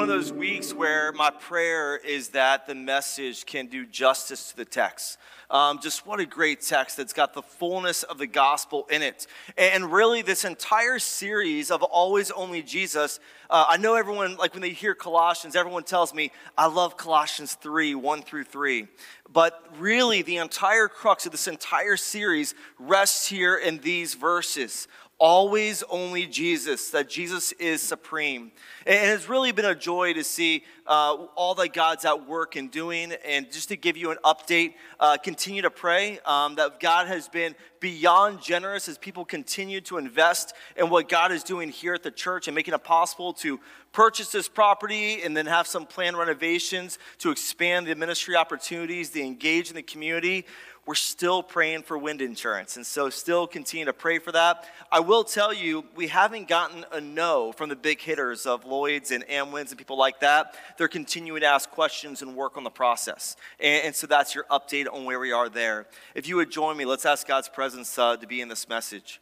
one 0.00 0.08
of 0.08 0.16
those 0.16 0.32
weeks 0.32 0.72
where 0.72 1.12
my 1.12 1.28
prayer 1.28 1.98
is 1.98 2.28
that 2.28 2.66
the 2.66 2.74
message 2.74 3.44
can 3.44 3.66
do 3.66 3.84
justice 3.84 4.48
to 4.48 4.56
the 4.56 4.64
text. 4.64 5.18
Um, 5.50 5.78
just 5.78 6.06
what 6.06 6.20
a 6.20 6.24
great 6.24 6.62
text 6.62 6.96
that's 6.96 7.12
got 7.12 7.34
the 7.34 7.42
fullness 7.42 8.02
of 8.02 8.16
the 8.16 8.26
gospel 8.26 8.86
in 8.90 9.02
it. 9.02 9.26
And 9.58 9.92
really, 9.92 10.22
this 10.22 10.46
entire 10.46 10.98
series 10.98 11.70
of 11.70 11.82
Always 11.82 12.30
Only 12.30 12.62
Jesus, 12.62 13.20
uh, 13.50 13.66
I 13.68 13.76
know 13.76 13.94
everyone, 13.94 14.38
like 14.38 14.54
when 14.54 14.62
they 14.62 14.70
hear 14.70 14.94
Colossians, 14.94 15.54
everyone 15.54 15.82
tells 15.82 16.14
me, 16.14 16.32
I 16.56 16.68
love 16.68 16.96
Colossians 16.96 17.52
3, 17.52 17.94
1 17.94 18.22
through 18.22 18.44
3. 18.44 18.86
But 19.30 19.62
really, 19.78 20.22
the 20.22 20.38
entire 20.38 20.88
crux 20.88 21.26
of 21.26 21.32
this 21.32 21.46
entire 21.46 21.98
series 21.98 22.54
rests 22.78 23.26
here 23.26 23.54
in 23.54 23.80
these 23.80 24.14
verses 24.14 24.88
always 25.20 25.84
only 25.90 26.26
Jesus, 26.26 26.90
that 26.90 27.08
Jesus 27.08 27.52
is 27.52 27.82
supreme. 27.82 28.50
And 28.86 29.10
it's 29.10 29.28
really 29.28 29.52
been 29.52 29.66
a 29.66 29.74
joy 29.74 30.14
to 30.14 30.24
see 30.24 30.64
uh, 30.86 31.14
all 31.36 31.54
that 31.56 31.74
God's 31.74 32.06
at 32.06 32.26
work 32.26 32.56
and 32.56 32.70
doing. 32.70 33.12
And 33.24 33.52
just 33.52 33.68
to 33.68 33.76
give 33.76 33.98
you 33.98 34.10
an 34.10 34.16
update, 34.24 34.74
uh, 34.98 35.18
continue 35.18 35.62
to 35.62 35.70
pray 35.70 36.18
um, 36.24 36.54
that 36.54 36.80
God 36.80 37.06
has 37.06 37.28
been 37.28 37.54
beyond 37.80 38.40
generous 38.40 38.88
as 38.88 38.96
people 38.96 39.24
continue 39.26 39.80
to 39.82 39.98
invest 39.98 40.54
in 40.74 40.88
what 40.88 41.08
God 41.08 41.32
is 41.32 41.44
doing 41.44 41.68
here 41.68 41.94
at 41.94 42.02
the 42.02 42.10
church 42.10 42.48
and 42.48 42.54
making 42.54 42.72
it 42.72 42.82
possible 42.82 43.34
to 43.34 43.60
purchase 43.92 44.30
this 44.30 44.48
property 44.48 45.22
and 45.22 45.36
then 45.36 45.46
have 45.46 45.66
some 45.66 45.84
planned 45.84 46.16
renovations 46.16 46.98
to 47.18 47.30
expand 47.30 47.86
the 47.86 47.94
ministry 47.94 48.36
opportunities, 48.36 49.10
to 49.10 49.20
engage 49.20 49.68
in 49.68 49.76
the 49.76 49.82
community 49.82 50.46
we're 50.86 50.94
still 50.94 51.42
praying 51.42 51.82
for 51.82 51.96
wind 51.98 52.20
insurance. 52.22 52.76
And 52.76 52.86
so, 52.86 53.10
still 53.10 53.46
continue 53.46 53.84
to 53.84 53.92
pray 53.92 54.18
for 54.18 54.32
that. 54.32 54.66
I 54.90 55.00
will 55.00 55.24
tell 55.24 55.52
you, 55.52 55.84
we 55.94 56.08
haven't 56.08 56.48
gotten 56.48 56.84
a 56.90 57.00
no 57.00 57.52
from 57.52 57.68
the 57.68 57.76
big 57.76 58.00
hitters 58.00 58.46
of 58.46 58.64
Lloyd's 58.64 59.10
and 59.10 59.24
Amwins 59.28 59.68
and 59.68 59.78
people 59.78 59.98
like 59.98 60.20
that. 60.20 60.54
They're 60.78 60.88
continuing 60.88 61.42
to 61.42 61.46
ask 61.46 61.70
questions 61.70 62.22
and 62.22 62.34
work 62.34 62.56
on 62.56 62.64
the 62.64 62.70
process. 62.70 63.36
And, 63.60 63.86
and 63.86 63.94
so, 63.94 64.06
that's 64.06 64.34
your 64.34 64.44
update 64.44 64.86
on 64.92 65.04
where 65.04 65.20
we 65.20 65.32
are 65.32 65.48
there. 65.48 65.86
If 66.14 66.26
you 66.26 66.36
would 66.36 66.50
join 66.50 66.76
me, 66.76 66.84
let's 66.84 67.06
ask 67.06 67.26
God's 67.26 67.48
presence 67.48 67.98
uh, 67.98 68.16
to 68.16 68.26
be 68.26 68.40
in 68.40 68.48
this 68.48 68.68
message. 68.68 69.20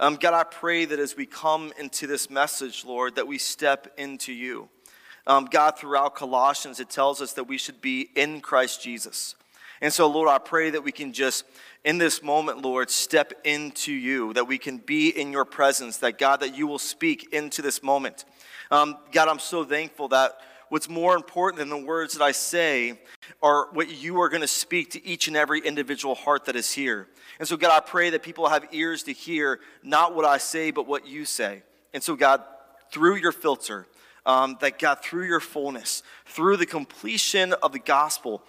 Um, 0.00 0.16
God, 0.16 0.34
I 0.34 0.44
pray 0.44 0.84
that 0.84 0.98
as 0.98 1.16
we 1.16 1.26
come 1.26 1.72
into 1.78 2.06
this 2.06 2.30
message, 2.30 2.84
Lord, 2.84 3.16
that 3.16 3.26
we 3.26 3.38
step 3.38 3.92
into 3.98 4.32
you. 4.32 4.68
Um, 5.26 5.44
God, 5.44 5.78
throughout 5.78 6.14
Colossians, 6.14 6.80
it 6.80 6.90
tells 6.90 7.20
us 7.20 7.34
that 7.34 7.44
we 7.44 7.58
should 7.58 7.80
be 7.80 8.08
in 8.16 8.40
Christ 8.40 8.82
Jesus. 8.82 9.36
And 9.82 9.92
so, 9.92 10.06
Lord, 10.06 10.28
I 10.28 10.38
pray 10.38 10.70
that 10.70 10.84
we 10.84 10.92
can 10.92 11.12
just, 11.12 11.44
in 11.84 11.98
this 11.98 12.22
moment, 12.22 12.62
Lord, 12.62 12.88
step 12.88 13.32
into 13.42 13.92
you, 13.92 14.32
that 14.34 14.46
we 14.46 14.56
can 14.56 14.78
be 14.78 15.08
in 15.08 15.32
your 15.32 15.44
presence, 15.44 15.96
that 15.98 16.18
God, 16.18 16.38
that 16.40 16.56
you 16.56 16.68
will 16.68 16.78
speak 16.78 17.32
into 17.32 17.62
this 17.62 17.82
moment. 17.82 18.24
Um, 18.70 18.96
God, 19.10 19.26
I'm 19.26 19.40
so 19.40 19.64
thankful 19.64 20.06
that 20.08 20.38
what's 20.68 20.88
more 20.88 21.16
important 21.16 21.58
than 21.58 21.68
the 21.68 21.84
words 21.84 22.14
that 22.14 22.22
I 22.22 22.30
say 22.30 23.00
are 23.42 23.70
what 23.72 23.90
you 23.90 24.20
are 24.20 24.28
going 24.28 24.42
to 24.42 24.46
speak 24.46 24.92
to 24.92 25.04
each 25.04 25.26
and 25.26 25.36
every 25.36 25.58
individual 25.58 26.14
heart 26.14 26.44
that 26.44 26.54
is 26.54 26.70
here. 26.70 27.08
And 27.40 27.48
so, 27.48 27.56
God, 27.56 27.72
I 27.72 27.80
pray 27.80 28.10
that 28.10 28.22
people 28.22 28.48
have 28.48 28.68
ears 28.70 29.02
to 29.02 29.12
hear 29.12 29.58
not 29.82 30.14
what 30.14 30.24
I 30.24 30.38
say, 30.38 30.70
but 30.70 30.86
what 30.86 31.08
you 31.08 31.24
say. 31.24 31.64
And 31.92 32.00
so, 32.00 32.14
God, 32.14 32.40
through 32.92 33.16
your 33.16 33.32
filter, 33.32 33.88
um, 34.24 34.56
that 34.60 34.78
God, 34.78 35.02
through 35.02 35.26
your 35.26 35.40
fullness, 35.40 36.04
through 36.26 36.56
the 36.56 36.66
completion 36.66 37.52
of 37.54 37.72
the 37.72 37.80
gospel, 37.80 38.44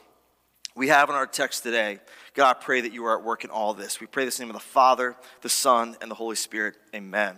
we 0.76 0.88
have 0.88 1.10
in 1.10 1.16
our 1.16 1.28
text 1.28 1.64
today. 1.64 2.00
God, 2.34 2.50
I 2.50 2.54
pray 2.60 2.82
that 2.82 2.94
you 2.94 3.06
are 3.06 3.18
at 3.18 3.24
work 3.24 3.44
in 3.44 3.50
all 3.50 3.74
this. 3.74 4.00
We 4.00 4.08
pray 4.08 4.26
this 4.26 4.40
in 4.40 4.44
the 4.44 4.48
name 4.48 4.56
of 4.56 4.62
the 4.62 4.68
Father, 4.68 5.16
the 5.42 5.50
Son, 5.50 5.96
and 6.02 6.10
the 6.10 6.16
Holy 6.16 6.36
Spirit. 6.36 6.76
Amen. 6.96 7.38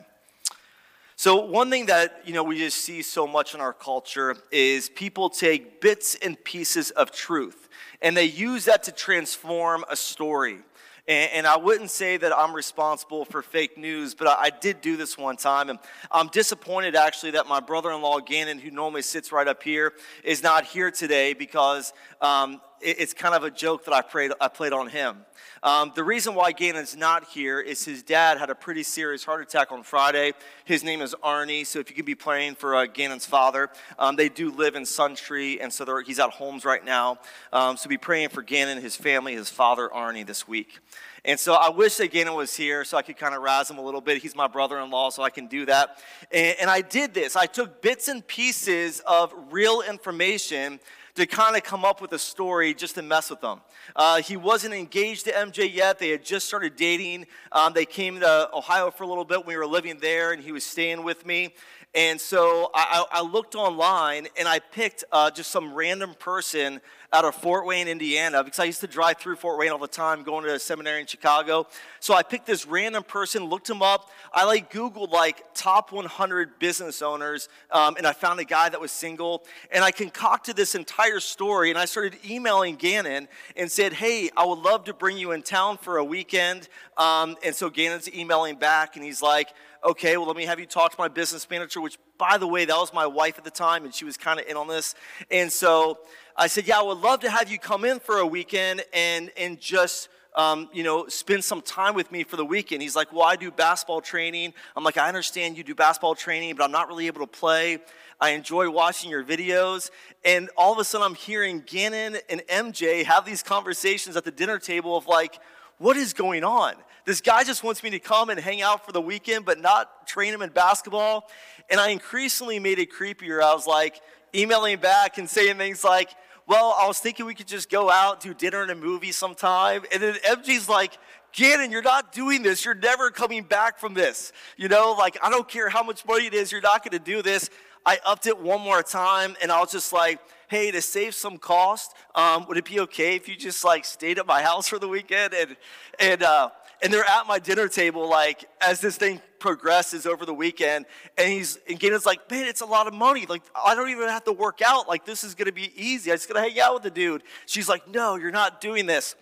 So, 1.18 1.46
one 1.46 1.70
thing 1.70 1.86
that 1.88 2.22
you 2.26 2.34
know 2.34 2.44
we 2.44 2.58
just 2.58 2.78
see 2.78 3.02
so 3.02 3.26
much 3.26 3.54
in 3.54 3.62
our 3.62 3.74
culture 3.74 4.36
is 4.52 4.90
people 4.90 5.30
take 5.30 5.82
bits 5.82 6.16
and 6.16 6.42
pieces 6.44 6.92
of 6.92 7.12
truth 7.12 7.70
and 8.02 8.16
they 8.16 8.26
use 8.26 8.66
that 8.66 8.84
to 8.84 8.92
transform 8.92 9.84
a 9.90 9.96
story. 9.96 10.60
And, 11.08 11.32
and, 11.34 11.48
I 11.48 11.58
wouldn't 11.58 11.92
say 11.92 12.18
that 12.18 12.36
I'm 12.36 12.54
responsible 12.54 13.26
for 13.26 13.44
fake 13.44 13.78
news, 13.78 14.16
but 14.16 14.28
I, 14.28 14.46
I, 14.46 14.50
did 14.50 14.82
do 14.82 14.98
this 14.98 15.18
one 15.20 15.38
time. 15.38 15.70
And 15.70 15.78
I'm 16.12 16.30
disappointed 16.30 16.96
actually 16.96 17.32
that 17.32 17.48
my 17.48 17.60
brother 17.60 17.92
in 17.92 18.02
law, 18.02 18.20
Gannon, 18.20 18.58
who 18.58 18.72
normally 18.72 19.04
sits 19.04 19.32
right 19.32 19.48
up 19.48 19.62
here, 19.62 19.94
is 20.24 20.42
not 20.42 20.66
here 20.66 20.90
today 20.90 21.34
because 21.34 21.94
um, 22.22 22.60
it, 22.82 23.00
it's 23.00 23.14
kind 23.14 23.36
of 23.36 23.44
a 23.44 23.52
joke 23.52 23.86
that 23.86 23.94
I, 23.94 24.02
prayed, 24.02 24.32
I 24.40 24.48
played 24.48 24.74
on 24.74 24.88
him. 24.88 25.26
Um, 25.64 25.92
the 25.96 26.04
reason 26.04 26.36
why 26.36 26.52
Gannon's 26.52 26.96
not 26.96 27.26
here 27.30 27.60
is 27.60 27.84
his 27.84 28.04
dad 28.04 28.38
had 28.38 28.50
a 28.50 28.56
pretty 28.56 28.84
serious 28.84 29.24
heart 29.24 29.42
attack 29.42 29.72
on 29.72 29.84
Friday. 29.84 30.34
His 30.64 30.84
name 30.84 31.02
is 31.02 31.16
Arnie, 31.24 31.66
so 31.66 31.80
if 31.80 31.90
you 31.90 31.96
could 31.96 32.06
be 32.06 32.16
praying 32.16 32.56
for 32.56 32.76
uh, 32.76 32.86
Gannon's 32.86 33.26
father, 33.26 33.70
um, 33.98 34.16
they 34.16 34.30
do 34.30 34.52
live 34.52 34.76
in 34.76 34.84
Suntree, 34.84 35.58
and 35.62 35.74
so 35.74 36.02
he's 36.06 36.20
at 36.20 36.30
Holmes 36.30 36.66
right 36.66 36.84
now. 36.84 37.20
Um, 37.52 37.78
so 37.78 37.90
be 37.90 37.98
praying 37.98 38.30
for 38.30 38.42
Gannon, 38.42 38.82
his 38.82 38.96
family, 38.96 39.34
his 39.34 39.50
father 39.50 39.90
Arnie 39.90 40.26
this 40.26 40.48
week. 40.48 40.80
And 41.28 41.40
so 41.40 41.56
I 41.56 41.70
wish 41.70 41.96
that 41.96 42.12
Gannon 42.12 42.36
was 42.36 42.56
here 42.56 42.86
so 42.86 42.98
I 42.98 43.02
could 43.02 43.18
kind 43.18 43.34
of 43.34 43.42
razz 43.42 43.68
him 43.70 43.80
a 43.80 43.82
little 43.82 44.02
bit. 44.02 44.22
He's 44.22 44.36
my 44.36 44.48
brother 44.48 44.80
in 44.80 44.92
law, 44.92 45.10
so 45.10 45.24
I 45.24 45.32
can 45.32 45.48
do 45.48 45.66
that. 45.66 46.00
And, 46.32 46.56
and 46.62 46.70
I 46.70 46.82
did 46.82 47.16
this. 47.16 47.36
I 47.36 47.48
took 47.48 47.82
bits 47.82 48.08
and 48.08 48.26
pieces 48.28 49.02
of 49.08 49.34
real 49.50 49.82
information 49.82 50.80
to 51.16 51.26
kind 51.26 51.56
of 51.56 51.64
come 51.64 51.86
up 51.86 52.02
with 52.02 52.12
a 52.12 52.20
story 52.20 52.74
just 52.74 52.96
to 52.96 53.02
mess 53.02 53.30
with 53.30 53.42
them. 53.42 53.62
Uh, 53.96 54.22
he 54.22 54.36
wasn't 54.36 54.74
engaged 54.74 55.26
to 55.26 55.32
MJ 55.32 55.74
yet. 55.74 55.98
They 55.98 56.10
had 56.10 56.24
just 56.24 56.46
started 56.46 56.76
dating. 56.76 57.26
Um, 57.52 57.74
they 57.74 57.86
came 57.86 58.20
to 58.20 58.50
Ohio 58.54 58.92
for 58.92 59.04
a 59.04 59.08
little 59.08 59.24
bit 59.26 59.46
we 59.46 59.56
were 59.56 59.66
living 59.66 59.98
there, 60.00 60.34
and 60.34 60.44
he 60.44 60.52
was 60.52 60.66
staying 60.66 61.04
with 61.04 61.26
me. 61.26 61.54
And 61.94 62.20
so 62.20 62.72
I, 62.76 63.06
I 63.10 63.22
looked 63.22 63.56
online 63.56 64.28
and 64.38 64.50
I 64.50 64.60
picked 64.60 65.06
uh, 65.14 65.32
just 65.32 65.50
some 65.50 65.74
random 65.74 66.14
person 66.20 66.82
out 67.14 67.26
of 67.26 67.36
Fort 67.36 67.66
Wayne, 67.66 67.88
Indiana, 67.88 68.44
because 68.44 68.60
I 68.60 68.66
used 68.66 68.82
to 68.82 68.88
drive 68.88 69.18
through 69.18 69.36
Fort 69.36 69.58
Wayne 69.58 69.72
all 69.72 69.78
the 69.78 69.88
time 69.88 70.24
going 70.24 70.44
to 70.46 70.54
a 70.54 70.60
seminary 70.60 71.02
in 71.02 71.08
Chicago. 71.08 71.68
So 72.00 72.14
I 72.14 72.24
picked 72.24 72.46
this 72.46 72.66
random 72.66 73.04
person, 73.04 73.46
looked 73.46 73.70
him 73.70 73.82
up. 73.82 74.10
I 74.34 74.46
like 74.46 74.72
Googled 74.72 75.12
like 75.12 75.44
top 75.54 75.92
100 75.92 76.60
business 76.60 77.02
owners, 77.02 77.50
um, 77.72 77.96
and 77.98 78.06
I 78.06 78.14
found 78.14 78.40
a 78.40 78.46
guy 78.46 78.70
that 78.70 78.80
was 78.80 78.92
single. 78.92 79.44
And 79.72 79.84
I 79.84 79.92
concocted 79.92 80.56
this 80.56 80.76
entire 80.76 81.20
story, 81.20 81.70
and 81.70 81.80
I 81.80 81.86
started 81.86 82.18
emailing 82.26 82.76
Gannon 82.76 83.28
and 83.56 83.72
said, 83.72 83.94
Hey, 83.94 84.30
I 84.36 84.46
would 84.46 84.60
love 84.60 84.86
to 84.86 84.94
bring 84.94 85.18
you 85.18 85.32
in 85.32 85.42
town 85.42 85.78
for 85.78 85.98
a 85.98 86.04
weekend. 86.04 86.68
Um, 86.98 87.36
and 87.44 87.56
so 87.56 87.70
Gannon's 87.70 88.14
emailing 88.14 88.56
back, 88.56 88.96
and 88.96 89.06
he's 89.06 89.22
like, 89.22 89.50
okay, 89.86 90.18
well, 90.18 90.26
let 90.26 90.36
me 90.36 90.46
have 90.46 90.60
you 90.60 90.66
talk 90.66 90.92
to 90.92 90.98
my 90.98 91.08
business 91.08 91.48
manager, 91.50 91.80
which, 91.80 92.00
by 92.18 92.38
the 92.38 92.48
way, 92.48 92.66
that 92.66 92.76
was 92.76 92.92
my 92.92 93.06
wife 93.06 93.38
at 93.38 93.44
the 93.44 93.52
time, 93.52 93.86
and 93.86 93.94
she 93.94 94.04
was 94.04 94.18
kind 94.18 94.40
of 94.40 94.48
in 94.48 94.58
on 94.58 94.68
this. 94.68 94.96
And 95.30 95.52
so 95.52 96.00
I 96.36 96.48
said, 96.48 96.68
yeah, 96.68 96.80
I 96.80 96.82
would 96.82 96.98
love 96.98 97.20
to 97.22 97.30
have 97.30 97.52
you 97.52 97.60
come 97.60 97.86
in 97.86 98.00
for 98.00 98.18
a 98.18 98.26
weekend 98.26 98.84
and, 98.94 99.32
and 99.38 99.60
just, 99.60 100.10
um, 100.36 100.70
you 100.74 100.84
know, 100.84 101.08
spend 101.08 101.44
some 101.44 101.62
time 101.62 101.94
with 101.94 102.12
me 102.12 102.24
for 102.24 102.36
the 102.36 102.44
weekend. 102.44 102.82
He's 102.82 102.96
like, 102.96 103.14
well, 103.14 103.24
I 103.24 103.36
do 103.36 103.52
basketball 103.52 104.02
training. 104.02 104.54
I'm 104.76 104.84
like, 104.84 104.98
I 104.98 105.08
understand 105.08 105.56
you 105.56 105.64
do 105.64 105.76
basketball 105.76 106.16
training, 106.16 106.56
but 106.56 106.64
I'm 106.64 106.72
not 106.72 106.88
really 106.88 107.06
able 107.06 107.22
to 107.22 107.28
play. 107.28 107.78
I 108.20 108.32
enjoy 108.32 108.70
watching 108.70 109.12
your 109.12 109.24
videos. 109.24 109.92
And 110.24 110.50
all 110.58 110.74
of 110.74 110.80
a 110.80 110.84
sudden, 110.84 111.06
I'm 111.06 111.16
hearing 111.16 111.62
Gannon 111.66 112.18
and 112.30 112.42
MJ 112.50 113.06
have 113.06 113.24
these 113.24 113.44
conversations 113.44 114.16
at 114.16 114.24
the 114.24 114.32
dinner 114.32 114.58
table 114.58 114.98
of 114.98 115.06
like, 115.06 115.40
what 115.78 115.96
is 115.96 116.14
going 116.14 116.44
on? 116.44 116.74
This 117.06 117.22
guy 117.22 117.44
just 117.44 117.64
wants 117.64 117.84
me 117.84 117.92
to 117.92 118.00
come 118.00 118.30
and 118.30 118.40
hang 118.40 118.64
out 118.64 118.84
for 118.84 118.92
the 118.92 119.02
weekend, 119.02 119.46
but 119.46 119.60
not 119.60 120.08
train 120.08 120.34
him 120.34 120.42
in 120.42 120.50
basketball. 120.50 121.30
And 121.70 121.80
I 121.80 121.90
increasingly 121.90 122.60
made 122.60 122.80
it 122.80 122.92
creepier. 122.92 123.44
I 123.44 123.54
was 123.54 123.68
like 123.68 124.02
emailing 124.34 124.80
back 124.80 125.20
and 125.20 125.30
saying 125.30 125.58
things 125.58 125.84
like, 125.84 126.10
well, 126.48 126.76
I 126.80 126.88
was 126.88 127.00
thinking 127.00 127.26
we 127.26 127.36
could 127.36 127.48
just 127.48 127.70
go 127.70 127.90
out, 127.90 128.22
do 128.22 128.34
dinner 128.34 128.62
and 128.64 128.72
a 128.72 128.76
movie 128.76 129.12
sometime. 129.12 129.84
And 129.94 130.02
then 130.02 130.16
MJ's 130.16 130.68
like, 130.68 130.98
Gannon, 131.32 131.70
you're 131.72 131.82
not 131.82 132.12
doing 132.12 132.44
this. 132.44 132.64
You're 132.64 132.76
never 132.76 133.12
coming 133.12 133.44
back 133.44 133.78
from 133.78 133.94
this. 133.94 134.32
You 134.58 134.68
know, 134.68 134.96
like, 134.98 135.18
I 135.22 135.30
don't 135.30 135.48
care 135.48 135.70
how 135.70 135.84
much 135.84 136.06
money 136.06 136.28
it 136.28 136.34
is, 136.34 136.52
you're 136.52 136.62
not 136.62 136.84
going 136.84 136.98
to 136.98 137.04
do 137.04 137.22
this. 137.22 137.50
I 137.86 138.00
upped 138.06 138.26
it 138.26 138.40
one 138.40 138.62
more 138.62 138.82
time, 138.82 139.36
and 139.44 139.52
I 139.52 139.60
was 139.60 139.72
just 139.72 139.94
like, 139.94 140.20
hey, 140.48 140.72
to 140.72 140.82
save 140.82 141.14
some 141.14 141.38
cost, 141.38 141.94
um, 142.16 142.48
would 142.48 142.58
it 142.58 142.66
be 142.66 142.80
okay 142.82 143.16
if 143.16 143.28
you 143.28 143.36
just 143.36 143.64
like 143.64 143.86
stayed 143.86 144.18
at 144.18 144.26
my 144.26 144.42
house 144.42 144.68
for 144.68 144.80
the 144.80 144.88
weekend? 144.88 145.34
And, 145.34 145.56
and, 146.00 146.24
uh, 146.24 146.50
and 146.82 146.94
they're 146.94 147.10
at 147.10 147.28
my 147.28 147.40
dinner 147.40 147.68
table, 147.68 148.10
like, 148.10 148.46
as 148.62 148.82
this 148.82 148.98
thing 148.98 149.22
progresses 149.40 150.06
over 150.06 150.26
the 150.26 150.34
weekend. 150.34 150.86
And 151.18 151.32
he's, 151.32 151.58
and 151.70 151.80
Gannon's 151.80 152.06
like, 152.06 152.30
man, 152.30 152.46
it's 152.48 152.62
a 152.62 152.66
lot 152.66 152.88
of 152.88 152.94
money. 152.94 153.26
Like, 153.26 153.44
I 153.56 153.76
don't 153.76 153.90
even 153.90 154.08
have 154.10 154.24
to 154.26 154.32
work 154.32 154.62
out. 154.62 154.88
Like, 154.88 155.06
this 155.06 155.24
is 155.24 155.36
going 155.36 155.48
to 155.48 155.54
be 155.54 155.72
easy. 155.76 156.12
I'm 156.12 156.18
just 156.18 156.28
going 156.28 156.44
to 156.44 156.50
hang 156.50 156.60
out 156.60 156.74
with 156.74 156.84
the 156.84 156.92
dude. 156.92 157.24
She's 157.46 157.70
like, 157.70 157.88
no, 157.88 158.16
you're 158.16 158.32
not 158.32 158.62
doing 158.62 158.86
this. 158.86 159.16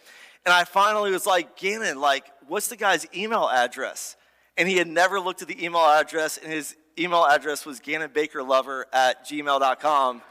And 0.45 0.53
I 0.53 0.63
finally 0.65 1.11
was 1.11 1.25
like, 1.25 1.55
Gannon, 1.55 1.99
like, 1.99 2.25
what's 2.47 2.67
the 2.67 2.75
guy's 2.75 3.05
email 3.15 3.49
address? 3.49 4.17
And 4.57 4.67
he 4.67 4.77
had 4.77 4.87
never 4.87 5.19
looked 5.19 5.41
at 5.41 5.47
the 5.47 5.63
email 5.63 5.81
address, 5.81 6.37
and 6.37 6.51
his 6.51 6.75
email 6.99 7.25
address 7.25 7.65
was 7.65 7.79
gannonbakerlover 7.79 8.83
at 8.91 9.25
gmail.com. 9.25 10.21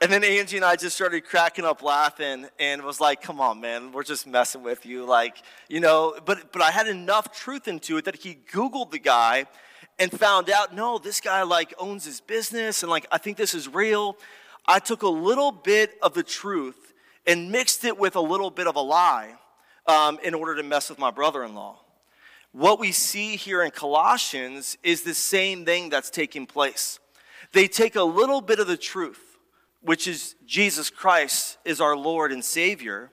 And 0.00 0.12
then 0.12 0.22
Angie 0.22 0.56
and 0.56 0.64
I 0.64 0.76
just 0.76 0.94
started 0.94 1.24
cracking 1.24 1.64
up 1.64 1.82
laughing 1.82 2.46
and 2.60 2.82
was 2.82 3.00
like, 3.00 3.20
come 3.20 3.40
on, 3.40 3.60
man, 3.60 3.90
we're 3.90 4.04
just 4.04 4.28
messing 4.28 4.62
with 4.62 4.86
you. 4.86 5.04
Like, 5.04 5.42
you 5.68 5.80
know, 5.80 6.14
but, 6.24 6.52
but 6.52 6.62
I 6.62 6.70
had 6.70 6.86
enough 6.86 7.32
truth 7.32 7.66
into 7.66 7.96
it 7.96 8.04
that 8.04 8.14
he 8.14 8.38
Googled 8.52 8.92
the 8.92 9.00
guy 9.00 9.46
and 9.98 10.12
found 10.12 10.50
out, 10.50 10.72
no, 10.72 10.98
this 10.98 11.20
guy 11.20 11.42
like 11.42 11.74
owns 11.78 12.04
his 12.04 12.20
business 12.20 12.84
and 12.84 12.90
like 12.90 13.06
I 13.10 13.18
think 13.18 13.36
this 13.36 13.54
is 13.54 13.66
real, 13.66 14.16
I 14.66 14.78
took 14.78 15.02
a 15.02 15.08
little 15.08 15.50
bit 15.50 15.98
of 16.00 16.14
the 16.14 16.22
truth 16.22 16.94
and 17.26 17.50
mixed 17.50 17.84
it 17.84 17.98
with 17.98 18.14
a 18.14 18.20
little 18.20 18.50
bit 18.50 18.68
of 18.68 18.76
a 18.76 18.80
lie 18.80 19.34
um, 19.86 20.20
in 20.22 20.32
order 20.32 20.54
to 20.54 20.62
mess 20.62 20.90
with 20.90 21.00
my 21.00 21.10
brother 21.10 21.42
in 21.42 21.56
law. 21.56 21.80
What 22.52 22.78
we 22.78 22.92
see 22.92 23.34
here 23.34 23.62
in 23.62 23.72
Colossians 23.72 24.78
is 24.84 25.02
the 25.02 25.14
same 25.14 25.64
thing 25.64 25.88
that's 25.88 26.08
taking 26.08 26.46
place. 26.46 27.00
They 27.52 27.66
take 27.66 27.96
a 27.96 28.02
little 28.02 28.40
bit 28.40 28.60
of 28.60 28.68
the 28.68 28.76
truth, 28.76 29.27
which 29.80 30.06
is 30.06 30.34
Jesus 30.46 30.90
Christ 30.90 31.58
is 31.64 31.80
our 31.80 31.96
Lord 31.96 32.32
and 32.32 32.44
Savior, 32.44 33.10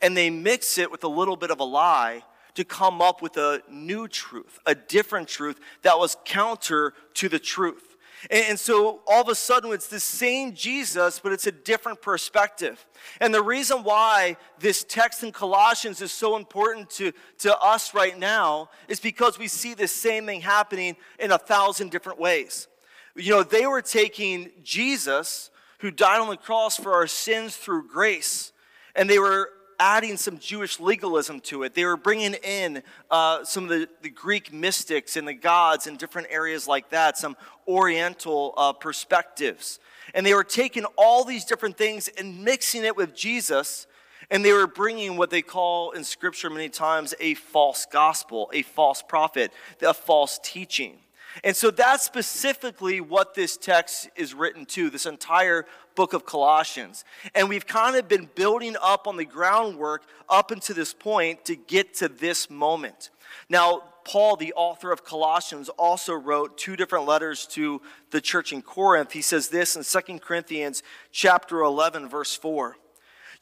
and 0.00 0.16
they 0.16 0.30
mix 0.30 0.78
it 0.78 0.90
with 0.90 1.04
a 1.04 1.08
little 1.08 1.36
bit 1.36 1.50
of 1.50 1.60
a 1.60 1.64
lie 1.64 2.22
to 2.54 2.64
come 2.64 3.02
up 3.02 3.22
with 3.22 3.36
a 3.36 3.62
new 3.70 4.08
truth, 4.08 4.58
a 4.66 4.74
different 4.74 5.28
truth 5.28 5.60
that 5.82 5.98
was 5.98 6.16
counter 6.24 6.94
to 7.14 7.28
the 7.28 7.38
truth. 7.38 7.96
And 8.30 8.58
so 8.58 9.00
all 9.06 9.22
of 9.22 9.28
a 9.28 9.34
sudden, 9.34 9.72
it's 9.72 9.88
the 9.88 10.00
same 10.00 10.54
Jesus, 10.54 11.20
but 11.20 11.32
it's 11.32 11.46
a 11.46 11.52
different 11.52 12.00
perspective. 12.00 12.84
And 13.20 13.32
the 13.32 13.42
reason 13.42 13.84
why 13.84 14.36
this 14.58 14.84
text 14.84 15.22
in 15.22 15.32
Colossians 15.32 16.00
is 16.00 16.12
so 16.12 16.36
important 16.36 16.88
to, 16.90 17.12
to 17.40 17.56
us 17.58 17.94
right 17.94 18.18
now 18.18 18.70
is 18.88 19.00
because 19.00 19.38
we 19.38 19.48
see 19.48 19.74
the 19.74 19.86
same 19.86 20.26
thing 20.26 20.40
happening 20.40 20.96
in 21.18 21.30
a 21.30 21.38
thousand 21.38 21.90
different 21.90 22.18
ways. 22.18 22.68
You 23.14 23.32
know, 23.32 23.42
they 23.42 23.66
were 23.66 23.82
taking 23.82 24.50
Jesus, 24.62 25.50
who 25.78 25.90
died 25.90 26.20
on 26.20 26.28
the 26.28 26.36
cross 26.36 26.76
for 26.76 26.92
our 26.92 27.06
sins 27.06 27.56
through 27.56 27.88
grace, 27.88 28.52
and 28.94 29.08
they 29.08 29.18
were 29.18 29.50
adding 29.78 30.16
some 30.16 30.38
Jewish 30.38 30.80
legalism 30.80 31.40
to 31.40 31.62
it. 31.62 31.74
They 31.74 31.84
were 31.84 31.96
bringing 31.96 32.34
in 32.34 32.82
uh, 33.10 33.44
some 33.44 33.64
of 33.64 33.70
the, 33.70 33.88
the, 34.02 34.10
Greek 34.10 34.52
mystics 34.52 35.16
and 35.16 35.26
the 35.26 35.34
gods 35.34 35.86
in 35.86 35.96
different 35.96 36.28
areas 36.30 36.66
like 36.66 36.90
that, 36.90 37.18
some 37.18 37.36
Oriental 37.68 38.54
uh, 38.56 38.72
perspectives. 38.72 39.78
And 40.14 40.24
they 40.24 40.34
were 40.34 40.44
taking 40.44 40.84
all 40.96 41.24
these 41.24 41.44
different 41.44 41.76
things 41.76 42.08
and 42.08 42.44
mixing 42.44 42.84
it 42.84 42.96
with 42.96 43.14
Jesus, 43.14 43.86
and 44.30 44.44
they 44.44 44.52
were 44.52 44.66
bringing 44.66 45.16
what 45.16 45.30
they 45.30 45.42
call 45.42 45.90
in 45.90 46.04
Scripture 46.04 46.50
many 46.50 46.68
times 46.68 47.14
a 47.20 47.34
false 47.34 47.86
gospel, 47.90 48.50
a 48.52 48.62
false 48.62 49.02
prophet, 49.02 49.52
a 49.82 49.94
false 49.94 50.40
teaching. 50.42 50.98
And 51.44 51.54
so 51.54 51.70
that's 51.70 52.04
specifically 52.04 53.00
what 53.00 53.34
this 53.34 53.56
text 53.56 54.08
is 54.16 54.34
written 54.34 54.66
to, 54.66 54.90
this 54.90 55.06
entire 55.06 55.66
book 55.94 56.12
of 56.12 56.24
Colossians. 56.24 57.04
And 57.34 57.48
we've 57.48 57.66
kind 57.66 57.96
of 57.96 58.08
been 58.08 58.28
building 58.34 58.76
up 58.82 59.06
on 59.06 59.16
the 59.16 59.24
groundwork 59.24 60.04
up 60.28 60.50
until 60.50 60.76
this 60.76 60.94
point 60.94 61.44
to 61.46 61.56
get 61.56 61.94
to 61.94 62.08
this 62.08 62.48
moment. 62.50 63.10
Now, 63.48 63.82
Paul, 64.04 64.36
the 64.36 64.52
author 64.54 64.92
of 64.92 65.04
Colossians, 65.04 65.68
also 65.70 66.14
wrote 66.14 66.56
two 66.56 66.76
different 66.76 67.06
letters 67.06 67.46
to 67.48 67.82
the 68.10 68.20
church 68.20 68.52
in 68.52 68.62
Corinth. 68.62 69.12
He 69.12 69.22
says 69.22 69.48
this 69.48 69.76
in 69.76 69.82
2 69.82 70.20
Corinthians 70.20 70.82
chapter 71.10 71.60
11 71.60 72.08
verse 72.08 72.36
4. 72.36 72.76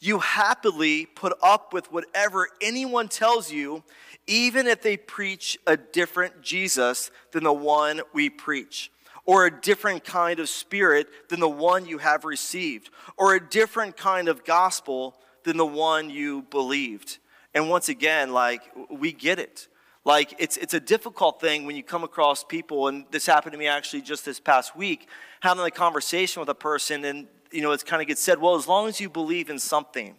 You 0.04 0.18
happily 0.18 1.06
put 1.06 1.32
up 1.42 1.72
with 1.72 1.90
whatever 1.90 2.48
anyone 2.60 3.08
tells 3.08 3.50
you, 3.50 3.82
even 4.26 4.66
if 4.66 4.82
they 4.82 4.98
preach 4.98 5.58
a 5.66 5.78
different 5.78 6.42
Jesus 6.42 7.10
than 7.32 7.44
the 7.44 7.54
one 7.54 8.02
we 8.12 8.28
preach 8.28 8.90
or 9.24 9.46
a 9.46 9.60
different 9.62 10.04
kind 10.04 10.40
of 10.40 10.50
spirit 10.50 11.08
than 11.30 11.40
the 11.40 11.48
one 11.48 11.86
you 11.86 11.96
have 11.96 12.26
received, 12.26 12.90
or 13.16 13.34
a 13.34 13.40
different 13.40 13.96
kind 13.96 14.28
of 14.28 14.44
gospel 14.44 15.14
than 15.44 15.56
the 15.56 15.64
one 15.64 16.10
you 16.10 16.42
believed. 16.50 17.16
And 17.54 17.70
once 17.70 17.88
again, 17.88 18.34
like, 18.34 18.60
we 18.90 19.10
get 19.10 19.38
it. 19.38 19.68
Like, 20.04 20.34
it's, 20.38 20.58
it's 20.58 20.74
a 20.74 20.80
difficult 20.80 21.40
thing 21.40 21.64
when 21.64 21.76
you 21.76 21.82
come 21.82 22.04
across 22.04 22.44
people, 22.44 22.88
and 22.88 23.06
this 23.10 23.24
happened 23.24 23.52
to 23.52 23.58
me 23.58 23.68
actually 23.68 24.02
just 24.02 24.26
this 24.26 24.38
past 24.38 24.76
week, 24.76 25.08
having 25.40 25.64
a 25.64 25.70
conversation 25.70 26.40
with 26.40 26.50
a 26.50 26.54
person, 26.54 27.06
and, 27.06 27.26
you 27.54 27.62
know, 27.62 27.72
it's 27.72 27.84
kind 27.84 28.02
of 28.02 28.08
gets 28.08 28.20
said, 28.20 28.40
well, 28.40 28.56
as 28.56 28.66
long 28.66 28.88
as 28.88 29.00
you 29.00 29.08
believe 29.08 29.48
in 29.48 29.58
something. 29.58 30.16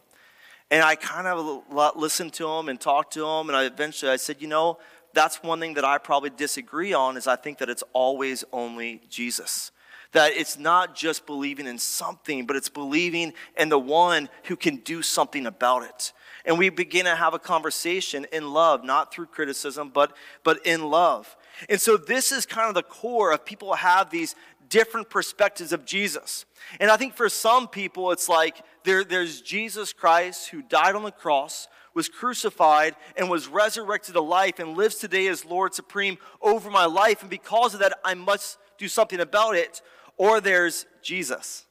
And 0.71 0.83
I 0.83 0.95
kind 0.95 1.27
of 1.27 1.63
listened 1.95 2.33
to 2.33 2.47
him 2.47 2.69
and 2.69 2.79
talked 2.79 3.13
to 3.13 3.25
him, 3.25 3.49
and 3.49 3.55
I 3.55 3.65
eventually 3.65 4.11
I 4.11 4.15
said, 4.15 4.41
you 4.41 4.47
know, 4.47 4.79
that's 5.13 5.43
one 5.43 5.59
thing 5.59 5.75
that 5.75 5.85
I 5.85 5.97
probably 5.97 6.31
disagree 6.31 6.93
on 6.93 7.17
is 7.17 7.27
I 7.27 7.35
think 7.35 7.59
that 7.59 7.69
it's 7.69 7.83
always 7.93 8.43
only 8.51 9.01
Jesus. 9.09 9.71
That 10.11 10.33
it's 10.33 10.57
not 10.57 10.95
just 10.95 11.25
believing 11.25 11.67
in 11.67 11.77
something, 11.77 12.45
but 12.45 12.55
it's 12.55 12.69
believing 12.69 13.33
in 13.57 13.69
the 13.69 13.79
one 13.79 14.29
who 14.45 14.55
can 14.55 14.77
do 14.77 15.01
something 15.01 15.45
about 15.45 15.83
it. 15.83 16.13
And 16.45 16.57
we 16.57 16.69
begin 16.69 17.05
to 17.05 17.15
have 17.15 17.33
a 17.33 17.39
conversation 17.39 18.25
in 18.31 18.53
love, 18.53 18.83
not 18.83 19.13
through 19.13 19.27
criticism, 19.27 19.91
but, 19.93 20.15
but 20.43 20.65
in 20.65 20.89
love. 20.89 21.35
And 21.69 21.79
so 21.81 21.97
this 21.97 22.31
is 22.31 22.45
kind 22.45 22.69
of 22.69 22.75
the 22.75 22.83
core 22.83 23.31
of 23.31 23.45
people 23.45 23.73
have 23.73 24.09
these 24.09 24.35
different 24.69 25.09
perspectives 25.09 25.71
of 25.71 25.85
Jesus. 25.85 26.45
And 26.79 26.89
I 26.89 26.97
think 26.97 27.15
for 27.15 27.29
some 27.29 27.67
people, 27.67 28.11
it's 28.11 28.29
like 28.29 28.61
there, 28.83 29.03
there's 29.03 29.41
Jesus 29.41 29.93
Christ 29.93 30.49
who 30.49 30.61
died 30.61 30.95
on 30.95 31.03
the 31.03 31.11
cross, 31.11 31.67
was 31.93 32.09
crucified 32.09 32.95
and 33.15 33.29
was 33.29 33.47
resurrected 33.47 34.13
to 34.15 34.21
life 34.21 34.59
and 34.59 34.75
lives 34.77 34.95
today 34.95 35.27
as 35.27 35.45
Lord 35.45 35.73
Supreme 35.73 36.17
over 36.41 36.69
my 36.69 36.85
life. 36.85 37.21
And 37.21 37.29
because 37.29 37.73
of 37.73 37.79
that, 37.79 37.93
I 38.03 38.13
must 38.13 38.57
do 38.77 38.87
something 38.87 39.19
about 39.19 39.55
it. 39.55 39.81
Or 40.17 40.41
there's 40.41 40.85
Jesus. 41.01 41.65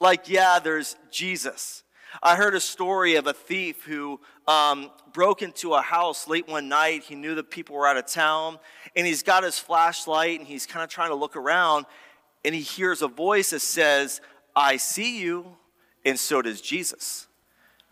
Like, 0.00 0.28
yeah, 0.28 0.58
there's 0.58 0.96
Jesus. 1.10 1.82
I 2.22 2.36
heard 2.36 2.54
a 2.54 2.60
story 2.60 3.16
of 3.16 3.26
a 3.26 3.32
thief 3.32 3.84
who 3.84 4.20
um, 4.46 4.90
broke 5.12 5.42
into 5.42 5.74
a 5.74 5.82
house 5.82 6.28
late 6.28 6.48
one 6.48 6.68
night. 6.68 7.02
He 7.04 7.14
knew 7.14 7.34
the 7.34 7.42
people 7.42 7.76
were 7.76 7.86
out 7.86 7.96
of 7.96 8.06
town, 8.06 8.58
and 8.94 9.06
he's 9.06 9.22
got 9.22 9.42
his 9.42 9.58
flashlight 9.58 10.38
and 10.38 10.48
he's 10.48 10.66
kind 10.66 10.82
of 10.82 10.90
trying 10.90 11.10
to 11.10 11.14
look 11.14 11.36
around, 11.36 11.86
and 12.46 12.54
he 12.54 12.60
hears 12.60 13.02
a 13.02 13.08
voice 13.08 13.50
that 13.50 13.60
says, 13.60 14.20
I 14.54 14.76
see 14.76 15.20
you, 15.20 15.56
and 16.04 16.16
so 16.18 16.40
does 16.40 16.60
Jesus. 16.60 17.26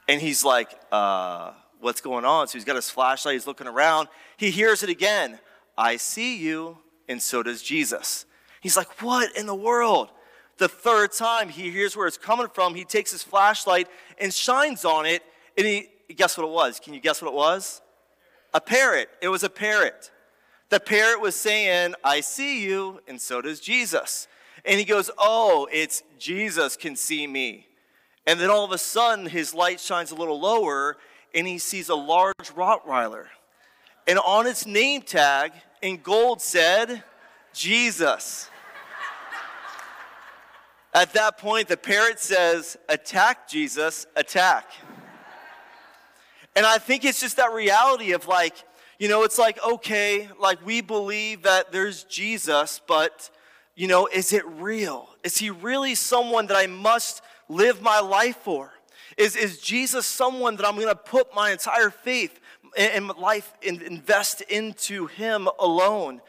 And 0.08 0.20
he's 0.20 0.44
like, 0.44 0.70
uh, 0.92 1.50
what's 1.80 2.00
going 2.00 2.24
on. 2.24 2.46
So 2.46 2.56
he's 2.56 2.64
got 2.64 2.76
his 2.76 2.88
flashlight, 2.88 3.34
he's 3.34 3.48
looking 3.48 3.66
around. 3.66 4.08
He 4.36 4.50
hears 4.50 4.82
it 4.82 4.88
again 4.88 5.40
I 5.76 5.96
see 5.96 6.38
you, 6.38 6.78
and 7.08 7.20
so 7.20 7.42
does 7.42 7.60
Jesus. 7.62 8.26
He's 8.60 8.76
like, 8.76 9.02
What 9.02 9.36
in 9.36 9.46
the 9.46 9.56
world? 9.56 10.10
The 10.58 10.68
third 10.68 11.12
time 11.12 11.48
he 11.48 11.72
hears 11.72 11.96
where 11.96 12.06
it's 12.06 12.16
coming 12.16 12.46
from, 12.46 12.76
he 12.76 12.84
takes 12.84 13.10
his 13.10 13.24
flashlight 13.24 13.88
and 14.18 14.32
shines 14.32 14.84
on 14.84 15.04
it, 15.04 15.24
and 15.58 15.66
he, 15.66 15.88
guess 16.14 16.38
what 16.38 16.46
it 16.46 16.52
was? 16.52 16.78
Can 16.78 16.94
you 16.94 17.00
guess 17.00 17.20
what 17.20 17.26
it 17.28 17.34
was? 17.34 17.82
A 18.52 18.60
parrot. 18.60 19.08
It 19.20 19.26
was 19.26 19.42
a 19.42 19.50
parrot. 19.50 20.12
The 20.68 20.78
parrot 20.78 21.20
was 21.20 21.34
saying, 21.34 21.94
I 22.04 22.20
see 22.20 22.62
you, 22.62 23.00
and 23.08 23.20
so 23.20 23.42
does 23.42 23.58
Jesus. 23.58 24.28
And 24.64 24.78
he 24.78 24.84
goes, 24.84 25.10
Oh, 25.18 25.68
it's 25.72 26.02
Jesus 26.18 26.76
can 26.76 26.96
see 26.96 27.26
me. 27.26 27.66
And 28.26 28.40
then 28.40 28.50
all 28.50 28.64
of 28.64 28.72
a 28.72 28.78
sudden, 28.78 29.26
his 29.26 29.54
light 29.54 29.80
shines 29.80 30.10
a 30.10 30.14
little 30.14 30.40
lower, 30.40 30.96
and 31.34 31.46
he 31.46 31.58
sees 31.58 31.90
a 31.90 31.94
large 31.94 32.54
Rottweiler. 32.54 33.26
And 34.06 34.18
on 34.18 34.46
its 34.46 34.66
name 34.66 35.02
tag 35.02 35.52
in 35.82 35.98
gold 35.98 36.40
said, 36.40 37.02
Jesus. 37.52 38.50
At 40.94 41.12
that 41.14 41.38
point, 41.38 41.68
the 41.68 41.76
parrot 41.76 42.20
says, 42.20 42.76
Attack, 42.88 43.48
Jesus, 43.48 44.06
attack. 44.16 44.70
And 46.56 46.64
I 46.64 46.78
think 46.78 47.04
it's 47.04 47.20
just 47.20 47.36
that 47.36 47.52
reality 47.52 48.12
of 48.12 48.28
like, 48.28 48.54
you 48.98 49.08
know, 49.08 49.24
it's 49.24 49.38
like, 49.38 49.58
okay, 49.66 50.28
like 50.38 50.64
we 50.64 50.80
believe 50.80 51.42
that 51.42 51.72
there's 51.72 52.04
Jesus, 52.04 52.80
but, 52.86 53.30
you 53.76 53.88
know, 53.88 54.06
is 54.06 54.32
it 54.32 54.46
real? 54.46 55.08
Is 55.24 55.38
he 55.38 55.50
really 55.50 55.94
someone 55.94 56.46
that 56.46 56.56
I 56.56 56.66
must 56.66 57.22
live 57.48 57.82
my 57.82 58.00
life 58.00 58.36
for? 58.36 58.72
Is, 59.16 59.36
is 59.36 59.58
Jesus 59.58 60.06
someone 60.06 60.56
that 60.56 60.66
I'm 60.66 60.76
going 60.76 60.88
to 60.88 60.94
put 60.94 61.34
my 61.34 61.50
entire 61.50 61.90
faith 61.90 62.40
and 62.76 63.08
life 63.08 63.52
and 63.66 63.82
invest 63.82 64.40
into 64.42 65.06
him 65.06 65.48
alone? 65.58 66.20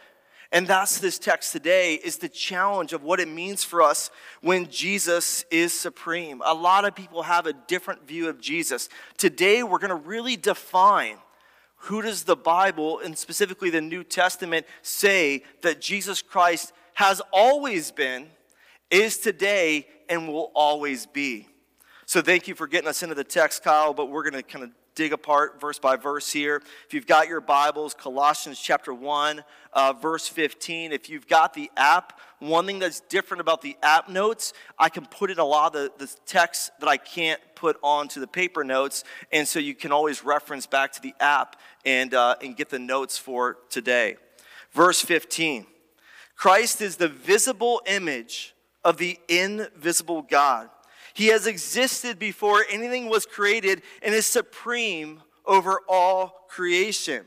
And 0.51 0.67
that's 0.67 0.99
this 0.99 1.19
text 1.19 1.51
today 1.51 1.95
is 1.95 2.17
the 2.17 2.29
challenge 2.29 2.93
of 2.93 3.03
what 3.03 3.19
it 3.19 3.27
means 3.27 3.63
for 3.63 3.81
us 3.81 4.09
when 4.41 4.69
Jesus 4.69 5.43
is 5.51 5.73
supreme. 5.73 6.41
A 6.45 6.53
lot 6.53 6.85
of 6.85 6.95
people 6.95 7.23
have 7.23 7.45
a 7.45 7.53
different 7.53 8.07
view 8.07 8.29
of 8.29 8.39
Jesus. 8.39 8.87
Today 9.17 9.63
we're 9.63 9.79
going 9.79 9.89
to 9.89 9.95
really 9.95 10.37
define 10.37 11.17
who 11.77 12.01
does 12.01 12.23
the 12.23 12.35
Bible 12.35 12.99
and 12.99 13.17
specifically 13.17 13.69
the 13.69 13.81
New 13.81 14.03
Testament 14.03 14.65
say 14.81 15.43
that 15.61 15.81
Jesus 15.81 16.21
Christ 16.21 16.73
has 16.95 17.21
always 17.31 17.91
been, 17.91 18.27
is 18.89 19.17
today, 19.17 19.87
and 20.09 20.27
will 20.27 20.51
always 20.55 21.05
be. 21.05 21.47
So 22.05 22.21
thank 22.21 22.47
you 22.47 22.55
for 22.55 22.67
getting 22.67 22.87
us 22.87 23.03
into 23.03 23.15
the 23.15 23.23
text, 23.23 23.63
Kyle, 23.63 23.93
but 23.93 24.09
we're 24.09 24.23
going 24.23 24.41
to 24.41 24.43
kind 24.43 24.63
of 24.63 24.71
dig 24.95 25.11
apart 25.11 25.59
verse 25.59 25.77
by 25.77 25.97
verse 25.97 26.31
here. 26.31 26.61
If 26.87 26.93
you've 26.93 27.05
got 27.05 27.27
your 27.27 27.41
Bibles, 27.41 27.93
Colossians 27.93 28.59
chapter 28.59 28.93
1, 28.93 29.43
uh, 29.73 29.93
verse 29.93 30.29
15. 30.29 30.93
If 30.93 31.09
you've 31.09 31.27
got 31.27 31.53
the 31.53 31.69
app, 31.75 32.19
one 32.39 32.65
thing 32.65 32.79
that's 32.79 33.01
different 33.01 33.41
about 33.41 33.61
the 33.61 33.75
app 33.83 34.07
notes, 34.07 34.53
I 34.79 34.87
can 34.87 35.05
put 35.05 35.29
in 35.29 35.37
a 35.37 35.43
lot 35.43 35.75
of 35.75 35.97
the, 35.97 36.05
the 36.05 36.15
text 36.25 36.71
that 36.79 36.87
I 36.87 36.95
can't 36.95 37.41
put 37.55 37.77
onto 37.83 38.21
the 38.21 38.27
paper 38.27 38.63
notes. 38.63 39.03
And 39.33 39.45
so 39.45 39.59
you 39.59 39.75
can 39.75 39.91
always 39.91 40.23
reference 40.23 40.65
back 40.65 40.93
to 40.93 41.01
the 41.01 41.13
app 41.19 41.57
and, 41.83 42.13
uh, 42.13 42.35
and 42.41 42.55
get 42.55 42.69
the 42.69 42.79
notes 42.79 43.17
for 43.17 43.57
today. 43.69 44.15
Verse 44.71 45.01
15. 45.01 45.65
Christ 46.35 46.81
is 46.81 46.97
the 46.97 47.07
visible 47.07 47.81
image 47.85 48.53
of 48.83 48.97
the 48.97 49.17
invisible 49.27 50.21
God. 50.21 50.69
He 51.13 51.27
has 51.27 51.47
existed 51.47 52.19
before 52.19 52.65
anything 52.69 53.09
was 53.09 53.25
created 53.25 53.81
and 54.01 54.13
is 54.13 54.25
supreme 54.25 55.21
over 55.45 55.79
all 55.87 56.45
creation. 56.49 57.25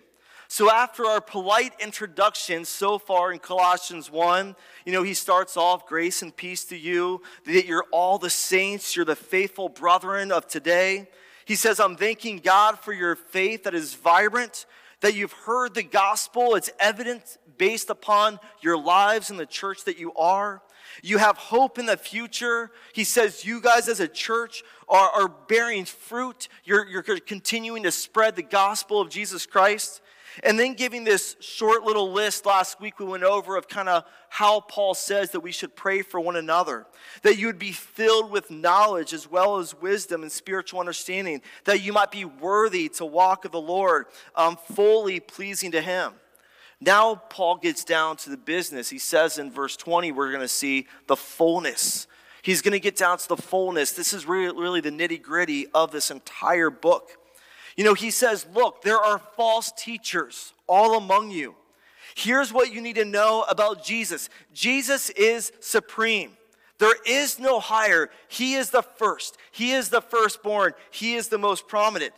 So, 0.51 0.71
after 0.71 1.05
our 1.05 1.21
polite 1.21 1.75
introduction 1.79 2.65
so 2.65 2.99
far 2.99 3.33
in 3.33 3.39
Colossians 3.39 4.11
1, 4.11 4.57
you 4.87 4.93
know, 4.93 5.03
he 5.03 5.13
starts 5.13 5.59
off 5.59 5.87
grace 5.87 6.23
and 6.23 6.35
peace 6.35 6.65
to 6.67 6.77
you, 6.77 7.21
that 7.45 7.67
you're 7.67 7.85
all 7.91 8.17
the 8.17 8.31
saints, 8.31 8.97
you're 8.97 9.05
the 9.05 9.15
faithful 9.15 9.69
brethren 9.69 10.33
of 10.33 10.49
today. 10.49 11.09
He 11.45 11.55
says, 11.55 11.79
I'm 11.81 11.97
thanking 11.97 12.39
God 12.39 12.79
for 12.79 12.95
your 12.95 13.15
faith 13.15 13.65
that 13.65 13.75
is 13.75 13.93
vibrant, 13.93 14.65
that 15.01 15.15
you've 15.15 15.33
heard 15.33 15.75
the 15.75 15.83
gospel, 15.83 16.55
it's 16.55 16.71
evident 16.81 17.39
based 17.57 17.91
upon 17.91 18.41
your 18.61 18.77
lives 18.77 19.31
in 19.31 19.37
the 19.37 19.47
church 19.47 19.85
that 19.85 19.99
you 19.99 20.13
are. 20.15 20.63
You 21.03 21.19
have 21.19 21.37
hope 21.37 21.79
in 21.79 21.87
the 21.87 21.97
future. 21.97 22.71
He 22.93 23.05
says, 23.05 23.45
You 23.45 23.61
guys 23.61 23.89
as 23.89 24.01
a 24.01 24.09
church 24.09 24.65
are, 24.89 25.11
are 25.11 25.29
bearing 25.29 25.85
fruit. 25.85 26.49
You're, 26.65 26.87
you're 26.87 27.03
continuing 27.03 27.85
to 27.85 27.93
spread 27.93 28.37
the 28.37 28.43
gospel 28.43 29.01
of 29.01 29.09
Jesus 29.09 29.47
Christ. 29.47 30.01
And 30.45 30.59
then 30.59 30.75
giving 30.75 31.05
this 31.05 31.37
short 31.41 31.83
little 31.83 32.13
list 32.13 32.47
last 32.47 32.81
week 32.81 32.99
we 32.99 33.07
went 33.07 33.25
over 33.25 33.57
of 33.57 33.69
kind 33.69 33.89
of 33.89 34.05
how 34.29 34.61
Paul 34.61 34.95
says 34.95 35.31
that 35.31 35.41
we 35.41 35.53
should 35.53 35.75
pray 35.75 36.03
for 36.03 36.21
one 36.21 36.37
another. 36.37 36.87
That 37.23 37.39
you 37.39 37.47
would 37.47 37.59
be 37.59 37.73
filled 37.73 38.31
with 38.31 38.51
knowledge 38.51 39.13
as 39.13 39.31
well 39.31 39.59
as 39.59 39.75
wisdom 39.75 40.23
and 40.23 40.31
spiritual 40.31 40.81
understanding. 40.81 41.43
That 41.65 41.83
you 41.83 41.93
might 41.93 42.11
be 42.11 42.25
worthy 42.25 42.89
to 42.91 43.05
walk 43.05 43.43
with 43.43 43.53
the 43.53 43.61
Lord, 43.61 44.07
um, 44.35 44.57
fully 44.57 45.21
pleasing 45.21 45.73
to 45.73 45.81
Him. 45.81 46.15
Now, 46.81 47.17
Paul 47.17 47.57
gets 47.57 47.83
down 47.85 48.17
to 48.19 48.31
the 48.31 48.37
business. 48.37 48.89
He 48.89 48.99
says 48.99 49.39
in 49.39 49.51
verse 49.51 49.77
20, 49.77 50.13
we're 50.13 50.31
going 50.31 50.43
to 50.43 50.49
see 50.49 50.87
the 51.09 51.17
fullness. 51.17 52.07
He's 52.43 52.63
going 52.63 52.73
to 52.73 52.81
get 52.81 52.97
down 52.97 53.19
to 53.19 53.29
the 53.29 53.37
fullness. 53.37 53.93
This 53.93 54.13
is 54.13 54.27
really, 54.27 54.57
really 54.57 54.81
the 54.81 54.91
nitty 54.91 55.21
gritty 55.21 55.67
of 55.75 55.91
this 55.91 56.11
entire 56.11 56.71
book. 56.71 57.11
You 57.79 57.85
know, 57.85 57.95
he 57.95 58.11
says, 58.11 58.45
Look, 58.53 58.83
there 58.83 58.99
are 58.99 59.21
false 59.37 59.71
teachers 59.71 60.53
all 60.67 60.97
among 60.97 61.31
you. 61.31 61.55
Here's 62.17 62.53
what 62.53 62.73
you 62.73 62.81
need 62.81 62.97
to 62.97 63.05
know 63.05 63.47
about 63.49 63.85
Jesus 63.85 64.29
Jesus 64.53 65.11
is 65.11 65.53
supreme. 65.61 66.33
There 66.79 66.97
is 67.07 67.39
no 67.39 67.61
higher. 67.61 68.11
He 68.27 68.55
is 68.55 68.71
the 68.71 68.83
first. 68.83 69.37
He 69.53 69.73
is 69.73 69.91
the 69.91 70.01
firstborn. 70.01 70.75
He 70.91 71.15
is 71.15 71.29
the 71.29 71.39
most 71.39 71.69
prominent. 71.69 72.15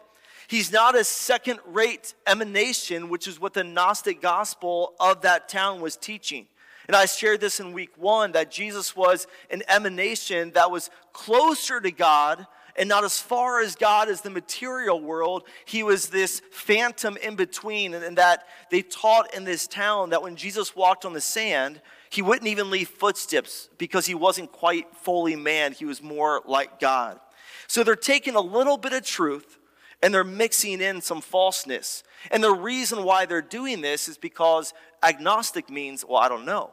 He's 0.49 0.73
not 0.73 0.99
a 0.99 1.05
second 1.05 1.61
rate 1.67 2.14
emanation, 2.26 3.11
which 3.11 3.29
is 3.29 3.38
what 3.38 3.52
the 3.52 3.62
Gnostic 3.62 4.23
gospel 4.23 4.95
of 4.99 5.21
that 5.23 5.50
town 5.50 5.83
was 5.83 5.97
teaching. 5.97 6.47
And 6.88 6.97
I 6.97 7.05
shared 7.05 7.40
this 7.40 7.61
in 7.61 7.73
week 7.73 7.93
one 7.97 8.33
that 8.33 8.50
Jesus 8.50 8.97
was 8.97 9.26
an 9.50 9.62
emanation 9.69 10.52
that 10.52 10.71
was 10.71 10.90
closer 11.12 11.81
to 11.83 11.90
God 11.90 12.47
and 12.77 12.89
not 12.89 13.05
as 13.05 13.21
far 13.21 13.61
as 13.61 13.75
God 13.75 14.09
as 14.09 14.21
the 14.21 14.31
material 14.31 15.00
world. 15.00 15.45
He 15.65 15.83
was 15.83 16.09
this 16.09 16.41
phantom 16.50 17.17
in 17.17 17.37
between, 17.37 17.95
and, 17.95 18.05
and 18.05 18.19
that 18.19 18.47
they 18.71 18.83
taught 18.83 19.35
in 19.35 19.45
this 19.45 19.67
town 19.67 20.11
that 20.11 20.23
when 20.23 20.37
Jesus 20.37 20.75
walked 20.77 21.05
on 21.05 21.12
the 21.12 21.21
sand, 21.21 21.81
he 22.11 22.23
wouldn't 22.23 22.49
even 22.49 22.71
leave 22.71 22.89
footsteps 22.89 23.69
because 23.79 24.07
he 24.07 24.15
wasn't 24.15 24.50
quite 24.50 24.95
fully 24.97 25.37
man. 25.37 25.73
He 25.73 25.85
was 25.85 26.03
more 26.03 26.43
like 26.45 26.81
God. 26.81 27.21
So 27.67 27.85
they're 27.85 27.95
taking 27.95 28.35
a 28.35 28.41
little 28.41 28.77
bit 28.77 28.93
of 28.93 29.05
truth 29.05 29.59
and 30.03 30.12
they're 30.12 30.25
mixing 30.25 30.81
in 30.81 31.00
some 31.00 31.21
falseness. 31.21 32.03
And 32.31 32.43
the 32.43 32.53
reason 32.53 33.05
why 33.05 33.27
they're 33.27 33.43
doing 33.43 33.81
this 33.81 34.09
is 34.09 34.19
because 34.19 34.75
agnostic 35.03 35.71
means, 35.71 36.05
well, 36.05 36.19
I 36.19 36.29
don't 36.29 36.45
know. 36.45 36.73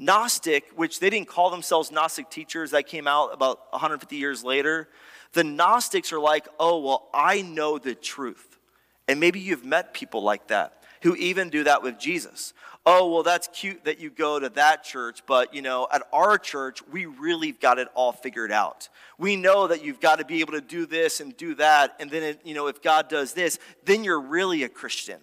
Gnostic, 0.00 0.70
which 0.74 0.98
they 0.98 1.10
didn't 1.10 1.28
call 1.28 1.50
themselves 1.50 1.92
Gnostic 1.92 2.30
teachers, 2.30 2.70
that 2.70 2.86
came 2.86 3.06
out 3.06 3.34
about 3.34 3.70
150 3.72 4.16
years 4.16 4.42
later. 4.42 4.88
The 5.34 5.44
Gnostics 5.44 6.12
are 6.12 6.18
like, 6.18 6.48
oh, 6.58 6.78
well, 6.80 7.08
I 7.12 7.42
know 7.42 7.78
the 7.78 7.94
truth. 7.94 8.58
And 9.06 9.20
maybe 9.20 9.40
you've 9.40 9.64
met 9.64 9.92
people 9.92 10.22
like 10.22 10.48
that 10.48 10.82
who 11.02 11.14
even 11.16 11.50
do 11.50 11.64
that 11.64 11.82
with 11.82 11.98
Jesus. 11.98 12.54
Oh, 12.86 13.10
well, 13.10 13.22
that's 13.22 13.48
cute 13.48 13.84
that 13.84 14.00
you 14.00 14.08
go 14.08 14.40
to 14.40 14.48
that 14.50 14.84
church, 14.84 15.20
but 15.26 15.54
you 15.54 15.60
know, 15.60 15.86
at 15.92 16.02
our 16.12 16.38
church, 16.38 16.80
we 16.90 17.04
really 17.04 17.52
got 17.52 17.78
it 17.78 17.88
all 17.94 18.12
figured 18.12 18.50
out. 18.50 18.88
We 19.18 19.36
know 19.36 19.66
that 19.66 19.84
you've 19.84 20.00
got 20.00 20.18
to 20.18 20.24
be 20.24 20.40
able 20.40 20.54
to 20.54 20.62
do 20.62 20.86
this 20.86 21.20
and 21.20 21.36
do 21.36 21.54
that, 21.56 21.96
and 22.00 22.10
then, 22.10 22.22
it, 22.22 22.40
you 22.42 22.54
know, 22.54 22.68
if 22.68 22.80
God 22.80 23.08
does 23.08 23.34
this, 23.34 23.58
then 23.84 24.02
you're 24.02 24.20
really 24.20 24.62
a 24.62 24.68
Christian. 24.68 25.20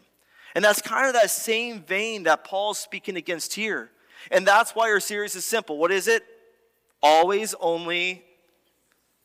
And 0.54 0.64
that's 0.64 0.82
kind 0.82 1.08
of 1.08 1.14
that 1.14 1.32
same 1.32 1.82
vein 1.82 2.24
that 2.24 2.44
Paul's 2.44 2.78
speaking 2.80 3.16
against 3.16 3.56
here. 3.56 3.92
And 4.32 4.46
that's 4.46 4.72
why 4.72 4.90
our 4.92 5.00
series 5.00 5.36
is 5.36 5.46
simple. 5.46 5.78
What 5.78 5.92
is 5.92 6.08
it? 6.08 6.24
Always, 7.02 7.54
only, 7.60 8.24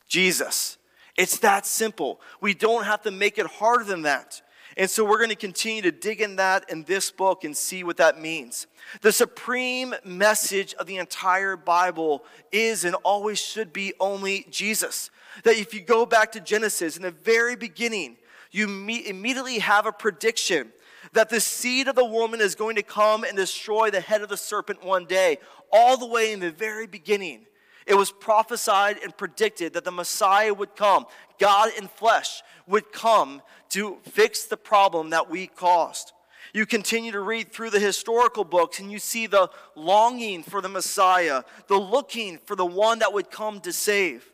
Jesus. 0.07 0.77
It's 1.17 1.39
that 1.39 1.65
simple. 1.65 2.21
We 2.41 2.53
don't 2.53 2.85
have 2.85 3.01
to 3.03 3.11
make 3.11 3.37
it 3.37 3.45
harder 3.45 3.83
than 3.83 4.03
that. 4.03 4.41
And 4.75 4.89
so 4.89 5.05
we're 5.05 5.17
going 5.17 5.29
to 5.29 5.35
continue 5.35 5.83
to 5.83 5.91
dig 5.91 6.21
in 6.21 6.37
that 6.37 6.69
in 6.69 6.83
this 6.83 7.11
book 7.11 7.43
and 7.43 7.55
see 7.55 7.83
what 7.83 7.97
that 7.97 8.19
means. 8.19 8.65
The 9.01 9.11
supreme 9.11 9.93
message 10.03 10.73
of 10.75 10.87
the 10.87 10.97
entire 10.97 11.55
Bible 11.55 12.23
is 12.51 12.83
and 12.83 12.95
always 13.03 13.39
should 13.39 13.71
be 13.71 13.93
only 13.99 14.47
Jesus. 14.49 15.11
That 15.43 15.57
if 15.57 15.73
you 15.73 15.81
go 15.81 16.05
back 16.05 16.31
to 16.31 16.39
Genesis, 16.39 16.97
in 16.97 17.03
the 17.03 17.11
very 17.11 17.55
beginning, 17.55 18.17
you 18.51 18.65
immediately 18.65 19.59
have 19.59 19.85
a 19.85 19.91
prediction 19.91 20.71
that 21.11 21.29
the 21.29 21.39
seed 21.41 21.87
of 21.87 21.95
the 21.95 22.05
woman 22.05 22.41
is 22.41 22.55
going 22.55 22.75
to 22.77 22.83
come 22.83 23.23
and 23.23 23.35
destroy 23.35 23.91
the 23.91 24.01
head 24.01 24.21
of 24.21 24.29
the 24.29 24.37
serpent 24.37 24.83
one 24.83 25.05
day, 25.05 25.37
all 25.71 25.97
the 25.97 26.07
way 26.07 26.31
in 26.31 26.39
the 26.39 26.51
very 26.51 26.87
beginning. 26.87 27.45
It 27.85 27.95
was 27.95 28.11
prophesied 28.11 28.97
and 29.03 29.15
predicted 29.15 29.73
that 29.73 29.83
the 29.83 29.91
Messiah 29.91 30.53
would 30.53 30.75
come, 30.75 31.05
God 31.37 31.71
in 31.77 31.87
flesh 31.87 32.41
would 32.65 32.91
come 32.91 33.41
to 33.69 33.97
fix 34.03 34.45
the 34.45 34.57
problem 34.57 35.09
that 35.09 35.29
we 35.29 35.47
caused. 35.47 36.13
You 36.53 36.65
continue 36.65 37.11
to 37.11 37.19
read 37.19 37.51
through 37.51 37.71
the 37.71 37.79
historical 37.79 38.43
books 38.43 38.79
and 38.79 38.91
you 38.91 38.99
see 38.99 39.27
the 39.27 39.49
longing 39.75 40.43
for 40.43 40.61
the 40.61 40.69
Messiah, 40.69 41.43
the 41.67 41.79
looking 41.79 42.39
for 42.45 42.55
the 42.55 42.65
one 42.65 42.99
that 42.99 43.11
would 43.11 43.31
come 43.31 43.59
to 43.61 43.73
save. 43.73 44.31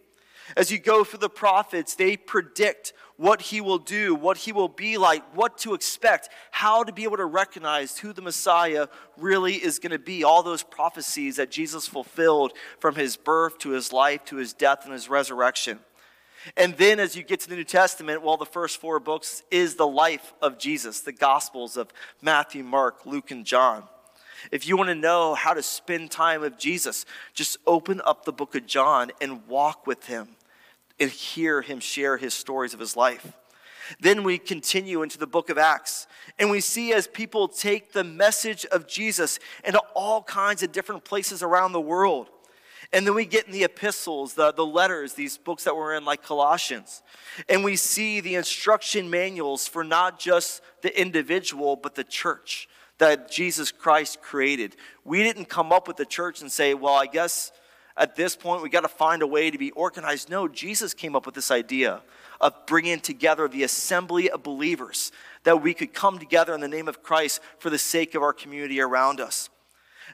As 0.58 0.72
you 0.72 0.80
go 0.80 1.04
through 1.04 1.20
the 1.20 1.30
prophets, 1.30 1.96
they 1.96 2.18
predict 2.18 2.94
what 3.20 3.42
he 3.42 3.60
will 3.60 3.80
do, 3.80 4.16
what 4.16 4.38
he 4.38 4.54
will 4.54 4.70
be 4.70 4.98
like, 4.98 5.24
what 5.36 5.58
to 5.58 5.74
expect, 5.74 6.30
how 6.52 6.86
to 6.86 6.94
be 6.94 7.04
able 7.04 7.18
to 7.18 7.26
recognize 7.26 7.98
who 7.98 8.14
the 8.14 8.22
Messiah 8.22 8.88
really 9.18 9.56
is 9.56 9.78
going 9.78 9.92
to 9.92 10.00
be. 10.00 10.24
All 10.24 10.42
those 10.42 10.64
prophecies 10.64 11.36
that 11.36 11.52
Jesus 11.52 11.86
fulfilled 11.86 12.54
from 12.80 12.96
his 12.96 13.18
birth 13.18 13.58
to 13.60 13.72
his 13.72 13.92
life 13.92 14.24
to 14.26 14.38
his 14.38 14.54
death 14.54 14.86
and 14.86 14.94
his 14.94 15.10
resurrection. 15.10 15.80
And 16.56 16.78
then 16.78 17.00
as 17.00 17.16
you 17.16 17.24
get 17.24 17.42
to 17.42 17.50
the 17.50 17.58
New 17.58 17.66
Testament, 17.66 18.22
well, 18.22 18.38
the 18.38 18.46
first 18.46 18.80
four 18.80 19.02
books 19.02 19.44
is 19.52 19.76
the 19.76 19.86
life 19.86 20.34
of 20.42 20.58
Jesus, 20.58 21.02
the 21.02 21.12
Gospels 21.12 21.76
of 21.76 21.92
Matthew, 22.22 22.64
Mark, 22.64 23.06
Luke, 23.06 23.32
and 23.32 23.46
John. 23.46 23.84
If 24.50 24.66
you 24.66 24.78
want 24.78 24.88
to 24.88 24.96
know 24.96 25.36
how 25.36 25.54
to 25.54 25.62
spend 25.62 26.12
time 26.12 26.40
with 26.40 26.58
Jesus, 26.58 27.06
just 27.34 27.58
open 27.68 28.02
up 28.06 28.24
the 28.24 28.32
book 28.32 28.56
of 28.56 28.66
John 28.66 29.12
and 29.20 29.46
walk 29.48 29.86
with 29.86 30.06
him 30.06 30.38
and 31.00 31.10
hear 31.10 31.62
him 31.62 31.80
share 31.80 32.18
his 32.18 32.34
stories 32.34 32.74
of 32.74 32.80
his 32.80 32.96
life. 32.96 33.34
Then 34.00 34.24
we 34.24 34.38
continue 34.38 35.02
into 35.02 35.18
the 35.18 35.28
book 35.28 35.50
of 35.50 35.58
Acts, 35.58 36.08
and 36.38 36.52
we 36.52 36.62
see 36.62 36.94
as 36.94 37.08
people 37.08 37.48
take 37.48 37.92
the 37.92 38.04
message 38.04 38.66
of 38.66 38.88
Jesus 38.88 39.40
into 39.64 39.80
all 39.96 40.22
kinds 40.22 40.62
of 40.62 40.72
different 40.72 41.04
places 41.04 41.42
around 41.42 41.72
the 41.72 41.82
world. 41.82 42.30
And 42.92 43.06
then 43.06 43.14
we 43.14 43.26
get 43.26 43.46
in 43.46 43.52
the 43.52 43.64
epistles, 43.64 44.34
the, 44.34 44.52
the 44.52 44.66
letters, 44.66 45.14
these 45.14 45.38
books 45.38 45.64
that 45.66 45.76
we're 45.76 45.96
in, 45.96 46.06
like 46.06 46.24
Colossians. 46.24 47.04
And 47.48 47.64
we 47.64 47.76
see 47.76 48.20
the 48.20 48.36
instruction 48.36 49.10
manuals 49.10 49.68
for 49.68 49.84
not 49.84 50.20
just 50.20 50.62
the 50.82 51.00
individual, 51.00 51.76
but 51.76 51.94
the 51.94 52.04
church 52.04 52.68
that 52.98 53.30
Jesus 53.30 53.72
Christ 53.72 54.22
created. 54.22 54.76
We 55.04 55.24
didn't 55.24 55.46
come 55.46 55.72
up 55.72 55.88
with 55.88 55.98
the 55.98 56.06
church 56.06 56.42
and 56.42 56.52
say, 56.52 56.74
well, 56.74 56.96
I 56.96 57.06
guess 57.06 57.52
at 57.98 58.16
this 58.16 58.36
point 58.36 58.64
we 58.64 58.70
got 58.70 58.82
to 58.82 58.88
find 58.88 59.22
a 59.22 59.28
way 59.28 59.52
to 59.52 59.58
be 59.58 59.72
organized. 59.72 60.30
No, 60.30 60.48
Jesus 60.48 60.94
came 60.94 61.16
up 61.16 61.26
with 61.26 61.36
this 61.36 61.52
idea 61.52 62.02
of 62.42 62.54
bringing 62.66 63.00
together 63.00 63.48
the 63.48 63.64
assembly 63.64 64.30
of 64.30 64.44
believers 64.44 65.12
that 65.44 65.62
we 65.62 65.74
could 65.74 65.94
come 65.94 66.20
together 66.20 66.54
in 66.54 66.62
the 66.62 66.68
name 66.68 66.88
of 66.88 67.04
Christ 67.04 67.42
for 67.58 67.70
the 67.70 67.78
sake 67.78 68.16
of 68.16 68.24
our 68.24 68.34
community 68.34 68.80
around 68.80 69.20
us. 69.20 69.50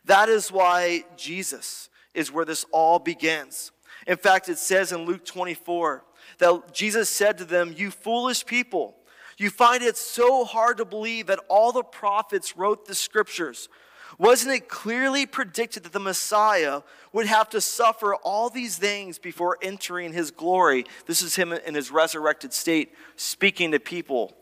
That 0.05 0.29
is 0.29 0.51
why 0.51 1.05
Jesus 1.17 1.89
is 2.13 2.31
where 2.31 2.45
this 2.45 2.65
all 2.71 2.99
begins. 2.99 3.71
In 4.07 4.17
fact, 4.17 4.49
it 4.49 4.57
says 4.57 4.91
in 4.91 5.05
Luke 5.05 5.25
24 5.25 6.03
that 6.39 6.73
Jesus 6.73 7.09
said 7.09 7.37
to 7.37 7.45
them, 7.45 7.73
You 7.75 7.91
foolish 7.91 8.45
people, 8.45 8.95
you 9.37 9.49
find 9.49 9.83
it 9.83 9.97
so 9.97 10.45
hard 10.45 10.77
to 10.77 10.85
believe 10.85 11.27
that 11.27 11.39
all 11.49 11.71
the 11.71 11.83
prophets 11.83 12.55
wrote 12.55 12.85
the 12.85 12.95
scriptures. 12.95 13.69
Wasn't 14.17 14.53
it 14.53 14.69
clearly 14.69 15.25
predicted 15.25 15.83
that 15.83 15.91
the 15.91 15.99
Messiah 15.99 16.81
would 17.11 17.25
have 17.25 17.49
to 17.49 17.59
suffer 17.59 18.15
all 18.15 18.49
these 18.49 18.77
things 18.77 19.19
before 19.19 19.57
entering 19.61 20.13
his 20.13 20.31
glory? 20.31 20.85
This 21.05 21.21
is 21.21 21.35
him 21.35 21.51
in 21.51 21.75
his 21.75 21.91
resurrected 21.91 22.53
state 22.53 22.93
speaking 23.17 23.71
to 23.71 23.79
people. 23.79 24.35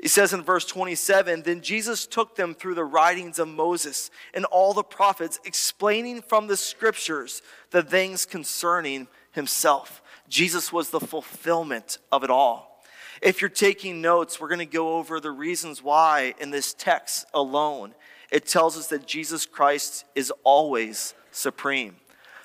He 0.00 0.06
says 0.06 0.32
in 0.32 0.42
verse 0.42 0.64
27 0.64 1.42
Then 1.42 1.60
Jesus 1.60 2.06
took 2.06 2.36
them 2.36 2.54
through 2.54 2.74
the 2.74 2.84
writings 2.84 3.40
of 3.40 3.48
Moses 3.48 4.12
and 4.32 4.44
all 4.44 4.74
the 4.74 4.84
prophets, 4.84 5.40
explaining 5.44 6.22
from 6.22 6.46
the 6.46 6.56
scriptures 6.56 7.42
the 7.70 7.82
things 7.82 8.24
concerning 8.24 9.08
himself. 9.32 10.02
Jesus 10.28 10.72
was 10.72 10.90
the 10.90 11.00
fulfillment 11.00 11.98
of 12.12 12.22
it 12.22 12.30
all. 12.30 12.77
If 13.20 13.40
you're 13.40 13.48
taking 13.48 14.00
notes, 14.00 14.40
we're 14.40 14.48
going 14.48 14.58
to 14.58 14.66
go 14.66 14.96
over 14.96 15.20
the 15.20 15.30
reasons 15.30 15.82
why 15.82 16.34
in 16.38 16.50
this 16.50 16.74
text 16.74 17.26
alone 17.34 17.94
it 18.30 18.46
tells 18.46 18.76
us 18.76 18.88
that 18.88 19.06
Jesus 19.06 19.46
Christ 19.46 20.04
is 20.14 20.32
always 20.44 21.14
supreme. 21.30 21.96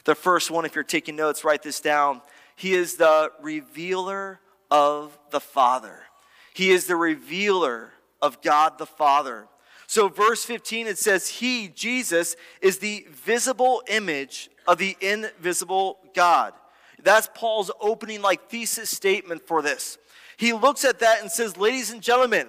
The 0.05 0.15
first 0.15 0.51
one, 0.51 0.65
if 0.65 0.75
you're 0.75 0.83
taking 0.83 1.15
notes, 1.15 1.43
write 1.43 1.61
this 1.61 1.79
down. 1.79 2.21
He 2.55 2.73
is 2.73 2.95
the 2.95 3.31
revealer 3.41 4.39
of 4.71 5.17
the 5.31 5.39
Father. 5.39 6.03
He 6.53 6.71
is 6.71 6.85
the 6.85 6.95
revealer 6.95 7.91
of 8.21 8.41
God 8.41 8.77
the 8.77 8.85
Father. 8.85 9.47
So, 9.87 10.07
verse 10.07 10.43
15, 10.43 10.87
it 10.87 10.97
says, 10.97 11.27
He, 11.27 11.67
Jesus, 11.67 12.35
is 12.61 12.79
the 12.79 13.05
visible 13.11 13.83
image 13.87 14.49
of 14.67 14.77
the 14.77 14.97
invisible 15.01 15.99
God. 16.15 16.53
That's 17.01 17.29
Paul's 17.33 17.69
opening, 17.81 18.21
like, 18.21 18.49
thesis 18.49 18.89
statement 18.89 19.45
for 19.45 19.61
this. 19.61 19.97
He 20.37 20.53
looks 20.53 20.85
at 20.85 20.99
that 20.99 21.21
and 21.21 21.31
says, 21.31 21.57
Ladies 21.57 21.91
and 21.91 22.01
gentlemen, 22.01 22.47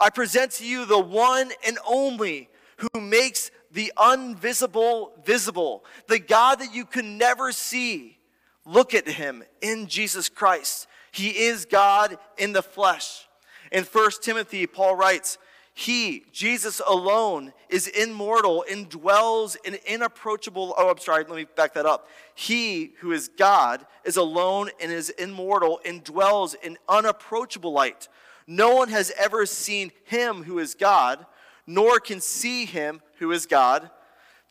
I 0.00 0.10
present 0.10 0.52
to 0.52 0.66
you 0.66 0.84
the 0.84 0.98
one 0.98 1.50
and 1.66 1.78
only 1.86 2.48
who 2.76 3.00
makes 3.00 3.50
the 3.72 3.92
invisible 4.12 5.12
visible, 5.24 5.84
the 6.06 6.18
God 6.18 6.60
that 6.60 6.74
you 6.74 6.84
can 6.84 7.18
never 7.18 7.52
see. 7.52 8.18
Look 8.64 8.94
at 8.94 9.08
him 9.08 9.42
in 9.60 9.86
Jesus 9.86 10.28
Christ. 10.28 10.86
He 11.10 11.30
is 11.30 11.64
God 11.64 12.18
in 12.36 12.52
the 12.52 12.62
flesh. 12.62 13.26
In 13.72 13.84
1 13.84 14.10
Timothy, 14.22 14.66
Paul 14.66 14.94
writes, 14.94 15.38
He, 15.78 16.24
Jesus 16.32 16.80
alone, 16.84 17.52
is 17.68 17.86
immortal 17.86 18.64
and 18.68 18.88
dwells 18.88 19.54
in 19.54 19.76
inapproachable. 19.86 20.74
Oh, 20.76 20.90
I'm 20.90 20.98
sorry, 20.98 21.22
let 21.22 21.36
me 21.36 21.46
back 21.54 21.74
that 21.74 21.86
up. 21.86 22.08
He 22.34 22.94
who 22.98 23.12
is 23.12 23.28
God 23.28 23.86
is 24.02 24.16
alone 24.16 24.70
and 24.80 24.90
is 24.90 25.10
immortal 25.10 25.78
and 25.84 26.02
dwells 26.02 26.54
in 26.54 26.78
unapproachable 26.88 27.72
light. 27.72 28.08
No 28.44 28.74
one 28.74 28.88
has 28.88 29.12
ever 29.16 29.46
seen 29.46 29.92
him 30.02 30.42
who 30.42 30.58
is 30.58 30.74
God, 30.74 31.24
nor 31.64 32.00
can 32.00 32.20
see 32.20 32.64
him 32.64 33.00
who 33.20 33.30
is 33.30 33.46
God. 33.46 33.88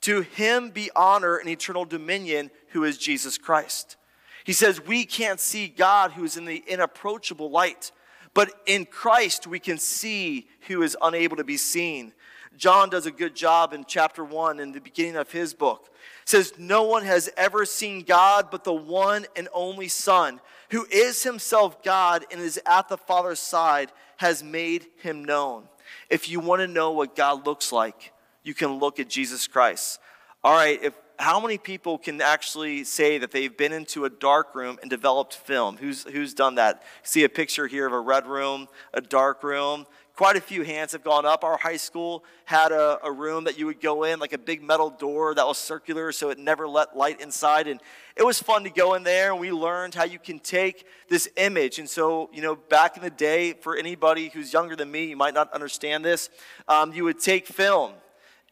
To 0.04 0.22
him 0.22 0.70
be 0.70 0.90
honor 0.96 1.36
and 1.36 1.50
eternal 1.50 1.84
dominion, 1.84 2.52
who 2.70 2.86
is 2.86 2.98
Jesus 2.98 3.38
Christ. 3.38 3.98
He 4.46 4.54
says, 4.54 4.80
We 4.80 5.04
can't 5.04 5.42
see 5.42 5.68
God 5.68 6.14
who 6.14 6.24
is 6.24 6.38
in 6.38 6.46
the 6.46 6.64
inapproachable 6.68 7.52
light. 7.52 7.92
But 8.38 8.54
in 8.68 8.86
Christ, 8.86 9.48
we 9.48 9.58
can 9.58 9.80
see 9.80 10.48
who 10.68 10.84
is 10.84 10.96
unable 11.02 11.38
to 11.38 11.44
be 11.44 11.58
seen. 11.58 12.14
John 12.56 12.88
does 12.88 13.08
a 13.08 13.12
good 13.12 13.36
job 13.36 13.74
in 13.74 13.84
chapter 13.84 14.24
1 14.24 14.60
in 14.60 14.74
the 14.74 14.80
beginning 14.80 15.16
of 15.16 15.32
his 15.32 15.56
book. 15.56 15.90
It 16.22 16.30
says, 16.30 16.54
No 16.56 16.84
one 16.84 17.04
has 17.04 17.32
ever 17.36 17.66
seen 17.66 18.04
God 18.04 18.50
but 18.52 18.64
the 18.64 18.72
one 18.72 19.26
and 19.36 19.48
only 19.56 19.88
Son, 19.88 20.40
who 20.70 20.86
is 20.92 21.24
himself 21.24 21.82
God 21.82 22.26
and 22.32 22.40
is 22.40 22.62
at 22.68 22.90
the 22.90 22.98
Father's 22.98 23.40
side, 23.40 23.92
has 24.18 24.44
made 24.44 24.86
him 24.98 25.26
known. 25.26 25.64
If 26.08 26.30
you 26.30 26.40
want 26.40 26.62
to 26.62 26.68
know 26.68 26.92
what 26.92 27.16
God 27.16 27.48
looks 27.48 27.72
like, 27.72 28.14
you 28.44 28.54
can 28.54 28.74
look 28.78 29.00
at 29.00 29.10
Jesus 29.10 29.48
Christ. 29.48 30.00
All 30.44 30.54
right, 30.54 30.80
if 30.84 30.94
how 31.20 31.40
many 31.40 31.58
people 31.58 31.98
can 31.98 32.22
actually 32.22 32.84
say 32.84 33.18
that 33.18 33.32
they've 33.32 33.56
been 33.56 33.74
into 33.74 34.06
a 34.06 34.10
dark 34.10 34.54
room 34.54 34.78
and 34.82 34.90
developed 34.90 35.34
film? 35.34 35.78
Who's, 35.78 36.04
who's 36.04 36.34
done 36.34 36.56
that? 36.56 36.84
See 37.04 37.24
a 37.24 37.30
picture 37.30 37.68
here 37.68 37.88
of 37.88 37.94
a 37.94 38.00
red 38.00 38.28
room, 38.28 38.68
a 38.94 39.02
dark 39.02 39.44
room. 39.44 39.86
Quite 40.16 40.36
a 40.36 40.42
few 40.42 40.64
hands 40.64 40.94
have 40.94 41.04
gone 41.04 41.26
up. 41.26 41.44
Our 41.44 41.58
high 41.58 41.78
school 41.78 42.24
had 42.46 42.72
a, 42.72 43.00
a 43.04 43.12
room 43.12 43.44
that 43.44 43.58
you 43.58 43.68
would 43.68 43.82
go 43.82 44.04
in, 44.04 44.20
like 44.20 44.34
a 44.34 44.38
big 44.38 44.64
metal 44.64 44.90
door 44.90 45.36
that 45.36 45.46
was 45.46 45.58
circular, 45.58 46.12
so 46.12 46.30
it 46.30 46.40
never 46.40 46.68
let 46.68 46.98
light 46.98 47.22
inside. 47.22 47.68
And 47.68 47.80
it 48.16 48.26
was 48.26 48.42
fun 48.42 48.64
to 48.64 48.70
go 48.70 48.96
in 48.96 49.04
there, 49.04 49.32
and 49.32 49.40
we 49.40 49.52
learned 49.52 49.94
how 49.94 50.06
you 50.06 50.18
can 50.18 50.40
take 50.40 50.86
this 51.08 51.30
image. 51.36 51.78
And 51.78 51.90
so, 51.90 52.30
you 52.34 52.42
know, 52.42 52.56
back 52.56 52.98
in 52.98 53.04
the 53.04 53.12
day, 53.12 53.54
for 53.54 53.76
anybody 53.76 54.30
who's 54.30 54.54
younger 54.54 54.76
than 54.76 54.92
me, 54.92 55.06
you 55.06 55.18
might 55.18 55.36
not 55.36 55.54
understand 55.54 56.04
this, 56.04 56.30
um, 56.68 56.94
you 56.94 57.04
would 57.04 57.20
take 57.20 57.46
film 57.46 57.94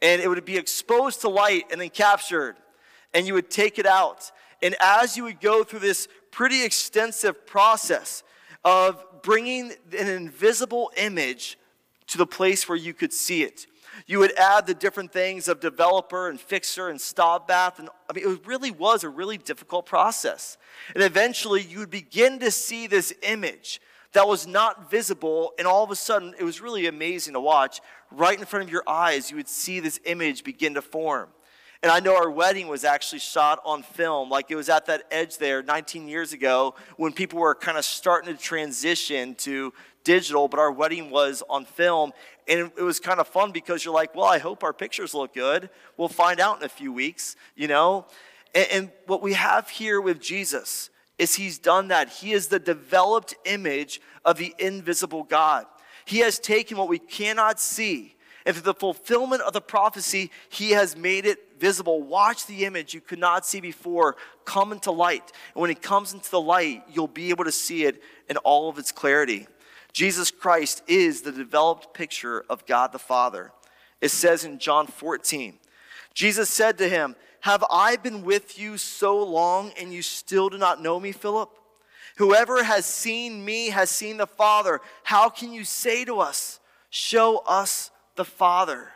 and 0.02 0.22
it 0.22 0.28
would 0.28 0.44
be 0.46 0.58
exposed 0.58 1.22
to 1.22 1.30
light 1.30 1.66
and 1.72 1.82
then 1.82 1.90
captured, 1.90 2.56
and 3.14 3.26
you 3.26 3.34
would 3.34 3.50
take 3.50 3.80
it 3.80 3.86
out. 3.86 4.32
And 4.62 4.76
as 4.82 5.16
you 5.18 5.24
would 5.24 5.42
go 5.42 5.64
through 5.64 5.80
this 5.80 6.08
pretty 6.32 6.64
extensive 6.64 7.46
process 7.46 8.24
of 8.64 9.04
bringing 9.22 9.72
an 9.98 10.08
invisible 10.08 10.92
image 10.98 11.58
to 12.08 12.18
the 12.18 12.26
place 12.26 12.68
where 12.68 12.78
you 12.78 12.94
could 12.94 13.14
see 13.14 13.44
it, 13.44 13.68
you 14.08 14.20
would 14.20 14.38
add 14.38 14.68
the 14.68 14.74
different 14.74 15.12
things 15.12 15.48
of 15.48 15.60
developer 15.60 16.30
and 16.30 16.40
fixer 16.40 16.90
and 16.90 17.00
stop 17.00 17.48
bath. 17.48 17.80
And 17.80 17.90
I 18.10 18.14
mean, 18.14 18.30
it 18.30 18.46
really 18.46 18.72
was 18.72 19.04
a 19.04 19.10
really 19.10 19.38
difficult 19.38 19.86
process. 19.86 20.58
And 20.94 21.04
eventually, 21.04 21.62
you 21.62 21.80
would 21.80 21.90
begin 21.90 22.40
to 22.40 22.52
see 22.52 22.88
this 22.88 23.14
image 23.24 23.80
that 24.16 24.28
was 24.28 24.48
not 24.48 24.90
visible, 24.90 25.54
and 25.60 25.68
all 25.68 25.84
of 25.84 25.92
a 25.92 25.96
sudden, 25.96 26.34
it 26.40 26.44
was 26.44 26.62
really 26.62 26.88
amazing 26.88 27.34
to 27.34 27.40
watch. 27.40 27.82
Right 28.12 28.38
in 28.40 28.46
front 28.46 28.64
of 28.64 28.72
your 28.72 28.84
eyes, 28.88 29.30
you 29.30 29.38
would 29.38 29.50
see 29.50 29.82
this 29.82 30.00
image 30.06 30.44
begin 30.44 30.74
to 30.76 30.82
form. 30.82 31.30
And 31.84 31.92
I 31.92 32.00
know 32.00 32.16
our 32.16 32.32
wedding 32.32 32.68
was 32.68 32.84
actually 32.86 33.20
shot 33.20 33.60
on 33.66 33.84
film. 33.84 34.30
Like 34.30 34.50
it 34.50 34.56
was 34.56 34.70
at 34.70 34.86
that 34.88 35.04
edge 35.12 35.38
there 35.38 35.62
19 35.62 36.08
years 36.08 36.34
ago 36.34 36.76
when 36.98 37.12
people 37.12 37.40
were 37.40 37.54
kind 37.54 37.78
of 37.78 37.86
starting 37.86 38.36
to 38.36 38.42
transition 38.42 39.36
to 39.36 39.74
digital, 40.04 40.48
but 40.48 40.60
our 40.60 40.72
wedding 40.72 41.10
was 41.10 41.44
on 41.50 41.66
film. 41.66 42.12
And 42.48 42.72
it 42.78 42.82
was 42.82 43.00
kind 43.00 43.20
of 43.20 43.28
fun 43.28 43.52
because 43.52 43.84
you're 43.84 43.94
like, 43.94 44.16
well, 44.16 44.26
I 44.26 44.40
hope 44.40 44.64
our 44.64 44.74
pictures 44.74 45.14
look 45.14 45.34
good. 45.34 45.70
We'll 45.98 46.08
find 46.08 46.40
out 46.40 46.58
in 46.58 46.64
a 46.64 46.70
few 46.70 46.94
weeks, 46.94 47.36
you 47.56 47.68
know? 47.68 48.08
And, 48.54 48.68
and 48.72 48.92
what 49.08 49.22
we 49.22 49.34
have 49.34 49.70
here 49.70 50.00
with 50.00 50.22
Jesus 50.22 50.90
is 51.18 51.36
he's 51.36 51.58
done 51.58 51.90
that. 51.90 52.10
He 52.10 52.34
is 52.34 52.48
the 52.48 52.60
developed 52.60 53.36
image 53.46 54.02
of 54.24 54.38
the 54.38 54.54
invisible 54.60 55.24
God. 55.24 55.66
He 56.06 56.20
has 56.20 56.40
taken 56.40 56.78
what 56.78 56.88
we 56.88 57.00
cannot 57.00 57.60
see, 57.60 58.16
and 58.46 58.56
through 58.56 58.64
the 58.64 58.74
fulfillment 58.74 59.42
of 59.42 59.54
the 59.54 59.62
prophecy, 59.62 60.30
he 60.50 60.72
has 60.72 60.96
made 60.96 61.26
it 61.26 61.60
visible. 61.60 62.04
Watch 62.04 62.46
the 62.46 62.66
image 62.66 62.94
you 62.94 63.02
could 63.02 63.20
not 63.20 63.46
see 63.46 63.60
before 63.60 64.18
come 64.44 64.72
into 64.72 64.92
light. 64.92 65.32
And 65.56 65.62
when 65.62 65.72
it 65.72 65.82
comes 65.82 66.14
into 66.14 66.30
the 66.30 66.42
light, 66.42 66.84
you'll 66.92 67.08
be 67.08 67.32
able 67.32 67.46
to 67.46 67.52
see 67.52 67.86
it 67.86 68.04
in 68.30 68.38
all 68.38 68.70
of 68.70 68.78
its 68.78 68.92
clarity. 68.92 69.48
Jesus 69.94 70.30
Christ 70.30 70.84
is 70.88 71.22
the 71.22 71.32
developed 71.32 71.94
picture 71.94 72.46
of 72.50 72.66
God 72.66 72.92
the 72.92 73.00
Father. 73.00 73.52
It 74.02 74.10
says 74.10 74.44
in 74.46 74.60
John 74.60 74.88
14, 74.88 75.58
Jesus 76.14 76.50
said 76.50 76.78
to 76.78 76.90
him, 76.90 77.16
have 77.46 77.64
I 77.70 77.98
been 77.98 78.24
with 78.24 78.58
you 78.58 78.76
so 78.76 79.24
long 79.24 79.72
and 79.80 79.94
you 79.94 80.02
still 80.02 80.50
do 80.50 80.58
not 80.58 80.82
know 80.82 81.00
me, 81.00 81.12
Philip? 81.12 81.52
Whoever 82.18 82.64
has 82.64 82.88
seen 82.88 83.46
me 83.46 83.70
has 83.70 83.92
seen 83.92 84.18
the 84.18 84.26
Father. 84.26 84.82
How 85.04 85.30
can 85.30 85.54
you 85.54 85.64
say 85.64 86.06
to 86.06 86.22
us, 86.22 86.60
Show 86.90 87.44
us 87.46 87.92
the 88.16 88.26
Father? 88.26 88.88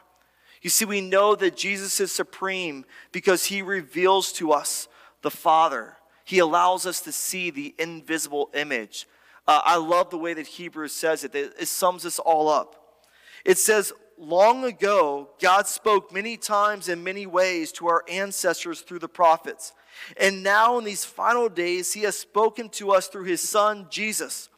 You 0.64 0.72
see, 0.72 0.86
we 0.86 1.00
know 1.00 1.36
that 1.36 1.58
Jesus 1.58 2.00
is 2.00 2.12
supreme 2.12 2.86
because 3.12 3.46
he 3.46 3.62
reveals 3.62 4.32
to 4.34 4.52
us 4.52 4.88
the 5.22 5.30
Father. 5.30 5.98
He 6.26 6.40
allows 6.40 6.88
us 6.88 7.02
to 7.02 7.12
see 7.12 7.52
the 7.52 7.76
invisible 7.78 8.50
image. 8.56 9.06
Uh, 9.48 9.62
I 9.64 9.76
love 9.76 10.10
the 10.10 10.18
way 10.18 10.34
that 10.34 10.48
Hebrews 10.48 10.94
says 10.94 11.24
it, 11.24 11.36
it 11.36 11.68
sums 11.68 12.02
this 12.02 12.18
all 12.18 12.50
up. 12.50 13.04
It 13.46 13.60
says, 13.60 13.94
long 14.20 14.66
ago, 14.66 15.30
God 15.42 15.68
spoke 15.68 16.14
many 16.14 16.38
times 16.38 16.90
in 16.90 17.04
many 17.04 17.26
ways 17.26 17.72
to 17.74 17.88
our 17.88 18.04
ancestors 18.10 18.82
through 18.82 19.00
the 19.00 19.08
prophets. 19.08 19.74
And 20.18 20.44
now, 20.44 20.78
in 20.78 20.84
these 20.84 21.06
final 21.06 21.50
days, 21.50 21.94
He 21.94 22.02
has 22.02 22.18
spoken 22.18 22.70
to 22.70 22.92
us 22.92 23.08
through 23.08 23.26
His 23.26 23.42
Son, 23.42 23.88
Jesus. 23.90 24.50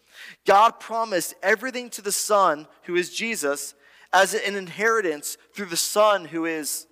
God 0.45 0.79
promised 0.79 1.33
everything 1.41 1.89
to 1.91 2.01
the 2.01 2.11
Son, 2.11 2.67
who 2.83 2.95
is 2.95 3.13
Jesus, 3.13 3.73
as 4.13 4.33
an 4.33 4.55
inheritance 4.55 5.37
through 5.53 5.67
the 5.67 5.77
Son, 5.77 6.25
who 6.25 6.45
is. 6.45 6.87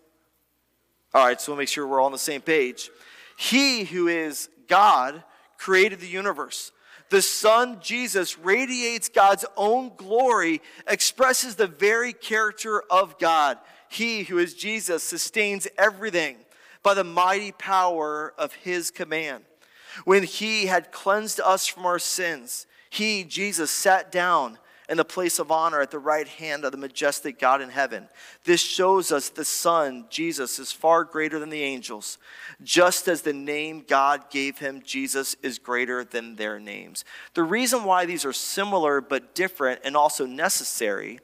All 1.14 1.26
right, 1.26 1.40
so 1.42 1.52
we'll 1.52 1.58
make 1.58 1.68
sure 1.68 1.88
we're 1.88 2.00
all 2.00 2.06
on 2.06 2.12
the 2.12 2.18
same 2.18 2.42
page. 2.42 2.90
He 3.38 3.84
who 3.84 4.08
is 4.08 4.50
God 4.68 5.24
created 5.58 6.00
the 6.00 6.08
universe 6.08 6.72
the 7.10 7.22
Son, 7.22 7.80
Jesus, 7.82 8.38
radiates 8.38 9.10
God's 9.10 9.46
own 9.58 9.92
glory, 9.98 10.62
expresses 10.88 11.56
the 11.56 11.68
very 11.68 12.14
character 12.14 12.84
of 12.90 13.18
God. 13.18 13.58
He, 13.90 14.24
who 14.24 14.38
is 14.38 14.54
Jesus, 14.54 15.04
sustains 15.04 15.68
everything 15.78 16.38
by 16.84 16.94
the 16.94 17.04
mighty 17.04 17.52
power 17.52 18.34
of 18.38 18.54
his 18.54 18.92
command. 18.92 19.44
When 20.06 20.24
he 20.24 20.68
had 20.68 20.92
cleansed 20.92 21.40
us 21.40 21.66
from 21.66 21.86
our 21.86 22.00
sins, 22.00 22.68
he, 22.90 23.24
Jesus, 23.24 23.72
sat 23.72 24.12
down 24.12 24.60
in 24.90 24.98
the 24.98 25.06
place 25.06 25.38
of 25.38 25.52
honor 25.52 25.82
at 25.82 25.92
the 25.92 26.00
right 26.00 26.28
hand 26.28 26.66
of 26.66 26.72
the 26.72 26.78
majestic 26.78 27.38
God 27.38 27.62
in 27.62 27.70
heaven. 27.70 28.10
This 28.44 28.60
shows 28.60 29.12
us 29.12 29.30
the 29.30 29.46
Son, 29.46 30.06
Jesus, 30.10 30.58
is 30.58 30.72
far 30.72 31.04
greater 31.04 31.38
than 31.38 31.50
the 31.50 31.62
angels, 31.62 32.18
just 32.64 33.08
as 33.08 33.22
the 33.22 33.32
name 33.32 33.86
God 33.88 34.32
gave 34.32 34.58
him, 34.58 34.82
Jesus, 34.84 35.36
is 35.44 35.60
greater 35.60 36.04
than 36.04 36.36
their 36.36 36.60
names. 36.60 37.06
The 37.36 37.44
reason 37.44 37.84
why 37.84 38.06
these 38.06 38.26
are 38.26 38.34
similar 38.34 39.00
but 39.00 39.36
different 39.36 39.82
and 39.84 39.96
also 39.96 40.26
necessary 40.26 41.20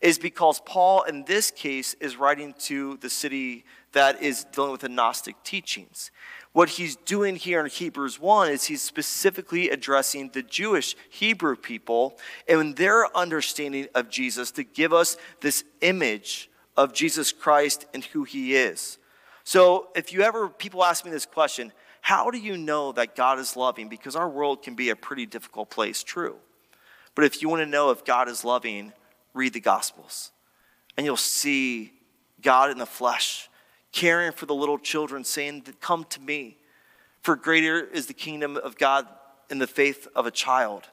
is 0.00 0.18
because 0.18 0.60
Paul, 0.60 1.02
in 1.02 1.24
this 1.24 1.50
case, 1.50 1.94
is 1.94 2.16
writing 2.16 2.54
to 2.60 2.98
the 2.98 3.10
city 3.10 3.64
that 3.92 4.22
is 4.22 4.44
dealing 4.44 4.72
with 4.72 4.82
the 4.82 4.88
Gnostic 4.88 5.42
teachings. 5.44 6.10
What 6.52 6.70
he's 6.70 6.96
doing 6.96 7.36
here 7.36 7.60
in 7.60 7.66
Hebrews 7.66 8.18
1 8.18 8.50
is 8.50 8.64
he's 8.64 8.82
specifically 8.82 9.70
addressing 9.70 10.30
the 10.30 10.42
Jewish 10.42 10.96
Hebrew 11.10 11.56
people 11.56 12.18
and 12.48 12.76
their 12.76 13.16
understanding 13.16 13.88
of 13.94 14.08
Jesus 14.08 14.50
to 14.52 14.64
give 14.64 14.92
us 14.92 15.16
this 15.40 15.64
image 15.80 16.50
of 16.76 16.92
Jesus 16.92 17.32
Christ 17.32 17.86
and 17.92 18.04
who 18.04 18.24
he 18.24 18.56
is. 18.56 18.98
So, 19.44 19.88
if 19.96 20.12
you 20.12 20.22
ever, 20.22 20.48
people 20.48 20.84
ask 20.84 21.04
me 21.04 21.10
this 21.10 21.26
question, 21.26 21.72
how 22.00 22.30
do 22.30 22.38
you 22.38 22.56
know 22.56 22.92
that 22.92 23.16
God 23.16 23.38
is 23.38 23.56
loving? 23.56 23.88
Because 23.88 24.14
our 24.14 24.28
world 24.28 24.62
can 24.62 24.74
be 24.74 24.90
a 24.90 24.96
pretty 24.96 25.26
difficult 25.26 25.70
place, 25.70 26.02
true. 26.02 26.36
But 27.14 27.24
if 27.24 27.42
you 27.42 27.48
want 27.48 27.62
to 27.62 27.66
know 27.66 27.90
if 27.90 28.04
God 28.04 28.28
is 28.28 28.44
loving, 28.44 28.92
read 29.34 29.52
the 29.52 29.60
Gospels. 29.60 30.32
And 30.96 31.04
you'll 31.04 31.16
see 31.16 31.92
God 32.40 32.70
in 32.70 32.78
the 32.78 32.86
flesh 32.86 33.48
caring 33.92 34.32
for 34.32 34.46
the 34.46 34.54
little 34.54 34.78
children, 34.78 35.24
saying, 35.24 35.64
Come 35.80 36.04
to 36.10 36.20
me, 36.20 36.58
for 37.20 37.36
greater 37.36 37.80
is 37.80 38.06
the 38.06 38.14
kingdom 38.14 38.56
of 38.56 38.78
God 38.78 39.06
in 39.50 39.58
the 39.58 39.66
faith 39.66 40.06
of 40.14 40.26
a 40.26 40.30
child. 40.30 40.84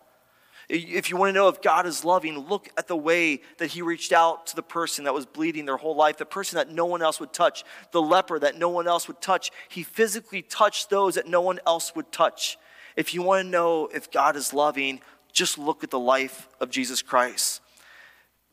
If 0.67 1.11
you 1.11 1.17
want 1.17 1.29
to 1.29 1.33
know 1.33 1.47
if 1.47 1.61
God 1.61 1.85
is 1.85 2.03
loving, 2.03 2.39
look 2.39 2.69
at 2.75 2.87
the 2.87 2.95
way 2.95 3.41
that 3.59 3.67
He 3.67 3.83
reached 3.83 4.11
out 4.11 4.47
to 4.47 4.55
the 4.55 4.63
person 4.63 5.05
that 5.05 5.13
was 5.13 5.25
bleeding 5.25 5.65
their 5.65 5.77
whole 5.77 5.95
life, 5.95 6.17
the 6.17 6.25
person 6.25 6.57
that 6.57 6.71
no 6.71 6.85
one 6.85 7.03
else 7.03 7.19
would 7.19 7.33
touch, 7.33 7.63
the 7.91 8.01
leper 8.01 8.39
that 8.39 8.57
no 8.57 8.69
one 8.69 8.87
else 8.87 9.07
would 9.07 9.21
touch. 9.21 9.51
He 9.69 9.83
physically 9.83 10.41
touched 10.41 10.89
those 10.89 11.15
that 11.15 11.27
no 11.27 11.41
one 11.41 11.59
else 11.67 11.95
would 11.95 12.11
touch. 12.11 12.57
If 12.95 13.13
you 13.13 13.21
want 13.21 13.45
to 13.45 13.49
know 13.49 13.87
if 13.93 14.09
God 14.09 14.35
is 14.35 14.53
loving, 14.53 15.01
just 15.31 15.59
look 15.59 15.83
at 15.83 15.91
the 15.91 15.99
life 15.99 16.47
of 16.59 16.71
Jesus 16.71 17.03
Christ. 17.03 17.61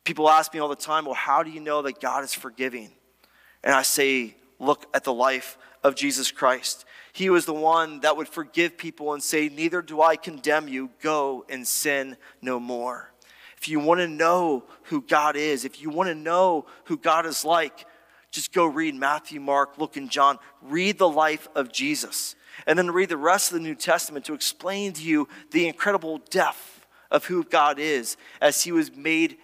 People 0.03 0.29
ask 0.29 0.53
me 0.53 0.59
all 0.59 0.67
the 0.67 0.75
time, 0.75 1.05
well, 1.05 1.13
how 1.15 1.41
do 1.41 1.49
you 1.49 1.61
know 1.61 1.81
that 1.81 1.99
God 1.99 2.23
is 2.23 2.33
forgiving? 2.33 2.91
And 3.63 3.73
I 3.73 3.81
say, 3.81 4.35
look 4.59 4.85
at 4.93 5.03
the 5.03 5.13
life 5.13 5.57
of 5.83 5.95
Jesus 5.95 6.31
Christ. 6.31 6.85
He 7.13 7.29
was 7.29 7.45
the 7.45 7.53
one 7.53 7.99
that 7.99 8.17
would 8.17 8.27
forgive 8.27 8.77
people 8.77 9.13
and 9.13 9.21
say, 9.21 9.47
Neither 9.47 9.81
do 9.81 10.01
I 10.01 10.15
condemn 10.15 10.67
you. 10.67 10.89
Go 11.01 11.45
and 11.47 11.67
sin 11.67 12.17
no 12.41 12.59
more. 12.59 13.11
If 13.57 13.69
you 13.69 13.79
want 13.79 13.99
to 13.99 14.07
know 14.07 14.65
who 14.83 15.01
God 15.01 15.35
is, 15.35 15.63
if 15.63 15.81
you 15.81 15.89
want 15.89 16.09
to 16.09 16.15
know 16.15 16.65
who 16.85 16.97
God 16.97 17.25
is 17.25 17.45
like, 17.45 17.85
just 18.31 18.51
go 18.51 18.65
read 18.65 18.95
Matthew, 18.95 19.39
Mark, 19.39 19.77
Luke, 19.77 19.95
and 19.95 20.09
John. 20.09 20.39
Read 20.63 20.97
the 20.97 21.07
life 21.07 21.47
of 21.55 21.71
Jesus. 21.71 22.35
And 22.65 22.77
then 22.77 22.89
read 22.89 23.09
the 23.09 23.17
rest 23.17 23.51
of 23.51 23.57
the 23.57 23.63
New 23.63 23.75
Testament 23.75 24.25
to 24.25 24.33
explain 24.33 24.91
to 24.93 25.03
you 25.03 25.29
the 25.51 25.67
incredible 25.67 26.17
depth 26.31 26.87
of 27.11 27.25
who 27.25 27.43
God 27.43 27.77
is 27.77 28.17
as 28.41 28.63
he 28.63 28.71
was 28.71 28.95
made 28.95 29.37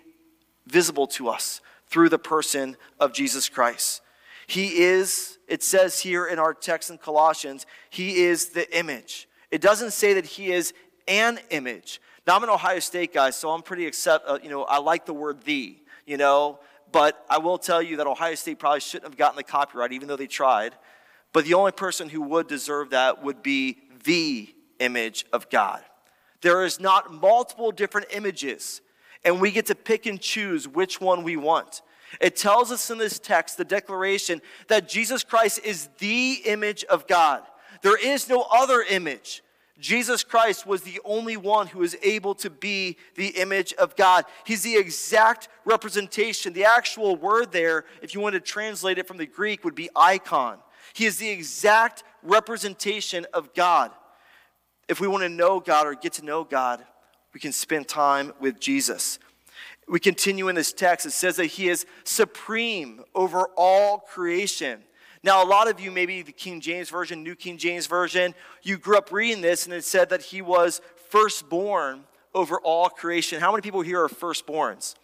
visible 0.65 1.05
to 1.07 1.29
us 1.29 1.61
through 1.87 2.09
the 2.09 2.17
person 2.17 2.77
of 2.99 3.13
Jesus 3.13 3.47
Christ. 3.47 4.01
He 4.49 4.79
is, 4.79 5.37
it 5.47 5.61
says 5.61 5.99
here 5.99 6.25
in 6.25 6.39
our 6.39 6.55
text 6.55 6.89
in 6.89 6.97
Colossians, 6.97 7.67
he 7.91 8.23
is 8.23 8.49
the 8.49 8.65
image. 8.75 9.29
It 9.51 9.61
doesn't 9.61 9.91
say 9.91 10.13
that 10.13 10.25
he 10.25 10.51
is 10.51 10.73
an 11.07 11.39
image. 11.51 12.01
Now, 12.25 12.35
I'm 12.35 12.43
an 12.43 12.49
Ohio 12.49 12.79
State 12.79 13.13
guy, 13.13 13.29
so 13.29 13.51
I'm 13.51 13.61
pretty 13.61 13.85
accept, 13.85 14.27
uh, 14.27 14.39
you 14.41 14.49
know, 14.49 14.63
I 14.63 14.79
like 14.79 15.05
the 15.05 15.13
word 15.13 15.43
the, 15.43 15.77
you 16.07 16.17
know, 16.17 16.59
but 16.91 17.23
I 17.29 17.37
will 17.37 17.59
tell 17.59 17.79
you 17.79 17.97
that 17.97 18.07
Ohio 18.07 18.33
State 18.33 18.57
probably 18.57 18.79
shouldn't 18.79 19.11
have 19.11 19.17
gotten 19.19 19.37
the 19.37 19.43
copyright, 19.43 19.91
even 19.91 20.07
though 20.07 20.15
they 20.15 20.25
tried. 20.25 20.73
But 21.31 21.45
the 21.45 21.53
only 21.53 21.71
person 21.71 22.09
who 22.09 22.23
would 22.23 22.47
deserve 22.47 22.89
that 22.89 23.23
would 23.23 23.43
be 23.43 23.77
the 24.03 24.51
image 24.79 25.25
of 25.31 25.51
God. 25.51 25.83
There 26.41 26.65
is 26.65 26.79
not 26.79 27.13
multiple 27.13 27.71
different 27.71 28.07
images, 28.11 28.81
and 29.23 29.39
we 29.39 29.51
get 29.51 29.67
to 29.67 29.75
pick 29.75 30.07
and 30.07 30.19
choose 30.19 30.67
which 30.67 30.99
one 30.99 31.21
we 31.21 31.37
want. 31.37 31.83
It 32.19 32.35
tells 32.35 32.71
us 32.71 32.89
in 32.89 32.97
this 32.97 33.19
text, 33.19 33.57
the 33.57 33.65
declaration, 33.65 34.41
that 34.67 34.89
Jesus 34.89 35.23
Christ 35.23 35.59
is 35.63 35.89
the 35.99 36.41
image 36.45 36.83
of 36.85 37.07
God. 37.07 37.43
There 37.81 37.97
is 37.97 38.29
no 38.29 38.45
other 38.51 38.81
image. 38.81 39.43
Jesus 39.79 40.23
Christ 40.23 40.65
was 40.65 40.81
the 40.81 40.99
only 41.05 41.37
one 41.37 41.67
who 41.67 41.83
is 41.83 41.97
able 42.03 42.35
to 42.35 42.49
be 42.49 42.97
the 43.15 43.29
image 43.29 43.73
of 43.73 43.95
God. 43.95 44.25
He's 44.45 44.61
the 44.61 44.75
exact 44.75 45.47
representation. 45.63 46.51
The 46.51 46.65
actual 46.65 47.15
word 47.15 47.51
there, 47.51 47.85
if 48.01 48.13
you 48.13 48.19
want 48.19 48.33
to 48.33 48.41
translate 48.41 48.97
it 48.97 49.07
from 49.07 49.17
the 49.17 49.25
Greek, 49.25 49.63
would 49.63 49.75
be 49.75 49.89
icon. 49.95 50.57
He 50.93 51.05
is 51.05 51.17
the 51.17 51.29
exact 51.29 52.03
representation 52.23 53.25
of 53.33 53.53
God. 53.53 53.91
If 54.89 54.99
we 54.99 55.07
want 55.07 55.23
to 55.23 55.29
know 55.29 55.59
God 55.59 55.87
or 55.87 55.95
get 55.95 56.13
to 56.13 56.25
know 56.25 56.43
God, 56.43 56.83
we 57.33 57.39
can 57.39 57.53
spend 57.53 57.87
time 57.87 58.33
with 58.39 58.59
Jesus 58.59 59.19
we 59.89 59.99
continue 59.99 60.47
in 60.47 60.55
this 60.55 60.71
text. 60.71 61.05
It 61.05 61.11
says 61.11 61.37
that 61.37 61.47
he 61.47 61.67
is 61.67 61.85
supreme 62.03 63.03
over 63.15 63.49
all 63.57 63.97
creation. 63.99 64.83
Now, 65.23 65.43
a 65.43 65.47
lot 65.47 65.69
of 65.69 65.79
you, 65.79 65.91
maybe 65.91 66.21
the 66.21 66.31
King 66.31 66.61
James 66.61 66.89
Version, 66.89 67.23
New 67.23 67.35
King 67.35 67.57
James 67.57 67.87
Version, 67.87 68.33
you 68.63 68.77
grew 68.77 68.97
up 68.97 69.11
reading 69.11 69.41
this 69.41 69.65
and 69.65 69.73
it 69.73 69.83
said 69.83 70.09
that 70.09 70.21
he 70.21 70.41
was 70.41 70.79
firstborn 71.09 72.03
over 72.33 72.59
all 72.59 72.89
creation. 72.89 73.41
How 73.41 73.51
many 73.51 73.61
people 73.61 73.81
here 73.81 74.01
are 74.03 74.07
firstborns? 74.07 74.95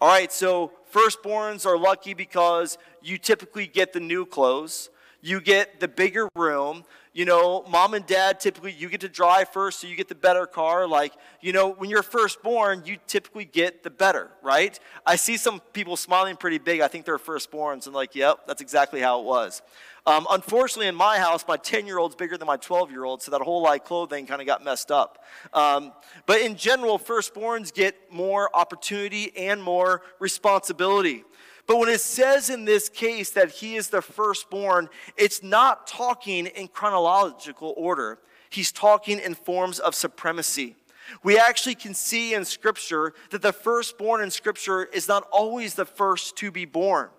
All 0.00 0.08
right, 0.08 0.30
so 0.30 0.72
firstborns 0.92 1.64
are 1.64 1.78
lucky 1.78 2.12
because 2.12 2.76
you 3.02 3.16
typically 3.16 3.66
get 3.66 3.94
the 3.94 4.00
new 4.00 4.26
clothes, 4.26 4.90
you 5.26 5.40
get 5.40 5.80
the 5.80 5.88
bigger 5.88 6.28
room, 6.36 6.84
you 7.12 7.24
know, 7.24 7.64
mom 7.68 7.94
and 7.94 8.06
dad 8.06 8.38
typically, 8.38 8.70
you 8.72 8.88
get 8.88 9.00
to 9.00 9.08
drive 9.08 9.48
first, 9.48 9.80
so 9.80 9.88
you 9.88 9.96
get 9.96 10.08
the 10.08 10.14
better 10.14 10.46
car. 10.46 10.86
Like, 10.86 11.14
you 11.40 11.52
know, 11.52 11.72
when 11.72 11.90
you're 11.90 12.04
first 12.04 12.44
born, 12.44 12.82
you 12.86 12.98
typically 13.08 13.44
get 13.44 13.82
the 13.82 13.90
better, 13.90 14.30
right? 14.40 14.78
I 15.04 15.16
see 15.16 15.36
some 15.36 15.58
people 15.72 15.96
smiling 15.96 16.36
pretty 16.36 16.58
big. 16.58 16.80
I 16.80 16.86
think 16.86 17.06
they're 17.06 17.18
firstborns, 17.18 17.86
and 17.86 17.94
like, 17.94 18.14
yep, 18.14 18.46
that's 18.46 18.62
exactly 18.62 19.00
how 19.00 19.18
it 19.18 19.24
was. 19.24 19.62
Um, 20.06 20.28
unfortunately, 20.30 20.86
in 20.86 20.94
my 20.94 21.18
house, 21.18 21.44
my 21.48 21.56
10 21.56 21.86
year 21.86 21.98
old's 21.98 22.14
bigger 22.14 22.38
than 22.38 22.46
my 22.46 22.58
12 22.58 22.92
year 22.92 23.02
old, 23.02 23.20
so 23.20 23.32
that 23.32 23.40
whole 23.40 23.62
like 23.62 23.84
clothing 23.84 24.26
kind 24.26 24.40
of 24.40 24.46
got 24.46 24.62
messed 24.62 24.92
up. 24.92 25.24
Um, 25.52 25.92
but 26.26 26.40
in 26.40 26.54
general, 26.54 27.00
firstborns 27.00 27.74
get 27.74 27.96
more 28.12 28.48
opportunity 28.54 29.36
and 29.36 29.60
more 29.60 30.02
responsibility. 30.20 31.24
But 31.66 31.78
when 31.78 31.88
it 31.88 32.00
says 32.00 32.48
in 32.48 32.64
this 32.64 32.88
case 32.88 33.30
that 33.30 33.50
he 33.50 33.76
is 33.76 33.88
the 33.88 34.02
firstborn, 34.02 34.88
it's 35.16 35.42
not 35.42 35.86
talking 35.86 36.46
in 36.46 36.68
chronological 36.68 37.74
order. 37.76 38.18
He's 38.50 38.70
talking 38.70 39.18
in 39.18 39.34
forms 39.34 39.80
of 39.80 39.94
supremacy. 39.94 40.76
We 41.22 41.38
actually 41.38 41.74
can 41.74 41.94
see 41.94 42.34
in 42.34 42.44
Scripture 42.44 43.14
that 43.30 43.42
the 43.42 43.52
firstborn 43.52 44.22
in 44.22 44.30
Scripture 44.30 44.84
is 44.84 45.08
not 45.08 45.26
always 45.32 45.74
the 45.74 45.84
first 45.84 46.36
to 46.36 46.50
be 46.50 46.64
born. 46.64 47.10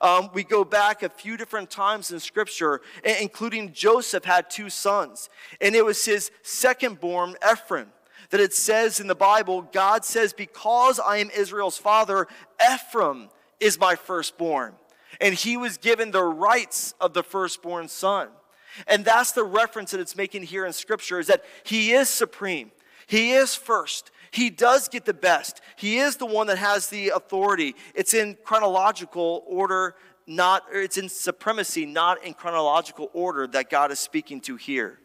Um, 0.00 0.30
we 0.32 0.42
go 0.42 0.64
back 0.64 1.02
a 1.02 1.08
few 1.08 1.36
different 1.36 1.70
times 1.70 2.10
in 2.10 2.18
Scripture, 2.18 2.80
including 3.04 3.72
Joseph 3.72 4.24
had 4.24 4.50
two 4.50 4.68
sons, 4.68 5.28
and 5.60 5.76
it 5.76 5.84
was 5.84 6.04
his 6.04 6.32
secondborn, 6.42 7.34
Ephraim, 7.48 7.92
that 8.30 8.40
it 8.40 8.52
says 8.52 8.98
in 8.98 9.06
the 9.06 9.14
Bible, 9.14 9.62
God 9.62 10.04
says, 10.04 10.32
Because 10.32 10.98
I 10.98 11.18
am 11.18 11.30
Israel's 11.30 11.78
father, 11.78 12.26
Ephraim 12.72 13.28
is 13.62 13.78
my 13.78 13.94
firstborn. 13.94 14.74
And 15.20 15.34
he 15.34 15.56
was 15.56 15.76
given 15.78 16.10
the 16.10 16.22
rights 16.22 16.94
of 17.00 17.14
the 17.14 17.22
firstborn 17.22 17.88
son. 17.88 18.28
And 18.86 19.04
that's 19.04 19.32
the 19.32 19.44
reference 19.44 19.90
that 19.90 20.00
it's 20.00 20.16
making 20.16 20.44
here 20.44 20.64
in 20.66 20.72
Scripture 20.72 21.18
is 21.18 21.26
that 21.28 21.44
he 21.62 21.92
is 21.92 22.08
supreme. 22.08 22.72
He 23.06 23.32
is 23.32 23.54
first. 23.54 24.10
He 24.30 24.48
does 24.48 24.88
get 24.88 25.04
the 25.04 25.14
best. 25.14 25.60
He 25.76 25.98
is 25.98 26.16
the 26.16 26.26
one 26.26 26.46
that 26.46 26.58
has 26.58 26.88
the 26.88 27.10
authority. 27.10 27.74
It's 27.94 28.14
in 28.14 28.36
chronological 28.44 29.44
order, 29.46 29.94
not, 30.26 30.64
it's 30.72 30.96
in 30.96 31.10
supremacy, 31.10 31.84
not 31.84 32.24
in 32.24 32.32
chronological 32.32 33.10
order 33.12 33.46
that 33.48 33.68
God 33.68 33.92
is 33.92 33.98
speaking 33.98 34.40
to 34.42 34.56
here. 34.56 34.98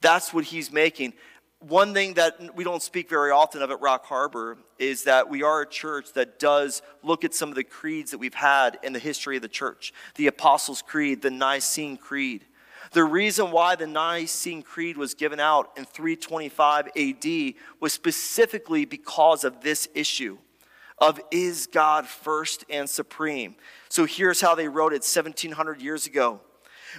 That's 0.00 0.32
what 0.32 0.44
he's 0.44 0.72
making 0.72 1.12
one 1.60 1.92
thing 1.92 2.14
that 2.14 2.56
we 2.56 2.64
don't 2.64 2.82
speak 2.82 3.10
very 3.10 3.30
often 3.30 3.60
of 3.60 3.70
at 3.70 3.80
Rock 3.82 4.06
Harbor 4.06 4.56
is 4.78 5.04
that 5.04 5.28
we 5.28 5.42
are 5.42 5.60
a 5.60 5.68
church 5.68 6.14
that 6.14 6.38
does 6.38 6.80
look 7.02 7.22
at 7.22 7.34
some 7.34 7.50
of 7.50 7.54
the 7.54 7.64
creeds 7.64 8.12
that 8.12 8.18
we've 8.18 8.32
had 8.32 8.78
in 8.82 8.94
the 8.94 8.98
history 8.98 9.36
of 9.36 9.42
the 9.42 9.48
church 9.48 9.92
the 10.14 10.26
Apostles' 10.26 10.82
Creed, 10.82 11.20
the 11.20 11.30
Nicene 11.30 11.98
Creed. 11.98 12.46
The 12.92 13.04
reason 13.04 13.52
why 13.52 13.76
the 13.76 13.86
Nicene 13.86 14.62
Creed 14.62 14.96
was 14.96 15.14
given 15.14 15.38
out 15.38 15.70
in 15.76 15.84
325 15.84 16.88
AD 16.96 17.54
was 17.78 17.92
specifically 17.92 18.84
because 18.86 19.44
of 19.44 19.60
this 19.60 19.86
issue 19.94 20.38
of 20.98 21.20
is 21.30 21.66
God 21.66 22.06
first 22.06 22.64
and 22.70 22.88
supreme. 22.88 23.54
So 23.90 24.06
here's 24.06 24.40
how 24.40 24.54
they 24.54 24.68
wrote 24.68 24.92
it 24.92 25.02
1700 25.02 25.80
years 25.80 26.06
ago. 26.06 26.40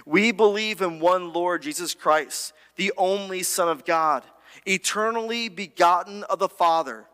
We 0.06 0.32
believe 0.32 0.80
in 0.80 1.00
one 1.00 1.32
Lord 1.32 1.62
Jesus 1.62 1.94
Christ, 1.94 2.52
the 2.76 2.92
only 2.96 3.42
Son 3.42 3.68
of 3.68 3.84
God 3.84 4.22
eternally 4.66 5.48
begotten 5.48 6.24
of 6.24 6.38
the 6.38 6.48
Father, 6.48 7.06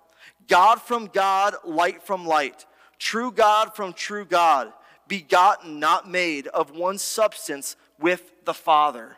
God 0.49 0.81
from 0.81 1.07
God, 1.07 1.55
light 1.65 2.03
from 2.03 2.27
light, 2.27 2.67
true 2.99 3.31
God 3.31 3.75
from 3.75 3.93
true 3.93 4.25
God, 4.25 4.73
begotten, 5.07 5.79
not 5.79 6.11
made, 6.11 6.47
of 6.49 6.71
one 6.71 6.99
substance 6.99 7.77
with 7.99 8.33
the 8.45 8.55
Father. 8.55 9.17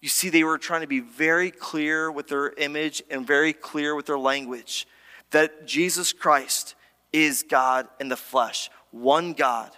You 0.00 0.08
see, 0.08 0.28
they 0.28 0.44
were 0.44 0.58
trying 0.58 0.82
to 0.82 0.86
be 0.86 1.00
very 1.00 1.50
clear 1.50 2.10
with 2.10 2.28
their 2.28 2.52
image 2.52 3.02
and 3.10 3.26
very 3.26 3.52
clear 3.52 3.94
with 3.94 4.06
their 4.06 4.18
language 4.18 4.86
that 5.30 5.66
Jesus 5.66 6.12
Christ 6.12 6.74
is 7.12 7.42
God 7.42 7.88
in 7.98 8.08
the 8.08 8.16
flesh, 8.16 8.70
one 8.90 9.32
God. 9.32 9.70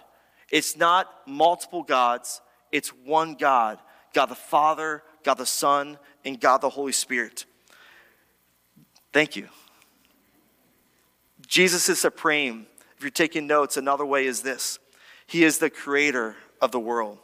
It's 0.51 0.75
not 0.75 1.07
multiple 1.25 1.83
gods, 1.83 2.41
it's 2.71 2.89
one 2.89 3.35
God 3.35 3.79
God 4.13 4.27
the 4.27 4.35
Father, 4.35 5.03
God 5.23 5.35
the 5.35 5.45
Son, 5.45 5.97
and 6.25 6.39
God 6.39 6.59
the 6.61 6.69
Holy 6.69 6.91
Spirit. 6.91 7.45
Thank 9.11 9.35
you. 9.35 9.47
Jesus 11.47 11.89
is 11.89 11.99
supreme. 11.99 12.67
If 12.95 13.03
you're 13.03 13.11
taking 13.11 13.47
notes, 13.47 13.77
another 13.77 14.05
way 14.05 14.25
is 14.25 14.41
this 14.41 14.79
He 15.25 15.43
is 15.43 15.57
the 15.57 15.69
creator 15.69 16.35
of 16.61 16.71
the 16.71 16.79
world. 16.79 17.17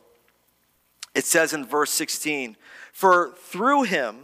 It 1.14 1.26
says 1.26 1.54
in 1.54 1.66
verse 1.66 1.92
16, 1.92 2.58
For 2.92 3.34
through 3.38 3.84
him, 3.84 4.18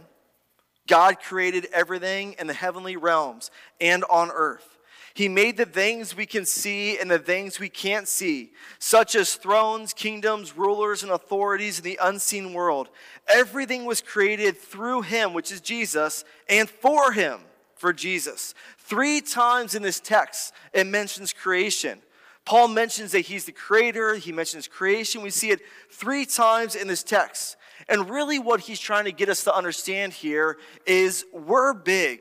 God 0.86 1.20
created 1.20 1.68
everything 1.72 2.34
in 2.38 2.46
the 2.46 2.52
heavenly 2.52 2.96
realms 2.96 3.50
and 3.80 4.04
on 4.10 4.30
earth. 4.30 4.76
He 5.14 5.28
made 5.28 5.56
the 5.56 5.66
things 5.66 6.16
we 6.16 6.26
can 6.26 6.46
see 6.46 6.98
and 6.98 7.10
the 7.10 7.18
things 7.18 7.60
we 7.60 7.68
can't 7.68 8.08
see, 8.08 8.52
such 8.78 9.14
as 9.14 9.34
thrones, 9.34 9.92
kingdoms, 9.92 10.56
rulers, 10.56 11.02
and 11.02 11.12
authorities 11.12 11.78
in 11.78 11.84
the 11.84 11.98
unseen 12.02 12.54
world. 12.54 12.88
Everything 13.28 13.84
was 13.84 14.00
created 14.00 14.56
through 14.56 15.02
him, 15.02 15.34
which 15.34 15.52
is 15.52 15.60
Jesus, 15.60 16.24
and 16.48 16.68
for 16.68 17.12
him, 17.12 17.40
for 17.82 17.92
Jesus. 17.92 18.54
Three 18.78 19.20
times 19.20 19.74
in 19.74 19.82
this 19.82 19.98
text, 19.98 20.54
it 20.72 20.86
mentions 20.86 21.32
creation. 21.32 22.00
Paul 22.44 22.68
mentions 22.68 23.10
that 23.10 23.22
he's 23.22 23.44
the 23.44 23.50
creator, 23.50 24.14
he 24.14 24.30
mentions 24.30 24.68
creation. 24.68 25.20
We 25.20 25.30
see 25.30 25.50
it 25.50 25.58
three 25.90 26.24
times 26.24 26.76
in 26.76 26.86
this 26.86 27.02
text. 27.02 27.56
And 27.88 28.08
really, 28.08 28.38
what 28.38 28.60
he's 28.60 28.78
trying 28.78 29.06
to 29.06 29.12
get 29.12 29.28
us 29.28 29.42
to 29.44 29.52
understand 29.54 30.12
here 30.12 30.58
is 30.86 31.24
we're 31.32 31.74
big 31.74 32.20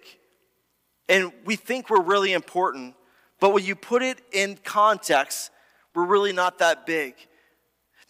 and 1.08 1.32
we 1.46 1.56
think 1.58 1.92
we're 1.92 2.02
really 2.02 2.34
important, 2.34 2.96
but 3.40 3.54
when 3.54 3.64
you 3.64 3.76
put 3.76 4.02
it 4.02 4.20
in 4.32 4.58
context, 4.64 5.52
we're 5.94 6.08
really 6.08 6.34
not 6.34 6.58
that 6.58 6.88
big. 6.88 7.14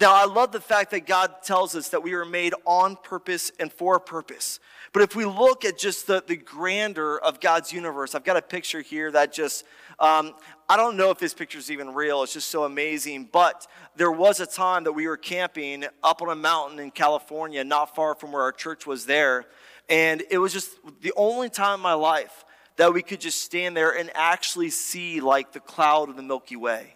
Now, 0.02 0.16
I 0.16 0.26
love 0.26 0.52
the 0.52 0.60
fact 0.60 0.90
that 0.92 1.06
God 1.06 1.44
tells 1.44 1.76
us 1.76 1.90
that 1.90 2.02
we 2.02 2.16
were 2.16 2.26
made 2.26 2.56
on 2.66 2.96
purpose 2.96 3.52
and 3.60 3.72
for 3.72 3.98
a 3.98 4.00
purpose. 4.00 4.60
But 4.94 5.04
if 5.04 5.16
we 5.16 5.26
look 5.26 5.64
at 5.64 5.78
just 5.78 6.08
the, 6.08 6.24
the 6.26 6.38
grandeur 6.38 7.20
of 7.20 7.40
God's 7.40 7.72
universe, 7.72 8.16
I've 8.16 8.24
got 8.24 8.36
a 8.36 8.42
picture 8.42 8.82
here 8.82 9.12
that 9.12 9.32
just, 9.32 9.64
um, 10.00 10.34
I 10.68 10.76
don't 10.76 10.98
know 10.98 11.12
if 11.12 11.20
this 11.20 11.36
picture 11.36 11.60
is 11.60 11.70
even 11.70 11.94
real. 11.94 12.24
It's 12.24 12.34
just 12.34 12.50
so 12.50 12.64
amazing. 12.64 13.30
But 13.32 13.68
there 13.96 14.12
was 14.12 14.40
a 14.40 14.48
time 14.48 14.86
that 14.86 14.94
we 14.94 15.08
were 15.08 15.18
camping 15.18 15.86
up 16.02 16.24
on 16.24 16.30
a 16.30 16.36
mountain 16.36 16.80
in 16.80 16.90
California, 16.90 17.64
not 17.64 17.94
far 17.96 18.16
from 18.16 18.32
where 18.32 18.42
our 18.42 18.52
church 18.52 18.88
was 18.88 19.06
there. 19.06 19.46
And 19.88 20.24
it 20.32 20.40
was 20.40 20.52
just 20.52 20.72
the 21.02 21.14
only 21.16 21.52
time 21.52 21.76
in 21.76 21.82
my 21.82 21.94
life 21.94 22.44
that 22.78 22.92
we 22.92 23.04
could 23.04 23.22
just 23.22 23.44
stand 23.44 23.78
there 23.78 23.96
and 23.96 24.10
actually 24.16 24.72
see 24.72 25.22
like 25.22 25.52
the 25.52 25.60
cloud 25.60 26.10
of 26.10 26.16
the 26.16 26.24
Milky 26.24 26.56
Way. 26.56 26.96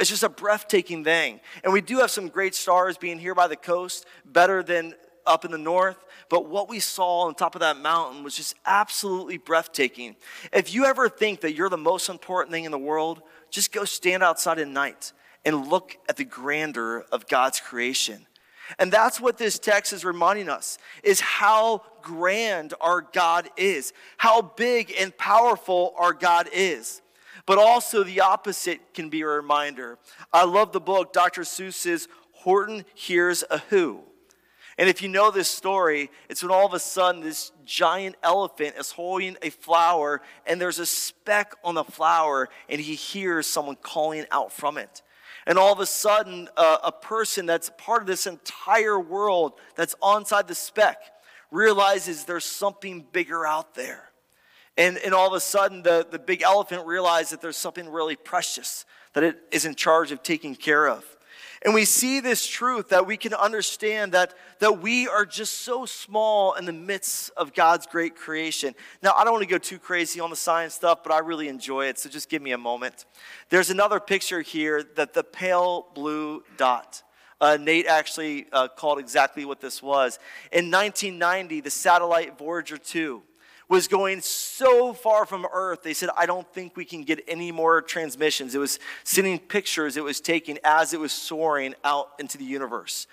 It's 0.00 0.08
just 0.08 0.22
a 0.22 0.30
breathtaking 0.30 1.04
thing. 1.04 1.40
And 1.62 1.72
we 1.72 1.82
do 1.82 1.98
have 1.98 2.10
some 2.10 2.28
great 2.28 2.54
stars 2.54 2.96
being 2.96 3.18
here 3.18 3.34
by 3.34 3.46
the 3.48 3.56
coast, 3.56 4.06
better 4.24 4.62
than 4.62 4.94
up 5.26 5.44
in 5.44 5.50
the 5.50 5.58
north. 5.58 6.02
But 6.30 6.48
what 6.48 6.70
we 6.70 6.80
saw 6.80 7.26
on 7.26 7.34
top 7.34 7.54
of 7.54 7.60
that 7.60 7.76
mountain 7.76 8.24
was 8.24 8.34
just 8.34 8.54
absolutely 8.64 9.36
breathtaking. 9.36 10.16
If 10.54 10.72
you 10.72 10.86
ever 10.86 11.10
think 11.10 11.42
that 11.42 11.54
you're 11.54 11.68
the 11.68 11.76
most 11.76 12.08
important 12.08 12.50
thing 12.50 12.64
in 12.64 12.70
the 12.72 12.78
world, 12.78 13.20
just 13.50 13.72
go 13.72 13.84
stand 13.84 14.22
outside 14.22 14.58
at 14.58 14.68
night 14.68 15.12
and 15.44 15.68
look 15.68 15.98
at 16.08 16.16
the 16.16 16.24
grandeur 16.24 17.04
of 17.12 17.28
God's 17.28 17.60
creation. 17.60 18.26
And 18.78 18.90
that's 18.90 19.20
what 19.20 19.36
this 19.36 19.58
text 19.58 19.92
is 19.92 20.04
reminding 20.04 20.48
us 20.48 20.78
is 21.02 21.20
how 21.20 21.82
grand 22.00 22.72
our 22.80 23.02
God 23.02 23.50
is, 23.56 23.92
how 24.16 24.40
big 24.40 24.94
and 24.98 25.14
powerful 25.18 25.94
our 25.98 26.14
God 26.14 26.48
is. 26.52 27.02
But 27.46 27.58
also 27.58 28.04
the 28.04 28.20
opposite 28.20 28.94
can 28.94 29.08
be 29.08 29.22
a 29.22 29.26
reminder. 29.26 29.98
I 30.32 30.44
love 30.44 30.72
the 30.72 30.80
book 30.80 31.12
Dr. 31.12 31.42
Seuss's 31.42 32.08
Horton 32.32 32.84
Hears 32.94 33.44
a 33.50 33.58
Who. 33.70 34.02
And 34.78 34.88
if 34.88 35.02
you 35.02 35.08
know 35.08 35.30
this 35.30 35.50
story, 35.50 36.10
it's 36.30 36.42
when 36.42 36.50
all 36.50 36.64
of 36.64 36.72
a 36.72 36.78
sudden 36.78 37.20
this 37.20 37.52
giant 37.66 38.16
elephant 38.22 38.76
is 38.78 38.92
holding 38.92 39.36
a 39.42 39.50
flower 39.50 40.22
and 40.46 40.58
there's 40.58 40.78
a 40.78 40.86
speck 40.86 41.54
on 41.62 41.74
the 41.74 41.84
flower 41.84 42.48
and 42.68 42.80
he 42.80 42.94
hears 42.94 43.46
someone 43.46 43.76
calling 43.76 44.24
out 44.30 44.52
from 44.52 44.78
it. 44.78 45.02
And 45.46 45.58
all 45.58 45.72
of 45.72 45.80
a 45.80 45.86
sudden, 45.86 46.48
uh, 46.56 46.78
a 46.84 46.92
person 46.92 47.46
that's 47.46 47.70
part 47.76 48.02
of 48.02 48.06
this 48.06 48.26
entire 48.26 48.98
world 48.98 49.54
that's 49.74 49.94
onside 50.02 50.46
the 50.46 50.54
speck 50.54 50.98
realizes 51.50 52.24
there's 52.24 52.44
something 52.44 53.04
bigger 53.12 53.46
out 53.46 53.74
there. 53.74 54.09
And, 54.76 54.98
and 54.98 55.12
all 55.12 55.26
of 55.26 55.32
a 55.34 55.40
sudden, 55.40 55.82
the, 55.82 56.06
the 56.10 56.18
big 56.18 56.42
elephant 56.42 56.86
realizes 56.86 57.30
that 57.30 57.40
there's 57.40 57.56
something 57.56 57.88
really 57.88 58.16
precious 58.16 58.84
that 59.12 59.24
it 59.24 59.38
is 59.50 59.64
in 59.64 59.74
charge 59.74 60.12
of 60.12 60.22
taking 60.22 60.54
care 60.54 60.88
of. 60.88 61.04
And 61.62 61.74
we 61.74 61.84
see 61.84 62.20
this 62.20 62.46
truth 62.46 62.88
that 62.88 63.06
we 63.06 63.18
can 63.18 63.34
understand 63.34 64.12
that, 64.12 64.32
that 64.60 64.80
we 64.80 65.06
are 65.06 65.26
just 65.26 65.58
so 65.58 65.84
small 65.84 66.54
in 66.54 66.64
the 66.64 66.72
midst 66.72 67.30
of 67.36 67.52
God's 67.52 67.86
great 67.86 68.16
creation. 68.16 68.74
Now, 69.02 69.12
I 69.14 69.24
don't 69.24 69.34
want 69.34 69.42
to 69.42 69.48
go 69.48 69.58
too 69.58 69.78
crazy 69.78 70.20
on 70.20 70.30
the 70.30 70.36
science 70.36 70.72
stuff, 70.72 71.02
but 71.02 71.12
I 71.12 71.18
really 71.18 71.48
enjoy 71.48 71.86
it, 71.86 71.98
so 71.98 72.08
just 72.08 72.30
give 72.30 72.40
me 72.40 72.52
a 72.52 72.58
moment. 72.58 73.04
There's 73.50 73.68
another 73.68 74.00
picture 74.00 74.40
here 74.40 74.82
that 74.96 75.12
the 75.12 75.22
pale 75.22 75.88
blue 75.94 76.44
dot. 76.56 77.02
Uh, 77.42 77.58
Nate 77.60 77.86
actually 77.86 78.46
uh, 78.52 78.68
called 78.68 78.98
exactly 78.98 79.44
what 79.44 79.60
this 79.60 79.82
was. 79.82 80.18
In 80.52 80.70
1990, 80.70 81.60
the 81.60 81.70
satellite 81.70 82.38
Voyager 82.38 82.78
2 82.78 83.22
was 83.70 83.86
going 83.86 84.20
so 84.20 84.92
far 84.92 85.24
from 85.24 85.46
Earth, 85.50 85.84
they 85.84 85.94
said, 85.94 86.10
I 86.16 86.26
don't 86.26 86.46
think 86.52 86.76
we 86.76 86.84
can 86.84 87.04
get 87.04 87.24
any 87.28 87.52
more 87.52 87.80
transmissions. 87.80 88.54
It 88.54 88.58
was 88.58 88.80
sending 89.04 89.38
pictures 89.38 89.96
it 89.96 90.02
was 90.02 90.20
taking 90.20 90.58
as 90.64 90.92
it 90.92 90.98
was 90.98 91.12
soaring 91.12 91.76
out 91.84 92.08
into 92.18 92.36
the 92.36 92.44
universe. 92.44 93.06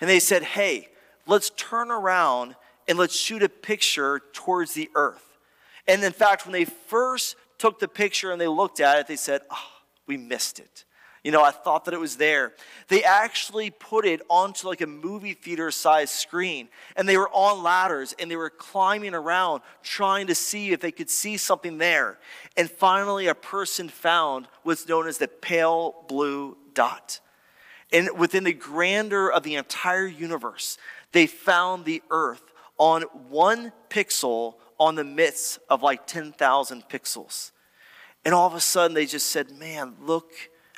And 0.00 0.08
they 0.08 0.20
said, 0.20 0.44
hey, 0.44 0.88
let's 1.26 1.50
turn 1.50 1.90
around 1.90 2.54
and 2.86 2.96
let's 2.96 3.16
shoot 3.16 3.42
a 3.42 3.48
picture 3.48 4.22
towards 4.32 4.72
the 4.72 4.88
Earth. 4.94 5.36
And 5.88 6.02
in 6.04 6.12
fact, 6.12 6.46
when 6.46 6.52
they 6.52 6.64
first 6.64 7.34
took 7.58 7.80
the 7.80 7.88
picture 7.88 8.30
and 8.30 8.40
they 8.40 8.46
looked 8.46 8.78
at 8.78 9.00
it, 9.00 9.08
they 9.08 9.16
said, 9.16 9.42
oh, 9.50 9.68
we 10.06 10.16
missed 10.16 10.60
it. 10.60 10.84
You 11.24 11.30
know, 11.30 11.42
I 11.42 11.52
thought 11.52 11.86
that 11.86 11.94
it 11.94 12.00
was 12.00 12.16
there. 12.16 12.52
They 12.88 13.02
actually 13.02 13.70
put 13.70 14.04
it 14.04 14.20
onto 14.28 14.68
like 14.68 14.82
a 14.82 14.86
movie 14.86 15.32
theater 15.32 15.70
size 15.70 16.10
screen, 16.10 16.68
and 16.96 17.08
they 17.08 17.16
were 17.16 17.30
on 17.30 17.62
ladders 17.62 18.14
and 18.18 18.30
they 18.30 18.36
were 18.36 18.50
climbing 18.50 19.14
around 19.14 19.62
trying 19.82 20.26
to 20.26 20.34
see 20.34 20.72
if 20.72 20.80
they 20.80 20.92
could 20.92 21.08
see 21.08 21.38
something 21.38 21.78
there. 21.78 22.18
And 22.58 22.70
finally, 22.70 23.26
a 23.26 23.34
person 23.34 23.88
found 23.88 24.48
what's 24.64 24.86
known 24.86 25.08
as 25.08 25.16
the 25.16 25.26
pale 25.26 25.94
blue 26.08 26.58
dot. 26.74 27.20
And 27.90 28.10
within 28.18 28.44
the 28.44 28.52
grandeur 28.52 29.30
of 29.30 29.44
the 29.44 29.54
entire 29.54 30.06
universe, 30.06 30.76
they 31.12 31.26
found 31.26 31.86
the 31.86 32.02
earth 32.10 32.42
on 32.76 33.02
one 33.30 33.72
pixel 33.88 34.56
on 34.78 34.94
the 34.94 35.04
midst 35.04 35.58
of 35.70 35.82
like 35.82 36.06
10,000 36.06 36.88
pixels. 36.88 37.52
And 38.26 38.34
all 38.34 38.46
of 38.46 38.54
a 38.54 38.60
sudden, 38.60 38.94
they 38.94 39.06
just 39.06 39.26
said, 39.26 39.50
Man, 39.52 39.94
look 40.02 40.32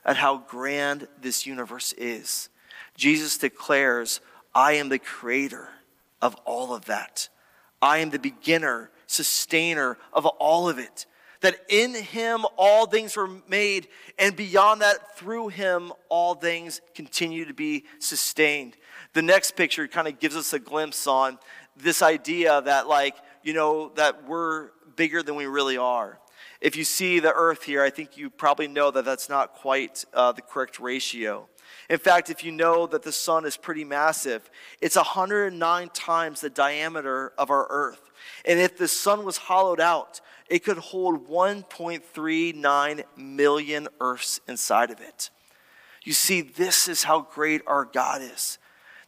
at 0.06 0.16
how 0.16 0.38
grand 0.38 1.08
this 1.20 1.44
universe 1.44 1.92
is. 1.98 2.48
Jesus 2.96 3.36
declares, 3.36 4.20
I 4.54 4.74
am 4.74 4.88
the 4.88 4.98
creator 4.98 5.68
of 6.22 6.34
all 6.46 6.74
of 6.74 6.86
that. 6.86 7.28
I 7.82 7.98
am 7.98 8.08
the 8.08 8.18
beginner, 8.18 8.90
sustainer 9.06 9.98
of 10.14 10.24
all 10.24 10.68
of 10.68 10.78
it. 10.78 11.04
That 11.42 11.56
in 11.68 11.94
him 11.94 12.46
all 12.56 12.86
things 12.86 13.16
were 13.16 13.28
made, 13.48 13.88
and 14.18 14.34
beyond 14.34 14.80
that, 14.80 15.18
through 15.18 15.48
him 15.48 15.92
all 16.08 16.34
things 16.34 16.80
continue 16.94 17.44
to 17.44 17.52
be 17.52 17.84
sustained. 17.98 18.76
The 19.12 19.22
next 19.22 19.56
picture 19.56 19.86
kind 19.86 20.08
of 20.08 20.18
gives 20.18 20.36
us 20.36 20.52
a 20.54 20.58
glimpse 20.58 21.06
on 21.06 21.38
this 21.76 22.00
idea 22.00 22.62
that, 22.62 22.88
like, 22.88 23.16
you 23.42 23.52
know, 23.52 23.90
that 23.96 24.26
we're 24.26 24.70
bigger 24.96 25.22
than 25.22 25.34
we 25.34 25.46
really 25.46 25.76
are. 25.76 26.18
If 26.60 26.76
you 26.76 26.84
see 26.84 27.20
the 27.20 27.32
earth 27.32 27.64
here, 27.64 27.82
I 27.82 27.90
think 27.90 28.16
you 28.16 28.30
probably 28.30 28.68
know 28.68 28.90
that 28.90 29.04
that's 29.04 29.28
not 29.28 29.54
quite 29.54 30.04
uh, 30.14 30.32
the 30.32 30.42
correct 30.42 30.80
ratio. 30.80 31.48
In 31.90 31.98
fact, 31.98 32.30
if 32.30 32.42
you 32.44 32.52
know 32.52 32.86
that 32.86 33.02
the 33.02 33.12
sun 33.12 33.44
is 33.44 33.56
pretty 33.56 33.84
massive, 33.84 34.48
it's 34.80 34.96
109 34.96 35.88
times 35.90 36.40
the 36.40 36.50
diameter 36.50 37.32
of 37.38 37.50
our 37.50 37.66
earth. 37.68 38.10
And 38.44 38.58
if 38.58 38.76
the 38.76 38.88
sun 38.88 39.24
was 39.24 39.36
hollowed 39.36 39.80
out, 39.80 40.20
it 40.48 40.64
could 40.64 40.78
hold 40.78 41.28
1.39 41.28 43.04
million 43.16 43.88
earths 44.00 44.40
inside 44.48 44.90
of 44.90 45.00
it. 45.00 45.30
You 46.04 46.12
see, 46.12 46.40
this 46.40 46.88
is 46.88 47.02
how 47.02 47.22
great 47.22 47.62
our 47.66 47.84
God 47.84 48.22
is. 48.22 48.58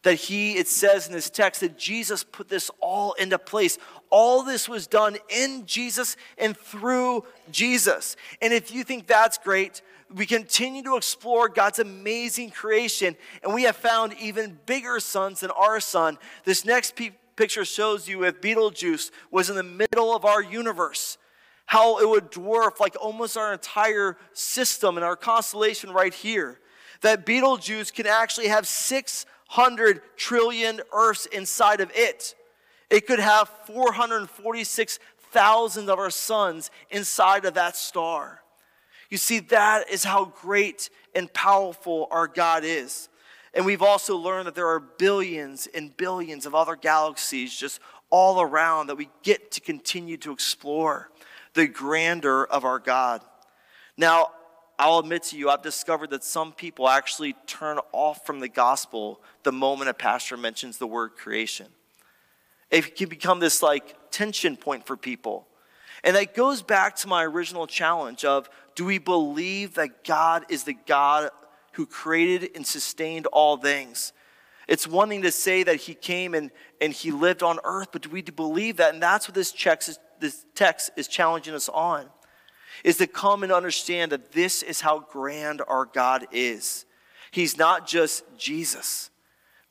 That 0.04 0.14
he, 0.14 0.56
it 0.56 0.68
says 0.68 1.06
in 1.08 1.12
this 1.12 1.28
text, 1.28 1.60
that 1.60 1.76
Jesus 1.76 2.22
put 2.22 2.48
this 2.48 2.70
all 2.80 3.14
into 3.14 3.38
place. 3.38 3.78
All 4.10 4.42
this 4.42 4.68
was 4.68 4.86
done 4.86 5.16
in 5.28 5.66
Jesus 5.66 6.16
and 6.38 6.56
through 6.56 7.24
Jesus. 7.50 8.16
And 8.40 8.52
if 8.52 8.72
you 8.72 8.84
think 8.84 9.06
that's 9.06 9.38
great, 9.38 9.82
we 10.14 10.24
continue 10.24 10.82
to 10.84 10.96
explore 10.96 11.48
God's 11.48 11.78
amazing 11.78 12.50
creation, 12.50 13.16
and 13.42 13.52
we 13.52 13.64
have 13.64 13.76
found 13.76 14.14
even 14.18 14.58
bigger 14.64 15.00
suns 15.00 15.40
than 15.40 15.50
our 15.50 15.80
sun. 15.80 16.16
This 16.44 16.64
next 16.64 16.96
pe- 16.96 17.10
picture 17.36 17.64
shows 17.64 18.08
you 18.08 18.24
if 18.24 18.40
Betelgeuse 18.40 19.10
was 19.30 19.50
in 19.50 19.56
the 19.56 19.62
middle 19.62 20.14
of 20.14 20.24
our 20.24 20.42
universe, 20.42 21.18
how 21.66 21.98
it 21.98 22.08
would 22.08 22.32
dwarf 22.32 22.80
like 22.80 22.96
almost 22.98 23.36
our 23.36 23.52
entire 23.52 24.16
system 24.32 24.96
and 24.96 25.04
our 25.04 25.16
constellation 25.16 25.90
right 25.90 26.14
here. 26.14 26.58
That 27.02 27.26
Betelgeuse 27.26 27.90
can 27.90 28.06
actually 28.06 28.48
have 28.48 28.66
600 29.48 30.02
trillion 30.16 30.80
Earths 30.92 31.26
inside 31.26 31.80
of 31.80 31.90
it. 31.94 32.34
It 32.90 33.06
could 33.06 33.18
have 33.18 33.48
446,000 33.66 35.88
of 35.88 35.98
our 35.98 36.10
suns 36.10 36.70
inside 36.90 37.46
of 37.46 37.54
that 37.54 37.76
star. 37.76 38.42
You 39.10 39.16
see, 39.16 39.38
that 39.40 39.90
is 39.90 40.04
how 40.04 40.26
great 40.26 40.90
and 41.14 41.32
powerful 41.32 42.08
our 42.10 42.28
God 42.28 42.62
is. 42.64 43.08
And 43.54 43.64
we've 43.64 43.80
also 43.82 44.16
learned 44.16 44.46
that 44.46 44.54
there 44.54 44.68
are 44.68 44.80
billions 44.80 45.66
and 45.74 45.96
billions 45.96 46.44
of 46.44 46.54
other 46.54 46.76
galaxies 46.76 47.56
just 47.56 47.80
all 48.10 48.42
around 48.42 48.88
that 48.88 48.96
we 48.96 49.08
get 49.22 49.50
to 49.52 49.60
continue 49.60 50.18
to 50.18 50.32
explore 50.32 51.10
the 51.54 51.66
grandeur 51.66 52.44
of 52.44 52.66
our 52.66 52.78
God. 52.78 53.22
Now, 53.96 54.28
I'll 54.78 55.00
admit 55.00 55.24
to 55.24 55.36
you, 55.36 55.50
I've 55.50 55.62
discovered 55.62 56.10
that 56.10 56.22
some 56.22 56.52
people 56.52 56.88
actually 56.88 57.34
turn 57.46 57.78
off 57.92 58.24
from 58.24 58.38
the 58.38 58.48
gospel 58.48 59.20
the 59.42 59.52
moment 59.52 59.90
a 59.90 59.94
pastor 59.94 60.36
mentions 60.36 60.78
the 60.78 60.86
word 60.86 61.16
creation. 61.16 61.66
It 62.70 62.94
can 62.96 63.08
become 63.08 63.40
this 63.40 63.62
like 63.62 63.96
tension 64.10 64.56
point 64.56 64.86
for 64.86 64.96
people. 64.96 65.46
And 66.04 66.14
that 66.14 66.34
goes 66.34 66.62
back 66.62 66.94
to 66.96 67.08
my 67.08 67.24
original 67.24 67.66
challenge 67.66 68.24
of 68.24 68.48
do 68.74 68.84
we 68.84 68.98
believe 68.98 69.74
that 69.74 70.04
God 70.04 70.44
is 70.48 70.62
the 70.62 70.76
God 70.86 71.30
who 71.72 71.86
created 71.86 72.50
and 72.54 72.64
sustained 72.64 73.26
all 73.26 73.56
things? 73.56 74.12
It's 74.68 74.86
one 74.86 75.08
thing 75.08 75.22
to 75.22 75.32
say 75.32 75.62
that 75.62 75.76
he 75.76 75.94
came 75.94 76.34
and, 76.34 76.50
and 76.80 76.92
he 76.92 77.10
lived 77.10 77.42
on 77.42 77.58
earth, 77.64 77.88
but 77.90 78.02
do 78.02 78.10
we 78.10 78.22
believe 78.22 78.76
that? 78.76 78.92
And 78.92 79.02
that's 79.02 79.26
what 79.26 79.34
this 79.34 79.50
text, 79.50 79.98
this 80.20 80.44
text 80.54 80.90
is 80.96 81.08
challenging 81.08 81.54
us 81.54 81.68
on, 81.70 82.06
is 82.84 82.98
to 82.98 83.06
come 83.06 83.42
and 83.42 83.52
understand 83.52 84.12
that 84.12 84.32
this 84.32 84.62
is 84.62 84.80
how 84.80 85.00
grand 85.00 85.62
our 85.66 85.84
God 85.84 86.26
is. 86.32 86.84
He's 87.30 87.58
not 87.58 87.86
just 87.86 88.24
Jesus, 88.36 89.10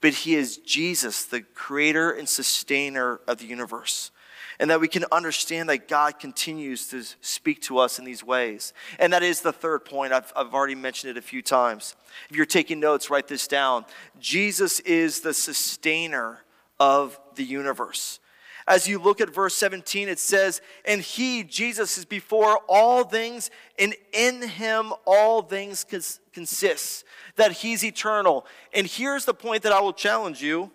but 0.02 0.14
he 0.14 0.36
is 0.36 0.58
Jesus, 0.58 1.26
the 1.26 1.42
creator 1.42 2.12
and 2.12 2.28
sustainer 2.28 3.20
of 3.28 3.40
the 3.40 3.46
universe 3.46 4.12
and 4.60 4.70
that 4.70 4.82
we 4.82 4.88
can 4.88 5.06
understand 5.12 5.70
that 5.70 5.88
God 5.88 6.20
continues 6.20 6.88
to 6.88 7.04
speak 7.22 7.62
to 7.64 7.78
us 7.78 8.00
in 8.00 8.06
these 8.06 8.24
ways. 8.24 8.74
And 9.00 9.14
that 9.14 9.24
is 9.24 9.42
the 9.42 9.54
third 9.54 9.86
point. 9.86 10.14
I've, 10.14 10.32
I've 10.36 10.54
already 10.54 10.76
mentioned 10.76 11.12
it 11.12 11.18
a 11.18 11.22
few 11.22 11.42
times. 11.42 11.96
If 12.30 12.36
you're 12.36 12.46
taking 12.46 12.80
notes, 12.80 13.10
write 13.10 13.28
this 13.28 13.48
down. 13.48 13.86
Jesus 14.20 14.80
is 14.82 15.22
the 15.22 15.34
sustainer 15.34 16.44
of 16.80 17.20
the 17.36 17.44
universe. 17.44 18.20
As 18.68 18.88
you 18.88 19.00
look 19.00 19.22
at 19.22 19.34
verse 19.34 19.56
17, 19.56 20.10
it 20.10 20.20
says, 20.20 20.62
And 20.84 21.02
he, 21.02 21.44
Jesus, 21.44 21.98
is 21.98 22.06
before 22.06 22.60
all 22.68 23.04
things, 23.04 23.50
and 23.80 23.96
in 24.12 24.42
him 24.42 24.92
all 25.06 25.42
things 25.42 25.84
cons- 25.84 26.20
consist. 26.34 27.06
That 27.38 27.54
he's 27.54 27.84
eternal. 27.84 28.46
And 28.74 28.86
here's 28.88 29.26
the 29.26 29.34
point 29.34 29.64
that 29.64 29.72
I 29.72 29.80
will 29.80 29.94
challenge 29.94 30.42
you. 30.42 30.72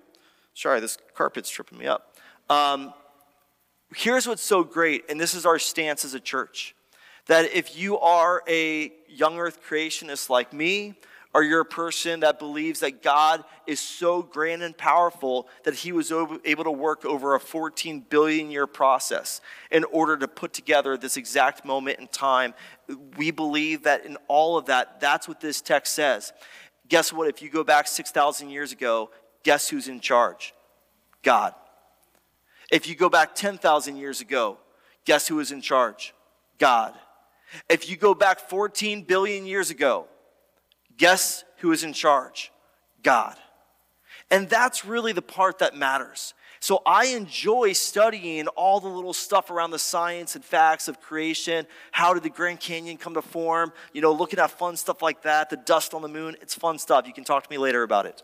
Sorry, 0.54 0.80
this 0.80 0.96
carpet's 1.14 1.50
tripping 1.50 1.78
me 1.78 1.86
up. 1.86 2.16
Um, 2.48 2.94
here's 3.94 4.26
what's 4.26 4.42
so 4.42 4.64
great, 4.64 5.04
and 5.10 5.20
this 5.20 5.34
is 5.34 5.44
our 5.44 5.58
stance 5.58 6.04
as 6.04 6.14
a 6.14 6.20
church 6.20 6.74
that 7.26 7.52
if 7.52 7.76
you 7.78 7.98
are 7.98 8.42
a 8.48 8.92
young 9.08 9.38
earth 9.38 9.60
creationist 9.68 10.28
like 10.28 10.52
me, 10.52 10.94
or 11.34 11.42
you're 11.42 11.60
a 11.60 11.64
person 11.64 12.20
that 12.20 12.38
believes 12.38 12.80
that 12.80 13.02
God 13.02 13.42
is 13.66 13.80
so 13.80 14.22
grand 14.22 14.62
and 14.62 14.76
powerful 14.76 15.48
that 15.64 15.74
he 15.74 15.92
was 15.92 16.12
able 16.12 16.64
to 16.64 16.70
work 16.70 17.04
over 17.04 17.34
a 17.34 17.40
14 17.40 18.04
billion 18.08 18.50
year 18.50 18.66
process 18.66 19.40
in 19.70 19.84
order 19.84 20.16
to 20.18 20.28
put 20.28 20.52
together 20.52 20.96
this 20.96 21.16
exact 21.16 21.64
moment 21.64 21.98
in 21.98 22.06
time, 22.08 22.52
we 23.16 23.30
believe 23.30 23.84
that 23.84 24.04
in 24.04 24.16
all 24.28 24.58
of 24.58 24.66
that, 24.66 25.00
that's 25.00 25.26
what 25.26 25.40
this 25.40 25.62
text 25.62 25.94
says. 25.94 26.32
Guess 26.88 27.12
what? 27.12 27.28
If 27.28 27.40
you 27.40 27.48
go 27.48 27.64
back 27.64 27.88
6,000 27.88 28.50
years 28.50 28.72
ago, 28.72 29.10
guess 29.42 29.70
who's 29.70 29.88
in 29.88 30.00
charge? 30.00 30.52
God. 31.22 31.54
If 32.70 32.86
you 32.86 32.94
go 32.94 33.08
back 33.08 33.34
10,000 33.34 33.96
years 33.96 34.20
ago, 34.20 34.58
guess 35.06 35.28
who 35.28 35.36
was 35.36 35.50
in 35.50 35.62
charge? 35.62 36.14
God. 36.58 36.94
If 37.68 37.88
you 37.88 37.96
go 37.96 38.14
back 38.14 38.40
14 38.40 39.02
billion 39.04 39.46
years 39.46 39.70
ago, 39.70 40.06
guess 41.02 41.42
who 41.56 41.72
is 41.72 41.82
in 41.82 41.92
charge? 41.92 42.52
God. 43.02 43.34
And 44.30 44.48
that's 44.48 44.84
really 44.84 45.12
the 45.12 45.20
part 45.20 45.58
that 45.58 45.74
matters. 45.74 46.32
So 46.60 46.80
I 46.86 47.06
enjoy 47.06 47.72
studying 47.72 48.46
all 48.46 48.78
the 48.78 48.86
little 48.86 49.12
stuff 49.12 49.50
around 49.50 49.72
the 49.72 49.80
science 49.80 50.36
and 50.36 50.44
facts 50.44 50.86
of 50.86 51.00
creation. 51.00 51.66
How 51.90 52.14
did 52.14 52.22
the 52.22 52.30
Grand 52.30 52.60
Canyon 52.60 52.98
come 52.98 53.14
to 53.14 53.22
form? 53.22 53.72
You 53.92 54.00
know, 54.00 54.12
looking 54.12 54.38
at 54.38 54.52
fun 54.52 54.76
stuff 54.76 55.02
like 55.02 55.22
that, 55.22 55.50
the 55.50 55.56
dust 55.56 55.92
on 55.92 56.02
the 56.02 56.08
moon. 56.08 56.36
It's 56.40 56.54
fun 56.54 56.78
stuff. 56.78 57.08
You 57.08 57.12
can 57.12 57.24
talk 57.24 57.42
to 57.42 57.50
me 57.50 57.58
later 57.58 57.82
about 57.82 58.06
it. 58.06 58.22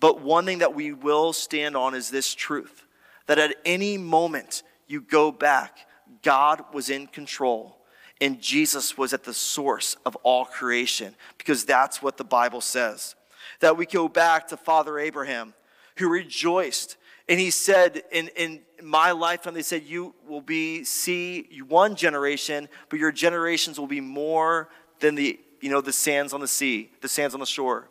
But 0.00 0.20
one 0.20 0.44
thing 0.44 0.58
that 0.58 0.74
we 0.74 0.92
will 0.92 1.32
stand 1.32 1.76
on 1.76 1.94
is 1.94 2.10
this 2.10 2.34
truth 2.34 2.86
that 3.26 3.38
at 3.38 3.54
any 3.64 3.96
moment 3.98 4.64
you 4.88 5.00
go 5.00 5.30
back, 5.30 5.78
God 6.22 6.64
was 6.74 6.90
in 6.90 7.06
control 7.06 7.81
and 8.22 8.40
Jesus 8.40 8.96
was 8.96 9.12
at 9.12 9.24
the 9.24 9.34
source 9.34 9.96
of 10.06 10.14
all 10.22 10.44
creation 10.44 11.16
because 11.38 11.64
that's 11.64 12.00
what 12.00 12.16
the 12.16 12.24
Bible 12.24 12.60
says. 12.60 13.16
That 13.58 13.76
we 13.76 13.84
go 13.84 14.08
back 14.08 14.46
to 14.48 14.56
Father 14.56 14.96
Abraham 15.00 15.54
who 15.96 16.08
rejoiced 16.08 16.96
and 17.28 17.40
he 17.40 17.50
said 17.50 18.02
in, 18.12 18.28
in 18.36 18.60
my 18.80 19.10
lifetime 19.10 19.54
they 19.54 19.62
said 19.62 19.82
you 19.82 20.14
will 20.28 20.40
be 20.40 20.84
see 20.84 21.48
one 21.66 21.96
generation 21.96 22.68
but 22.88 23.00
your 23.00 23.10
generations 23.10 23.78
will 23.78 23.88
be 23.88 24.00
more 24.00 24.68
than 25.00 25.16
the 25.16 25.38
you 25.60 25.68
know 25.68 25.80
the 25.80 25.92
sands 25.92 26.32
on 26.32 26.40
the 26.40 26.48
sea 26.48 26.90
the 27.00 27.08
sands 27.08 27.34
on 27.34 27.40
the 27.40 27.46
shore 27.46 27.88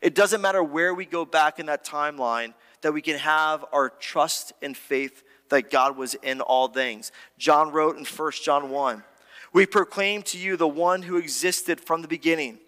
it 0.00 0.14
doesn't 0.14 0.40
matter 0.40 0.62
where 0.62 0.94
we 0.94 1.04
go 1.04 1.24
back 1.24 1.58
in 1.58 1.66
that 1.66 1.84
timeline 1.84 2.54
that 2.82 2.92
we 2.92 3.02
can 3.02 3.18
have 3.18 3.64
our 3.72 3.90
trust 3.90 4.52
and 4.62 4.76
faith 4.76 5.24
that 5.48 5.70
God 5.70 5.98
was 5.98 6.14
in 6.14 6.40
all 6.40 6.68
things. 6.68 7.12
John 7.38 7.72
wrote 7.72 7.98
in 7.98 8.04
1 8.06 8.32
John 8.42 8.70
1 8.70 9.04
We 9.52 9.66
proclaim 9.66 10.22
to 10.24 10.38
you 10.38 10.56
the 10.56 10.68
one 10.68 11.02
who 11.02 11.16
existed 11.16 11.80
from 11.80 12.02
the 12.02 12.08
beginning, 12.08 12.58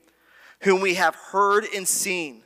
whom 0.61 0.81
we 0.81 0.94
have 0.94 1.14
heard 1.14 1.64
and 1.75 1.88
seen. 1.88 2.42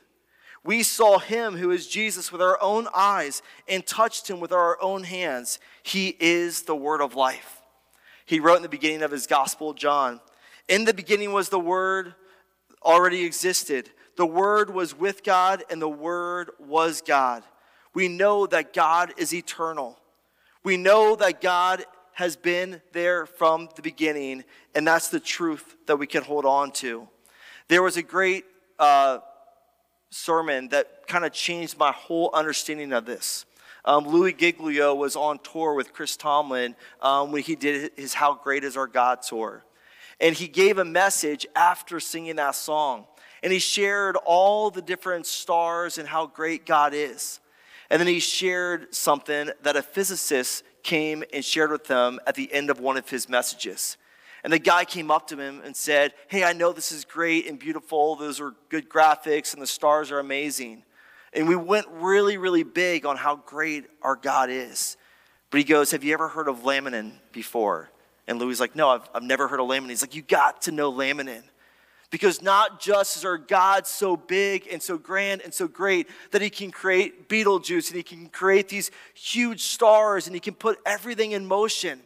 We 0.64 0.83
saw 0.83 1.18
him 1.18 1.57
who 1.57 1.70
is 1.70 1.87
Jesus 1.87 2.31
with 2.31 2.42
our 2.42 2.61
own 2.61 2.88
eyes 2.94 3.42
and 3.66 3.87
touched 3.87 4.29
him 4.29 4.40
with 4.40 4.53
our 4.53 4.81
own 4.83 5.05
hands. 5.05 5.59
He 5.83 6.16
is 6.20 6.62
the 6.62 6.77
word 6.77 7.01
of 7.01 7.14
life. 7.14 7.62
He 8.27 8.40
wrote 8.40 8.57
in 8.57 8.62
the 8.62 8.68
beginning 8.68 9.03
of 9.03 9.11
his 9.11 9.27
gospel, 9.27 9.72
John, 9.72 10.20
In 10.68 10.85
the 10.85 10.94
beginning 10.94 11.33
was 11.33 11.48
the 11.48 11.59
word, 11.59 12.14
already 12.83 13.24
existed. 13.24 13.90
The 14.16 14.27
word 14.27 14.72
was 14.72 14.94
with 14.94 15.24
God, 15.24 15.64
and 15.70 15.81
the 15.81 15.88
word 15.88 16.51
was 16.59 17.01
God 17.01 17.42
we 17.98 18.07
know 18.07 18.46
that 18.46 18.72
God 18.72 19.12
is 19.16 19.35
eternal. 19.35 19.98
We 20.62 20.77
know 20.77 21.16
that 21.16 21.40
God 21.40 21.85
has 22.18 22.35
been 22.35 22.83
there 22.90 23.26
from 23.26 23.68
the 23.76 23.81
beginning, 23.81 24.42
and 24.74 24.85
that's 24.85 25.07
the 25.07 25.20
truth 25.20 25.76
that 25.87 26.00
we 26.00 26.04
can 26.04 26.24
hold 26.24 26.44
on 26.44 26.72
to. 26.72 27.07
There 27.68 27.81
was 27.81 27.96
a 27.96 28.02
great 28.02 28.44
uh, 28.76 29.20
sermon 30.11 30.66
that 30.70 31.07
kind 31.07 31.24
of 31.24 31.33
changed 31.33 31.78
my 31.78 31.92
whole 31.92 32.31
understanding 32.35 32.92
of 32.92 33.07
this. 33.07 33.46
Um, 33.85 34.04
Louis 34.04 34.33
Giglio 34.33 34.96
was 34.96 35.14
on 35.14 35.38
tour 35.38 35.74
with 35.74 35.92
Chris 35.92 36.16
Tomlin 36.16 36.74
um, 37.00 37.31
when 37.31 37.44
he 37.44 37.54
did 37.54 37.92
his 37.96 38.14
How 38.14 38.35
Great 38.35 38.64
Is 38.64 38.76
Our 38.76 38.88
God 38.88 39.22
tour. 39.22 39.64
And 40.18 40.35
he 40.35 40.48
gave 40.48 40.78
a 40.78 40.85
message 40.85 41.46
after 41.54 42.00
singing 42.00 42.35
that 42.35 42.57
song. 42.57 43.07
And 43.44 43.52
he 43.52 43.61
shared 43.61 44.16
all 44.24 44.72
the 44.72 44.83
different 44.83 45.26
stars 45.26 45.98
and 45.98 46.09
how 46.09 46.26
great 46.26 46.66
God 46.66 46.94
is. 46.94 47.38
And 47.90 48.00
then 48.00 48.09
he 48.09 48.18
shared 48.18 48.92
something 48.92 49.50
that 49.62 49.76
a 49.76 49.83
physicist 49.83 50.64
came 50.83 51.25
and 51.33 51.45
shared 51.45 51.71
with 51.71 51.85
them 51.87 52.21
at 52.27 52.35
the 52.35 52.53
end 52.53 52.71
of 52.71 52.81
one 52.81 52.97
of 52.97 53.09
his 53.09 53.29
messages. 53.29 53.97
And 54.45 54.53
the 54.53 54.59
guy 54.59 54.85
came 54.85 55.11
up 55.11 55.27
to 55.29 55.37
him 55.37 55.61
and 55.64 55.75
said, 55.75 56.14
Hey, 56.29 56.45
I 56.45 56.53
know 56.53 56.73
this 56.73 56.93
is 56.93 57.05
great 57.05 57.47
and 57.47 57.59
beautiful. 57.59 58.17
Those 58.17 58.40
are 58.40 58.55
good 58.69 58.88
graphics 58.88 59.52
and 59.52 59.63
the 59.63 59.67
stars 59.67 60.11
are 60.11 60.19
amazing. 60.19 60.85
And 61.33 61.48
we 61.48 61.57
went 61.57 61.87
really, 61.90 62.38
really 62.38 62.63
big 62.63 63.05
on 63.05 63.17
how 63.17 63.37
great 63.37 63.87
our 64.02 64.17
God 64.17 64.48
is. 64.50 64.96
But 65.50 65.59
he 65.59 65.65
goes, 65.65 65.90
Have 65.90 66.05
you 66.05 66.15
ever 66.15 66.29
heard 66.29 66.48
of 66.48 66.61
laminin 66.61 67.13
before? 67.33 67.90
And 68.27 68.38
Louis 68.38 68.61
like, 68.61 68.77
No, 68.77 68.90
I've, 68.90 69.09
I've 69.15 69.23
never 69.23 69.48
heard 69.48 69.61
of 69.61 69.67
laminin. 69.69 69.90
He's 69.90 70.02
like, 70.02 70.15
You 70.15 70.23
got 70.23 70.63
to 70.63 70.73
know 70.73 70.92
laminin. 70.92 71.42
Because 72.11 72.40
not 72.40 72.81
just 72.81 73.17
is 73.19 73.25
our 73.25 73.37
God 73.37 73.87
so 73.87 74.17
big 74.17 74.67
and 74.71 74.83
so 74.83 74.96
grand 74.96 75.42
and 75.42 75.52
so 75.52 75.69
great 75.69 76.09
that 76.31 76.40
he 76.40 76.48
can 76.48 76.71
create 76.71 77.29
Betelgeuse 77.29 77.88
and 77.88 77.96
he 77.96 78.02
can 78.02 78.29
create 78.29 78.69
these 78.69 78.90
huge 79.15 79.63
stars 79.63 80.27
and 80.27 80.35
he 80.35 80.40
can 80.40 80.54
put 80.54 80.79
everything 80.87 81.33
in 81.33 81.44
motion. 81.44 82.00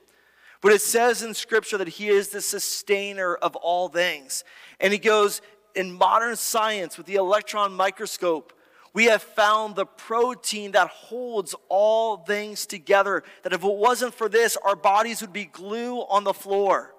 But 0.61 0.73
it 0.73 0.81
says 0.81 1.23
in 1.23 1.35
scripture 1.35 1.79
that 1.79 1.89
he 1.89 2.09
is 2.09 2.29
the 2.29 2.41
sustainer 2.41 3.35
of 3.35 3.55
all 3.57 3.89
things. 3.89 4.45
And 4.81 4.93
he 4.93 4.99
goes 4.99 5.41
in 5.75 5.93
modern 5.93 6.37
science 6.37 6.97
with 6.97 7.07
the 7.07 7.17
electron 7.17 7.73
microscope, 7.73 8.53
we 8.95 9.07
have 9.07 9.23
found 9.23 9.75
the 9.75 9.87
protein 9.87 10.73
that 10.73 10.89
holds 10.89 11.55
all 11.69 12.19
things 12.19 12.67
together. 12.67 13.23
That 13.43 13.53
if 13.53 13.65
it 13.65 13.75
wasn't 13.75 14.15
for 14.15 14.29
this, 14.29 14.57
our 14.59 14.77
bodies 14.77 15.23
would 15.23 15.33
be 15.33 15.47
glue 15.47 16.01
on 16.01 16.25
the 16.25 16.35
floor. 16.35 16.95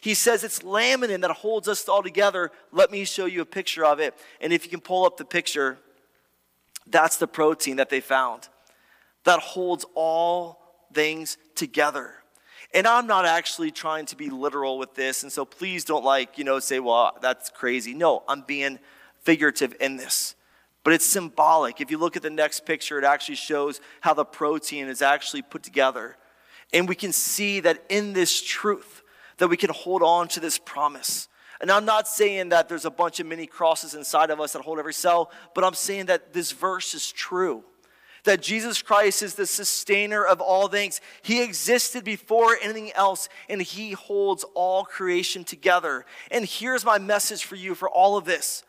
He 0.00 0.14
says 0.14 0.44
it's 0.44 0.60
laminin 0.60 1.20
that 1.22 1.30
holds 1.30 1.68
us 1.68 1.88
all 1.88 2.02
together. 2.02 2.50
Let 2.72 2.90
me 2.90 3.04
show 3.04 3.26
you 3.26 3.42
a 3.42 3.46
picture 3.46 3.84
of 3.84 4.00
it. 4.00 4.14
And 4.40 4.52
if 4.52 4.64
you 4.64 4.70
can 4.70 4.80
pull 4.80 5.06
up 5.06 5.16
the 5.16 5.24
picture, 5.24 5.78
that's 6.86 7.16
the 7.16 7.26
protein 7.26 7.76
that 7.76 7.90
they 7.90 8.00
found 8.00 8.48
that 9.24 9.40
holds 9.40 9.84
all 9.94 10.60
things 10.92 11.36
together. 11.54 12.12
And 12.72 12.86
I'm 12.86 13.06
not 13.06 13.24
actually 13.24 13.70
trying 13.70 14.06
to 14.06 14.16
be 14.16 14.30
literal 14.30 14.78
with 14.78 14.94
this. 14.94 15.22
And 15.22 15.32
so 15.32 15.44
please 15.44 15.84
don't 15.84 16.04
like, 16.04 16.38
you 16.38 16.44
know, 16.44 16.58
say, 16.58 16.80
well, 16.80 17.16
that's 17.20 17.50
crazy. 17.50 17.94
No, 17.94 18.22
I'm 18.28 18.42
being 18.42 18.78
figurative 19.22 19.74
in 19.80 19.96
this. 19.96 20.34
But 20.82 20.92
it's 20.92 21.06
symbolic. 21.06 21.80
If 21.80 21.90
you 21.90 21.98
look 21.98 22.16
at 22.16 22.22
the 22.22 22.30
next 22.30 22.66
picture, 22.66 22.98
it 22.98 23.04
actually 23.04 23.36
shows 23.36 23.80
how 24.00 24.12
the 24.12 24.24
protein 24.24 24.88
is 24.88 25.02
actually 25.02 25.42
put 25.42 25.62
together. 25.62 26.16
And 26.72 26.88
we 26.88 26.94
can 26.94 27.12
see 27.12 27.60
that 27.60 27.84
in 27.88 28.12
this 28.12 28.42
truth, 28.42 29.02
that 29.38 29.48
we 29.48 29.56
can 29.56 29.70
hold 29.70 30.02
on 30.02 30.28
to 30.28 30.40
this 30.40 30.58
promise. 30.58 31.28
And 31.60 31.70
I'm 31.70 31.84
not 31.84 32.08
saying 32.08 32.50
that 32.50 32.68
there's 32.68 32.84
a 32.84 32.90
bunch 32.90 33.20
of 33.20 33.26
mini 33.26 33.46
crosses 33.46 33.94
inside 33.94 34.30
of 34.30 34.40
us 34.40 34.52
that 34.52 34.62
hold 34.62 34.78
every 34.78 34.92
cell, 34.92 35.30
but 35.54 35.64
I'm 35.64 35.74
saying 35.74 36.06
that 36.06 36.32
this 36.32 36.52
verse 36.52 36.94
is 36.94 37.10
true. 37.10 37.64
That 38.24 38.42
Jesus 38.42 38.82
Christ 38.82 39.22
is 39.22 39.34
the 39.34 39.46
sustainer 39.46 40.24
of 40.24 40.40
all 40.40 40.68
things. 40.68 41.00
He 41.22 41.42
existed 41.42 42.04
before 42.04 42.56
anything 42.62 42.90
else, 42.92 43.28
and 43.48 43.60
He 43.60 43.92
holds 43.92 44.44
all 44.54 44.84
creation 44.84 45.44
together. 45.44 46.06
And 46.30 46.44
here's 46.44 46.84
my 46.84 46.98
message 46.98 47.44
for 47.44 47.56
you 47.56 47.74
for 47.74 47.88
all 47.88 48.16
of 48.16 48.24
this. 48.24 48.64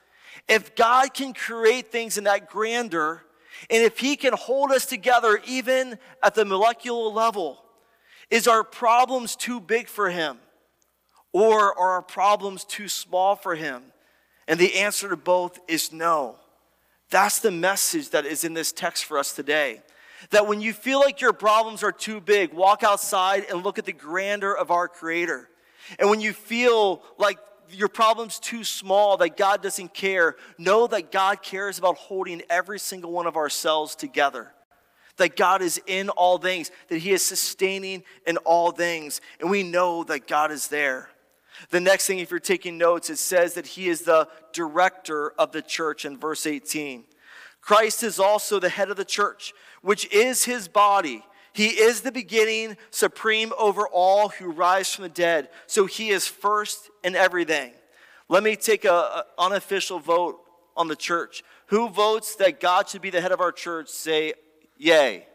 If 0.47 0.75
God 0.75 1.13
can 1.13 1.33
create 1.33 1.91
things 1.91 2.17
in 2.17 2.25
that 2.25 2.49
grandeur, 2.49 3.23
and 3.69 3.81
if 3.81 3.99
He 3.99 4.15
can 4.17 4.33
hold 4.33 4.71
us 4.71 4.85
together 4.85 5.39
even 5.47 5.97
at 6.21 6.35
the 6.35 6.45
molecular 6.45 7.09
level, 7.09 7.63
is 8.29 8.47
our 8.47 8.63
problems 8.63 9.35
too 9.35 9.59
big 9.59 9.87
for 9.87 10.09
Him? 10.09 10.37
Or 11.35 11.77
are 11.77 11.91
our 11.95 12.01
problems 12.01 12.63
too 12.63 12.87
small 12.87 13.35
for 13.35 13.55
him? 13.55 13.83
And 14.47 14.57
the 14.57 14.75
answer 14.75 15.09
to 15.09 15.17
both 15.17 15.59
is 15.67 15.91
no. 15.91 16.37
That's 17.09 17.39
the 17.39 17.51
message 17.51 18.11
that 18.11 18.25
is 18.25 18.45
in 18.45 18.53
this 18.53 18.71
text 18.71 19.03
for 19.03 19.17
us 19.17 19.33
today. 19.33 19.81
That 20.29 20.47
when 20.47 20.61
you 20.61 20.71
feel 20.71 21.01
like 21.01 21.19
your 21.19 21.33
problems 21.33 21.83
are 21.83 21.91
too 21.91 22.21
big, 22.21 22.53
walk 22.53 22.83
outside 22.83 23.43
and 23.49 23.65
look 23.65 23.77
at 23.77 23.83
the 23.83 23.91
grandeur 23.91 24.53
of 24.53 24.71
our 24.71 24.87
Creator. 24.87 25.49
And 25.99 26.09
when 26.09 26.21
you 26.21 26.31
feel 26.31 27.03
like 27.17 27.37
your 27.69 27.89
problem's 27.89 28.39
too 28.39 28.63
small, 28.63 29.17
that 29.17 29.35
God 29.35 29.61
doesn't 29.61 29.93
care, 29.93 30.37
know 30.57 30.87
that 30.87 31.11
God 31.11 31.43
cares 31.43 31.77
about 31.77 31.97
holding 31.97 32.43
every 32.49 32.79
single 32.79 33.11
one 33.11 33.27
of 33.27 33.35
ourselves 33.35 33.93
together. 33.97 34.53
That 35.17 35.35
God 35.35 35.61
is 35.61 35.81
in 35.85 36.07
all 36.07 36.37
things, 36.37 36.71
that 36.87 36.99
He 36.99 37.11
is 37.11 37.25
sustaining 37.25 38.05
in 38.25 38.37
all 38.37 38.71
things. 38.71 39.19
And 39.41 39.49
we 39.49 39.63
know 39.63 40.05
that 40.05 40.27
God 40.27 40.53
is 40.53 40.69
there. 40.69 41.09
The 41.69 41.79
next 41.79 42.07
thing, 42.07 42.19
if 42.19 42.31
you're 42.31 42.39
taking 42.39 42.77
notes, 42.77 43.09
it 43.09 43.17
says 43.17 43.53
that 43.53 43.67
he 43.67 43.87
is 43.87 44.01
the 44.01 44.27
director 44.53 45.31
of 45.37 45.51
the 45.51 45.61
church 45.61 46.05
in 46.05 46.17
verse 46.17 46.45
18. 46.45 47.05
Christ 47.61 48.03
is 48.03 48.19
also 48.19 48.59
the 48.59 48.69
head 48.69 48.89
of 48.89 48.97
the 48.97 49.05
church, 49.05 49.53
which 49.81 50.11
is 50.13 50.45
his 50.45 50.67
body. 50.67 51.23
He 51.53 51.67
is 51.67 52.01
the 52.01 52.11
beginning, 52.11 52.77
supreme 52.91 53.53
over 53.57 53.87
all 53.87 54.29
who 54.29 54.51
rise 54.51 54.93
from 54.93 55.03
the 55.03 55.09
dead. 55.09 55.49
So 55.67 55.85
he 55.85 56.09
is 56.09 56.27
first 56.27 56.89
in 57.03 57.15
everything. 57.15 57.71
Let 58.27 58.43
me 58.43 58.55
take 58.55 58.85
an 58.85 59.23
unofficial 59.37 59.99
vote 59.99 60.41
on 60.75 60.87
the 60.87 60.95
church. 60.95 61.43
Who 61.67 61.89
votes 61.89 62.35
that 62.35 62.59
God 62.59 62.89
should 62.89 63.01
be 63.01 63.09
the 63.09 63.21
head 63.21 63.31
of 63.31 63.39
our 63.39 63.51
church? 63.51 63.89
Say, 63.89 64.33
yay. 64.77 65.25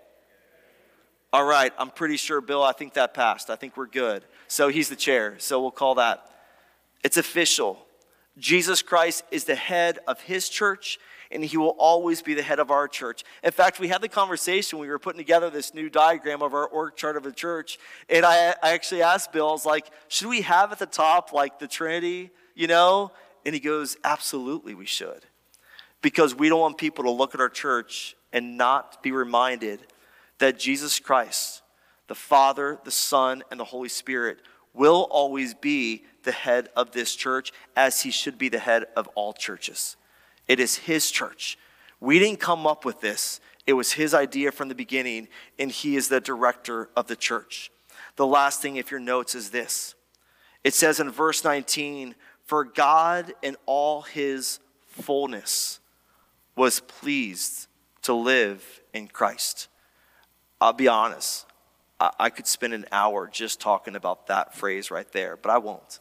All 1.33 1.45
right, 1.45 1.73
I'm 1.79 1.91
pretty 1.91 2.17
sure, 2.17 2.41
Bill, 2.41 2.63
I 2.63 2.73
think 2.73 2.95
that 2.95 3.15
passed. 3.15 3.51
I 3.51 3.57
think 3.57 3.77
we're 3.77 3.87
good. 3.87 4.25
So 4.49 4.69
he's 4.69 4.89
the 4.89 4.97
chair. 4.97 5.37
So 5.39 5.61
we'll 5.61 5.71
call 5.71 5.95
that. 5.95 6.29
It's 7.05 7.17
official. 7.17 7.87
Jesus 8.37 8.83
Christ 8.83 9.23
is 9.31 9.45
the 9.45 9.55
head 9.55 10.01
of 10.09 10.21
his 10.23 10.49
church, 10.49 10.99
and 11.31 11.45
he 11.45 11.57
will 11.57 11.77
always 11.79 12.21
be 12.21 12.35
the 12.35 12.43
head 12.43 12.59
of 12.59 12.73
our 12.73 12.89
church. 12.89 13.23
In 13.45 13.53
fact, 13.53 13.79
we 13.79 13.87
had 13.87 14.01
the 14.01 14.09
conversation, 14.09 14.81
we 14.81 14.89
were 14.89 14.99
putting 14.99 15.19
together 15.21 15.51
this 15.51 15.73
new 15.73 15.89
diagram 15.89 16.43
of 16.43 16.53
our 16.53 16.67
org 16.67 16.97
chart 16.97 17.17
of 17.17 17.23
the 17.23 17.33
church, 17.33 17.79
and 18.09 18.25
I, 18.25 18.55
I 18.63 18.73
actually 18.73 19.03
asked 19.03 19.33
Bill, 19.33 19.49
I 19.49 19.53
was 19.53 19.67
like, 19.67 19.91
should 20.09 20.29
we 20.29 20.41
have 20.41 20.73
at 20.73 20.79
the 20.81 20.87
top 20.87 21.33
like 21.33 21.61
the 21.61 21.69
Trinity, 21.69 22.31
you 22.55 22.67
know? 22.67 23.13
And 23.47 23.55
he 23.55 23.61
goes, 23.61 23.97
absolutely, 24.03 24.75
we 24.75 24.87
should. 24.87 25.25
Because 26.03 26.35
we 26.35 26.49
don't 26.49 26.61
want 26.61 26.79
people 26.79 27.05
to 27.05 27.11
look 27.11 27.35
at 27.35 27.41
our 27.41 27.49
church 27.49 28.17
and 28.33 28.57
not 28.57 29.03
be 29.03 29.13
reminded 29.13 29.81
that 30.41 30.59
Jesus 30.59 30.99
Christ, 30.99 31.63
the 32.09 32.15
Father, 32.15 32.79
the 32.85 32.91
Son, 32.91 33.43
and 33.51 33.61
the 33.61 33.65
Holy 33.65 33.89
Spirit 33.89 34.39
will 34.75 35.07
always 35.11 35.55
be 35.55 36.05
the 36.25 36.33
head 36.33 36.69
of 36.77 36.91
this 36.91 37.15
church 37.15 37.53
as 37.77 38.03
he 38.03 38.11
should 38.11 38.37
be 38.37 38.49
the 38.49 38.59
head 38.59 38.87
of 38.97 39.09
all 39.15 39.33
churches. 39.33 39.97
It 40.49 40.61
is 40.61 40.77
his 40.77 41.11
church. 41.11 41.59
We 42.01 42.19
didn't 42.19 42.41
come 42.41 42.67
up 42.67 42.85
with 42.85 43.01
this, 43.01 43.41
it 43.67 43.75
was 43.75 43.93
his 43.93 44.15
idea 44.15 44.51
from 44.51 44.69
the 44.69 44.75
beginning, 44.75 45.29
and 45.59 45.71
he 45.71 45.97
is 45.97 46.09
the 46.09 46.21
director 46.21 46.89
of 46.97 47.07
the 47.07 47.17
church. 47.17 47.71
The 48.17 48.27
last 48.27 48.61
thing, 48.61 48.77
if 48.77 48.91
your 48.91 49.01
notes, 49.01 49.35
is 49.35 49.51
this 49.51 49.95
it 50.65 50.75
says 50.75 51.01
in 51.01 51.11
verse 51.11 51.45
19, 51.45 52.15
For 52.45 52.65
God 52.65 53.33
in 53.43 53.57
all 53.67 54.03
his 54.03 54.61
fullness 54.89 55.81
was 56.57 56.81
pleased 56.81 57.69
to 58.03 58.15
live 58.15 58.81
in 58.93 59.09
Christ. 59.09 59.69
I'll 60.61 60.73
be 60.73 60.89
honest, 60.89 61.47
I, 61.99 62.11
I 62.19 62.31
could 62.31 62.47
spend 62.47 62.75
an 62.75 62.87
hour 62.93 63.29
just 63.29 63.61
talking 63.61 63.97
about 63.97 64.27
that 64.27 64.55
phrase 64.55 64.91
right 64.91 65.11
there, 65.13 65.37
but 65.37 65.51
I 65.51 65.59
won't. 65.59 66.01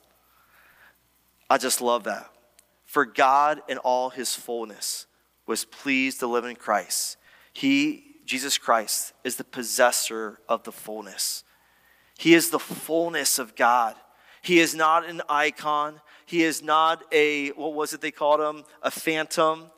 I 1.49 1.57
just 1.57 1.82
love 1.82 2.03
that. 2.03 2.30
For 2.86 3.05
God 3.05 3.62
in 3.68 3.78
all 3.78 4.10
his 4.10 4.36
fullness 4.36 5.05
was 5.45 5.66
pleased 5.66 6.20
to 6.20 6.28
live 6.28 6.45
in 6.45 6.55
Christ. 6.55 7.18
He, 7.53 8.16
Jesus 8.26 8.57
Christ, 8.57 9.14
is 9.24 9.36
the 9.36 9.43
possessor 9.43 10.39
of 10.47 10.64
the 10.64 10.72
fullness. 10.72 11.43
He 12.18 12.34
is 12.34 12.49
the 12.49 12.60
fullness 12.60 13.39
of 13.39 13.55
God. 13.55 13.95
He 14.41 14.60
is 14.60 14.76
not 14.76 15.07
an 15.07 15.22
icon. 15.30 16.01
He 16.26 16.43
is 16.43 16.62
not 16.62 17.03
a, 17.12 17.49
what 17.49 17.74
was 17.74 17.93
it 17.93 18.01
they 18.01 18.12
called 18.12 18.39
him? 18.39 18.64
A 18.82 18.91
phantom. 18.91 19.72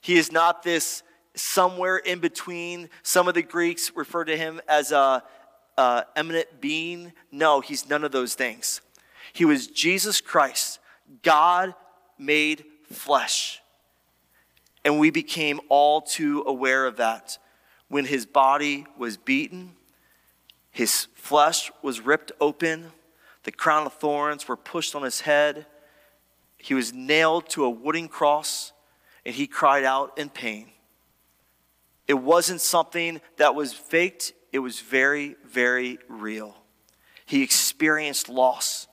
He 0.00 0.16
is 0.16 0.30
not 0.30 0.62
this 0.62 1.02
somewhere 1.34 1.96
in 1.96 2.20
between. 2.20 2.88
Some 3.02 3.28
of 3.28 3.34
the 3.34 3.42
Greeks 3.42 3.92
refer 3.94 4.24
to 4.24 4.36
him 4.36 4.60
as 4.68 4.92
a, 4.92 5.22
a 5.76 6.04
eminent 6.16 6.60
being. 6.60 7.12
No, 7.30 7.60
he's 7.60 7.88
none 7.88 8.04
of 8.04 8.12
those 8.12 8.34
things. 8.34 8.80
He 9.32 9.44
was 9.44 9.66
Jesus 9.66 10.20
Christ, 10.20 10.78
God 11.22 11.74
made 12.18 12.64
flesh. 12.90 13.60
And 14.84 14.98
we 14.98 15.10
became 15.10 15.60
all 15.68 16.02
too 16.02 16.44
aware 16.46 16.86
of 16.86 16.96
that 16.96 17.38
when 17.88 18.04
his 18.04 18.26
body 18.26 18.86
was 18.98 19.16
beaten, 19.16 19.72
his 20.70 21.06
flesh 21.14 21.70
was 21.82 22.00
ripped 22.00 22.32
open, 22.40 22.92
the 23.44 23.52
crown 23.52 23.86
of 23.86 23.94
thorns 23.94 24.48
were 24.48 24.56
pushed 24.56 24.94
on 24.94 25.02
his 25.02 25.20
head, 25.20 25.66
he 26.58 26.74
was 26.74 26.92
nailed 26.92 27.48
to 27.50 27.64
a 27.64 27.70
wooden 27.70 28.08
cross, 28.08 28.72
and 29.24 29.34
he 29.34 29.46
cried 29.46 29.84
out 29.84 30.18
in 30.18 30.28
pain. 30.28 30.70
It 32.06 32.14
wasn't 32.14 32.60
something 32.60 33.20
that 33.36 33.54
was 33.54 33.72
faked, 33.72 34.32
it 34.52 34.58
was 34.58 34.80
very, 34.80 35.36
very 35.46 35.98
real. 36.08 36.56
He 37.24 37.42
experienced 37.42 38.28
loss. 38.28 38.86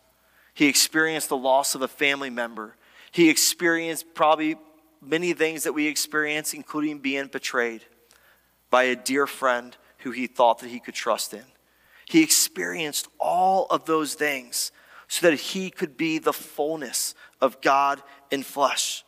He 0.54 0.68
experienced 0.68 1.30
the 1.30 1.38
loss 1.38 1.76
of 1.76 1.82
a 1.82 1.88
family 1.88 2.30
member. 2.30 2.76
He 3.12 3.30
experienced 3.30 4.14
probably 4.14 4.58
many 5.02 5.34
things 5.34 5.64
that 5.64 5.74
we 5.74 5.88
experience, 5.88 6.54
including 6.54 7.00
being 7.00 7.28
betrayed 7.28 7.84
by 8.70 8.84
a 8.84 8.96
dear 8.96 9.28
friend 9.28 9.76
who 10.00 10.12
he 10.12 10.28
thought 10.28 10.60
that 10.60 10.70
he 10.70 10.80
could 10.80 10.94
trust 10.94 11.34
in. 11.34 11.44
He 12.06 12.24
experienced 12.24 13.08
all 13.20 13.68
of 13.70 13.86
those 13.86 14.14
things 14.14 14.72
so 15.08 15.30
that 15.30 15.38
he 15.38 15.70
could 15.70 15.98
be 15.98 16.20
the 16.20 16.34
fullness 16.34 17.16
of 17.42 17.62
God 17.62 18.02
in 18.32 18.44
flesh. 18.44 19.04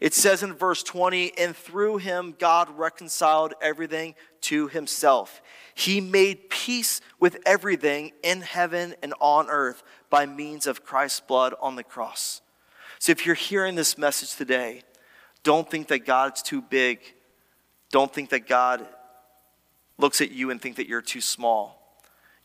It 0.00 0.14
says 0.14 0.42
in 0.42 0.54
verse 0.54 0.82
20, 0.82 1.36
and 1.36 1.54
through 1.54 1.98
him 1.98 2.34
God 2.38 2.78
reconciled 2.78 3.54
everything 3.60 4.14
to 4.42 4.68
himself. 4.68 5.42
He 5.74 6.00
made 6.00 6.48
peace 6.48 7.02
with 7.18 7.38
everything 7.44 8.12
in 8.22 8.40
heaven 8.40 8.94
and 9.02 9.12
on 9.20 9.48
earth 9.48 9.82
by 10.08 10.24
means 10.24 10.66
of 10.66 10.84
Christ's 10.84 11.20
blood 11.20 11.54
on 11.60 11.76
the 11.76 11.84
cross. 11.84 12.40
So 12.98 13.12
if 13.12 13.26
you're 13.26 13.34
hearing 13.34 13.74
this 13.74 13.98
message 13.98 14.34
today, 14.34 14.82
don't 15.42 15.70
think 15.70 15.88
that 15.88 16.00
God's 16.00 16.42
too 16.42 16.62
big. 16.62 17.00
Don't 17.90 18.12
think 18.12 18.30
that 18.30 18.46
God 18.46 18.86
looks 19.98 20.20
at 20.20 20.30
you 20.30 20.50
and 20.50 20.60
think 20.60 20.76
that 20.76 20.88
you're 20.88 21.02
too 21.02 21.20
small. 21.20 22.00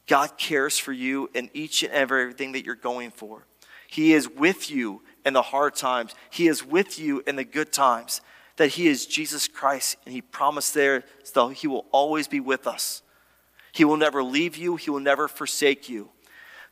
God 0.07 0.37
cares 0.37 0.77
for 0.77 0.91
you 0.91 1.29
in 1.33 1.49
each 1.53 1.83
and 1.83 1.91
everything 1.91 2.51
that 2.51 2.65
you're 2.65 2.75
going 2.75 3.11
for. 3.11 3.45
He 3.87 4.13
is 4.13 4.29
with 4.29 4.69
you 4.69 5.01
in 5.25 5.33
the 5.33 5.41
hard 5.41 5.75
times. 5.75 6.13
He 6.29 6.47
is 6.47 6.65
with 6.65 6.99
you 6.99 7.23
in 7.27 7.35
the 7.35 7.43
good 7.43 7.73
times. 7.73 8.21
That 8.57 8.69
He 8.69 8.87
is 8.87 9.05
Jesus 9.05 9.49
Christ, 9.49 9.97
and 10.05 10.13
He 10.13 10.21
promised 10.21 10.73
there 10.73 11.03
that 11.33 11.53
He 11.53 11.67
will 11.67 11.85
always 11.91 12.27
be 12.27 12.39
with 12.39 12.67
us. 12.67 13.01
He 13.73 13.83
will 13.83 13.97
never 13.97 14.23
leave 14.23 14.55
you, 14.55 14.77
He 14.77 14.89
will 14.89 15.01
never 15.01 15.27
forsake 15.27 15.89
you. 15.89 16.09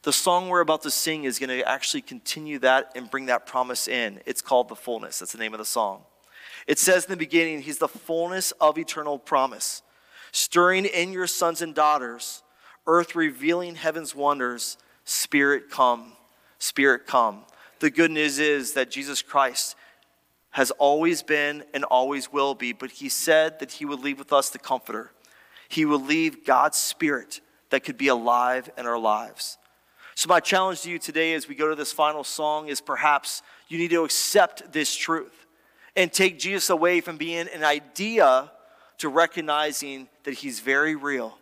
The 0.04 0.14
song 0.14 0.49
we're 0.49 0.62
about 0.62 0.82
to 0.84 0.91
sing 0.91 1.24
is 1.24 1.39
going 1.39 1.49
to 1.49 1.68
actually 1.68 2.01
continue 2.01 2.60
that 2.60 2.91
and 2.95 3.10
bring 3.10 3.26
that 3.28 3.45
promise 3.45 3.88
in. 3.88 4.20
It's 4.26 4.41
called 4.41 4.70
The 4.70 4.76
Fullness. 4.76 5.20
That's 5.20 5.32
the 5.32 5.38
name 5.38 5.54
of 5.54 5.60
the 5.60 5.66
song. 5.66 6.04
It 6.68 6.80
says 6.80 7.06
in 7.06 7.12
the 7.12 7.18
beginning, 7.18 7.62
He's 7.62 7.78
the 7.78 7.88
fullness 7.88 8.51
of 8.54 8.78
eternal 8.78 9.20
promise, 9.20 9.82
stirring 10.32 10.86
in 10.86 11.12
your 11.12 11.28
sons 11.28 11.62
and 11.62 11.74
daughters, 11.74 12.43
earth 12.86 13.16
revealing 13.16 13.76
heaven's 13.76 14.16
wonders. 14.16 14.78
Spirit, 15.06 15.70
come. 15.70 16.14
Spirit, 16.60 17.06
come. 17.08 17.43
The 17.84 17.92
good 17.92 18.12
news 18.12 18.40
is 18.40 18.76
that 18.76 18.90
Jesus 18.90 19.22
Christ 19.22 19.76
has 20.52 20.72
always 20.72 21.22
been 21.22 21.66
and 21.74 21.84
always 21.84 22.32
will 22.32 22.56
be, 22.56 22.72
but 22.72 22.92
He 22.92 23.10
said 23.10 23.60
that 23.60 23.74
He 23.74 23.84
would 23.84 24.00
leave 24.00 24.20
with 24.20 24.32
us 24.32 24.50
the 24.50 24.58
Comforter. 24.58 25.12
He 25.68 25.84
will 25.84 26.00
leave 26.00 26.46
God's 26.46 26.78
Spirit 26.78 27.42
that 27.72 27.84
could 27.84 27.98
be 27.98 28.08
alive 28.08 28.70
in 28.78 28.86
our 28.86 28.98
lives. 28.98 29.58
So, 30.16 30.30
my 30.30 30.40
challenge 30.40 30.84
to 30.84 30.92
you 30.92 30.98
today 30.98 31.34
as 31.34 31.50
we 31.50 31.56
go 31.56 31.68
to 31.68 31.76
this 31.76 31.92
final 31.92 32.24
song 32.24 32.70
is 32.70 32.80
perhaps 32.80 33.42
you 33.68 33.78
need 33.78 33.90
to 33.90 34.06
accept 34.06 34.72
this 34.72 34.96
truth 34.96 35.46
and 35.94 36.10
take 36.10 36.40
Jesus 36.40 36.70
away 36.70 37.02
from 37.02 37.18
being 37.18 37.50
an 37.54 37.66
idea 37.66 38.50
to 39.00 39.10
recognizing 39.10 40.08
that 40.24 40.36
he's 40.36 40.62
very 40.62 40.96
real. 40.96 41.38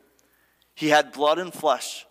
He 0.74 0.90
had 0.90 1.12
blood 1.12 1.38
and 1.38 1.54
flesh, 1.54 2.08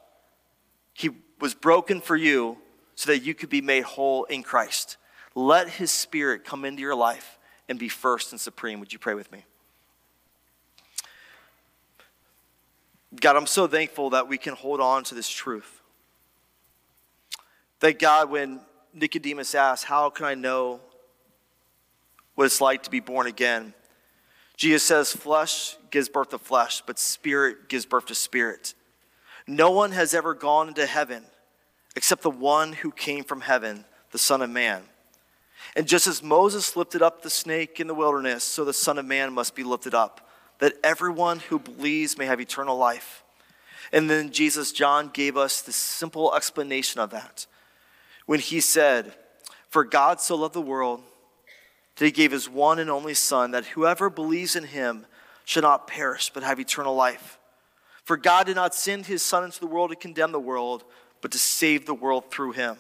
he 0.95 1.11
was 1.41 1.53
broken 1.53 2.01
for 2.01 2.15
you 2.15 2.59
so 3.01 3.11
that 3.11 3.21
you 3.21 3.33
could 3.33 3.49
be 3.49 3.63
made 3.63 3.83
whole 3.83 4.25
in 4.25 4.43
Christ. 4.43 4.99
Let 5.35 5.71
his 5.71 5.91
spirit 5.91 6.45
come 6.45 6.67
into 6.67 6.83
your 6.83 6.95
life 6.95 7.39
and 7.67 7.79
be 7.79 7.89
first 7.89 8.33
and 8.33 8.39
supreme. 8.39 8.79
Would 8.79 8.93
you 8.93 8.99
pray 8.99 9.15
with 9.15 9.33
me? 9.33 9.47
God, 13.19 13.37
I'm 13.37 13.47
so 13.47 13.67
thankful 13.67 14.11
that 14.11 14.29
we 14.29 14.37
can 14.37 14.53
hold 14.53 14.83
on 14.83 15.03
to 15.05 15.15
this 15.15 15.31
truth. 15.31 15.81
That 17.79 17.99
God, 17.99 18.29
when 18.29 18.61
Nicodemus 18.93 19.55
asked, 19.55 19.87
How 19.87 20.11
can 20.11 20.27
I 20.27 20.35
know 20.35 20.81
what 22.35 22.45
it's 22.45 22.61
like 22.61 22.83
to 22.83 22.91
be 22.91 23.01
born 23.01 23.27
again. 23.27 23.73
Jesus 24.59 24.83
says, 24.83 25.11
Flesh 25.11 25.79
gives 25.91 26.11
birth 26.11 26.29
to 26.31 26.39
flesh, 26.39 26.83
but 26.87 26.99
spirit 26.99 27.71
gives 27.71 27.87
birth 27.87 28.05
to 28.07 28.15
spirit. 28.15 28.75
No 29.47 29.71
one 29.71 29.93
has 29.93 30.13
ever 30.13 30.35
gone 30.35 30.69
into 30.69 30.85
heaven 30.85 31.25
except 31.97 32.23
the 32.23 32.31
one 32.31 32.73
who 32.73 32.91
came 32.91 33.25
from 33.25 33.43
heaven, 33.43 33.85
the 34.13 34.19
Son 34.19 34.43
of 34.43 34.51
Man. 34.51 34.83
And 35.77 35.87
just 35.87 36.07
as 36.07 36.23
Moses 36.23 36.77
lifted 36.77 37.03
up 37.03 37.23
the 37.23 37.31
snake 37.31 37.81
in 37.81 37.87
the 37.87 37.95
wilderness, 37.95 38.45
so 38.45 38.65
the 38.65 38.73
Son 38.73 38.99
of 38.99 39.05
Man 39.05 39.33
must 39.33 39.55
be 39.55 39.63
lifted 39.63 39.95
up, 39.95 40.29
that 40.59 40.75
everyone 40.83 41.39
who 41.39 41.59
believes 41.59 42.19
may 42.19 42.27
have 42.27 42.41
eternal 42.41 42.77
life. 42.77 43.23
And 43.93 44.09
then 44.09 44.31
Jesus, 44.31 44.73
John, 44.73 45.11
gave 45.13 45.37
us 45.37 45.63
this 45.63 45.77
simple 45.77 46.35
explanation 46.35 47.01
of 47.01 47.11
that 47.11 47.47
when 48.27 48.41
he 48.41 48.61
said, 48.61 49.13
For 49.69 49.85
God 49.85 50.21
so 50.21 50.37
loved 50.37 50.55
the 50.55 50.61
world 50.61 51.03
that 51.97 52.05
he 52.05 52.11
gave 52.11 52.33
his 52.33 52.49
one 52.49 52.79
and 52.79 52.89
only 52.89 53.15
Son, 53.15 53.51
that 53.51 53.67
whoever 53.67 54.09
believes 54.09 54.55
in 54.55 54.65
him 54.65 55.07
should 55.45 55.63
not 55.63 55.87
perish, 55.87 56.31
but 56.33 56.43
have 56.43 56.61
eternal 56.61 56.95
life. 56.95 57.39
For 58.05 58.17
God 58.17 58.47
did 58.47 58.57
not 58.57 58.75
send 58.75 59.07
his 59.07 59.23
Son 59.23 59.45
into 59.45 59.61
the 59.61 59.67
world 59.67 59.91
to 59.91 59.97
condemn 59.97 60.33
the 60.33 60.41
world, 60.41 60.85
but 61.21 61.33
to 61.33 61.39
save 61.39 61.87
the 61.87 61.95
world 61.95 62.31
through 62.31 62.53
him. 62.53 62.77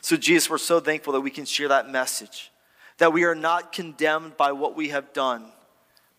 So, 0.00 0.16
Jesus, 0.16 0.48
we're 0.48 0.58
so 0.58 0.80
thankful 0.80 1.12
that 1.12 1.20
we 1.20 1.30
can 1.30 1.44
share 1.44 1.68
that 1.68 1.90
message, 1.90 2.50
that 2.98 3.12
we 3.12 3.24
are 3.24 3.34
not 3.34 3.72
condemned 3.72 4.36
by 4.36 4.52
what 4.52 4.76
we 4.76 4.88
have 4.90 5.12
done, 5.12 5.46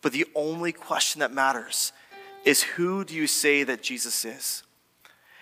but 0.02 0.12
the 0.12 0.26
only 0.34 0.72
question 0.72 1.20
that 1.20 1.32
matters 1.32 1.92
is 2.44 2.62
who 2.62 3.04
do 3.04 3.14
you 3.14 3.26
say 3.26 3.64
that 3.64 3.82
Jesus 3.82 4.24
is? 4.24 4.62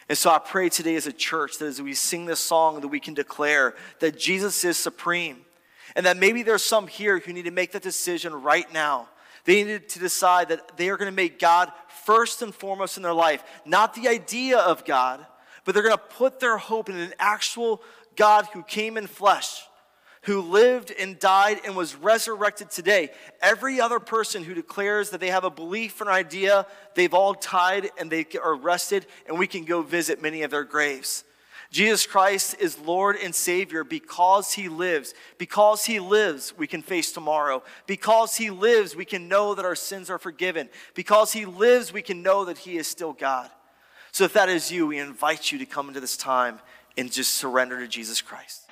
And 0.09 0.17
so 0.17 0.31
I 0.31 0.39
pray 0.39 0.69
today 0.69 0.97
as 0.97 1.07
a 1.07 1.13
church 1.13 1.59
that 1.59 1.67
as 1.67 1.83
we 1.83 1.95
sing 1.95 2.27
this 2.27 2.41
song 2.41 2.81
that 2.81 2.89
we 2.89 3.01
can 3.01 3.15
declare 3.15 3.75
that 4.01 4.19
Jesus 4.19 4.65
is 4.65 4.77
supreme 4.77 5.45
and 5.95 6.07
that 6.07 6.17
maybe 6.17 6.43
there's 6.43 6.63
some 6.63 6.87
here 6.87 7.19
who 7.19 7.33
need 7.33 7.45
to 7.45 7.51
make 7.51 7.73
that 7.73 7.83
decision 7.83 8.33
right 8.33 8.71
now. 8.73 9.09
They 9.45 9.65
need 9.65 9.89
to 9.91 9.99
decide 9.99 10.49
that 10.49 10.77
they 10.77 10.89
are 10.89 10.97
going 10.97 11.11
to 11.11 11.17
make 11.17 11.39
God 11.39 11.73
first 12.05 12.43
and 12.43 12.55
foremost 12.55 12.97
in 12.97 13.03
their 13.03 13.15
life, 13.15 13.43
not 13.65 13.95
the 13.95 14.09
idea 14.09 14.59
of 14.59 14.85
God, 14.85 15.25
but 15.69 15.75
they're 15.75 15.85
going 15.85 15.95
to 15.95 16.03
put 16.03 16.41
their 16.41 16.57
hope 16.57 16.89
in 16.89 16.97
an 16.97 17.13
actual 17.19 17.83
God 18.17 18.47
who 18.55 18.63
came 18.63 18.97
in 18.97 19.07
flesh, 19.07 19.63
who 20.23 20.41
lived 20.41 20.91
and 20.99 21.19
died 21.19 21.61
and 21.63 21.77
was 21.77 21.95
resurrected 21.95 22.71
today. 22.71 23.11
Every 23.43 23.79
other 23.79 24.01
person 24.01 24.45
who 24.45 24.55
declares 24.55 25.11
that 25.11 25.21
they 25.21 25.29
have 25.29 25.45
a 25.45 25.51
belief 25.51 26.01
or 26.01 26.05
an 26.05 26.09
idea, 26.09 26.67
they've 26.95 27.13
all 27.13 27.35
died 27.35 27.91
and 27.99 28.11
they 28.11 28.25
are 28.43 28.55
arrested, 28.55 29.05
and 29.27 29.39
we 29.39 29.47
can 29.47 29.67
go 29.67 29.83
visit 29.83 30.23
many 30.23 30.41
of 30.41 30.51
their 30.51 30.65
graves. 30.65 31.23
Jesus 31.71 32.07
Christ 32.07 32.57
is 32.59 32.79
Lord 32.79 33.17
and 33.23 33.35
Savior 33.35 33.85
because 33.85 34.55
He 34.55 34.71
lives. 34.71 35.13
Because 35.37 35.85
He 35.85 36.01
lives, 36.01 36.57
we 36.57 36.67
can 36.67 36.81
face 36.81 37.13
tomorrow. 37.13 37.63
Because 37.87 38.39
He 38.39 38.49
lives, 38.49 38.97
we 38.97 39.05
can 39.05 39.29
know 39.29 39.55
that 39.55 39.67
our 39.67 39.77
sins 39.77 40.09
are 40.09 40.19
forgiven. 40.19 40.71
Because 40.95 41.35
He 41.35 41.45
lives, 41.45 41.93
we 41.93 42.01
can 42.01 42.23
know 42.23 42.47
that 42.47 42.57
He 42.57 42.79
is 42.79 42.87
still 42.87 43.13
God. 43.13 43.51
So 44.13 44.25
if 44.25 44.33
that 44.33 44.49
is 44.49 44.73
you, 44.73 44.87
we 44.87 44.99
invite 44.99 45.53
you 45.53 45.59
to 45.59 45.67
come 45.67 45.89
into 45.89 46.01
this 46.01 46.17
time 46.17 46.61
and 46.97 47.13
just 47.13 47.35
surrender 47.35 47.79
to 47.81 47.89
Jesus 47.89 48.21
Christ. 48.21 48.67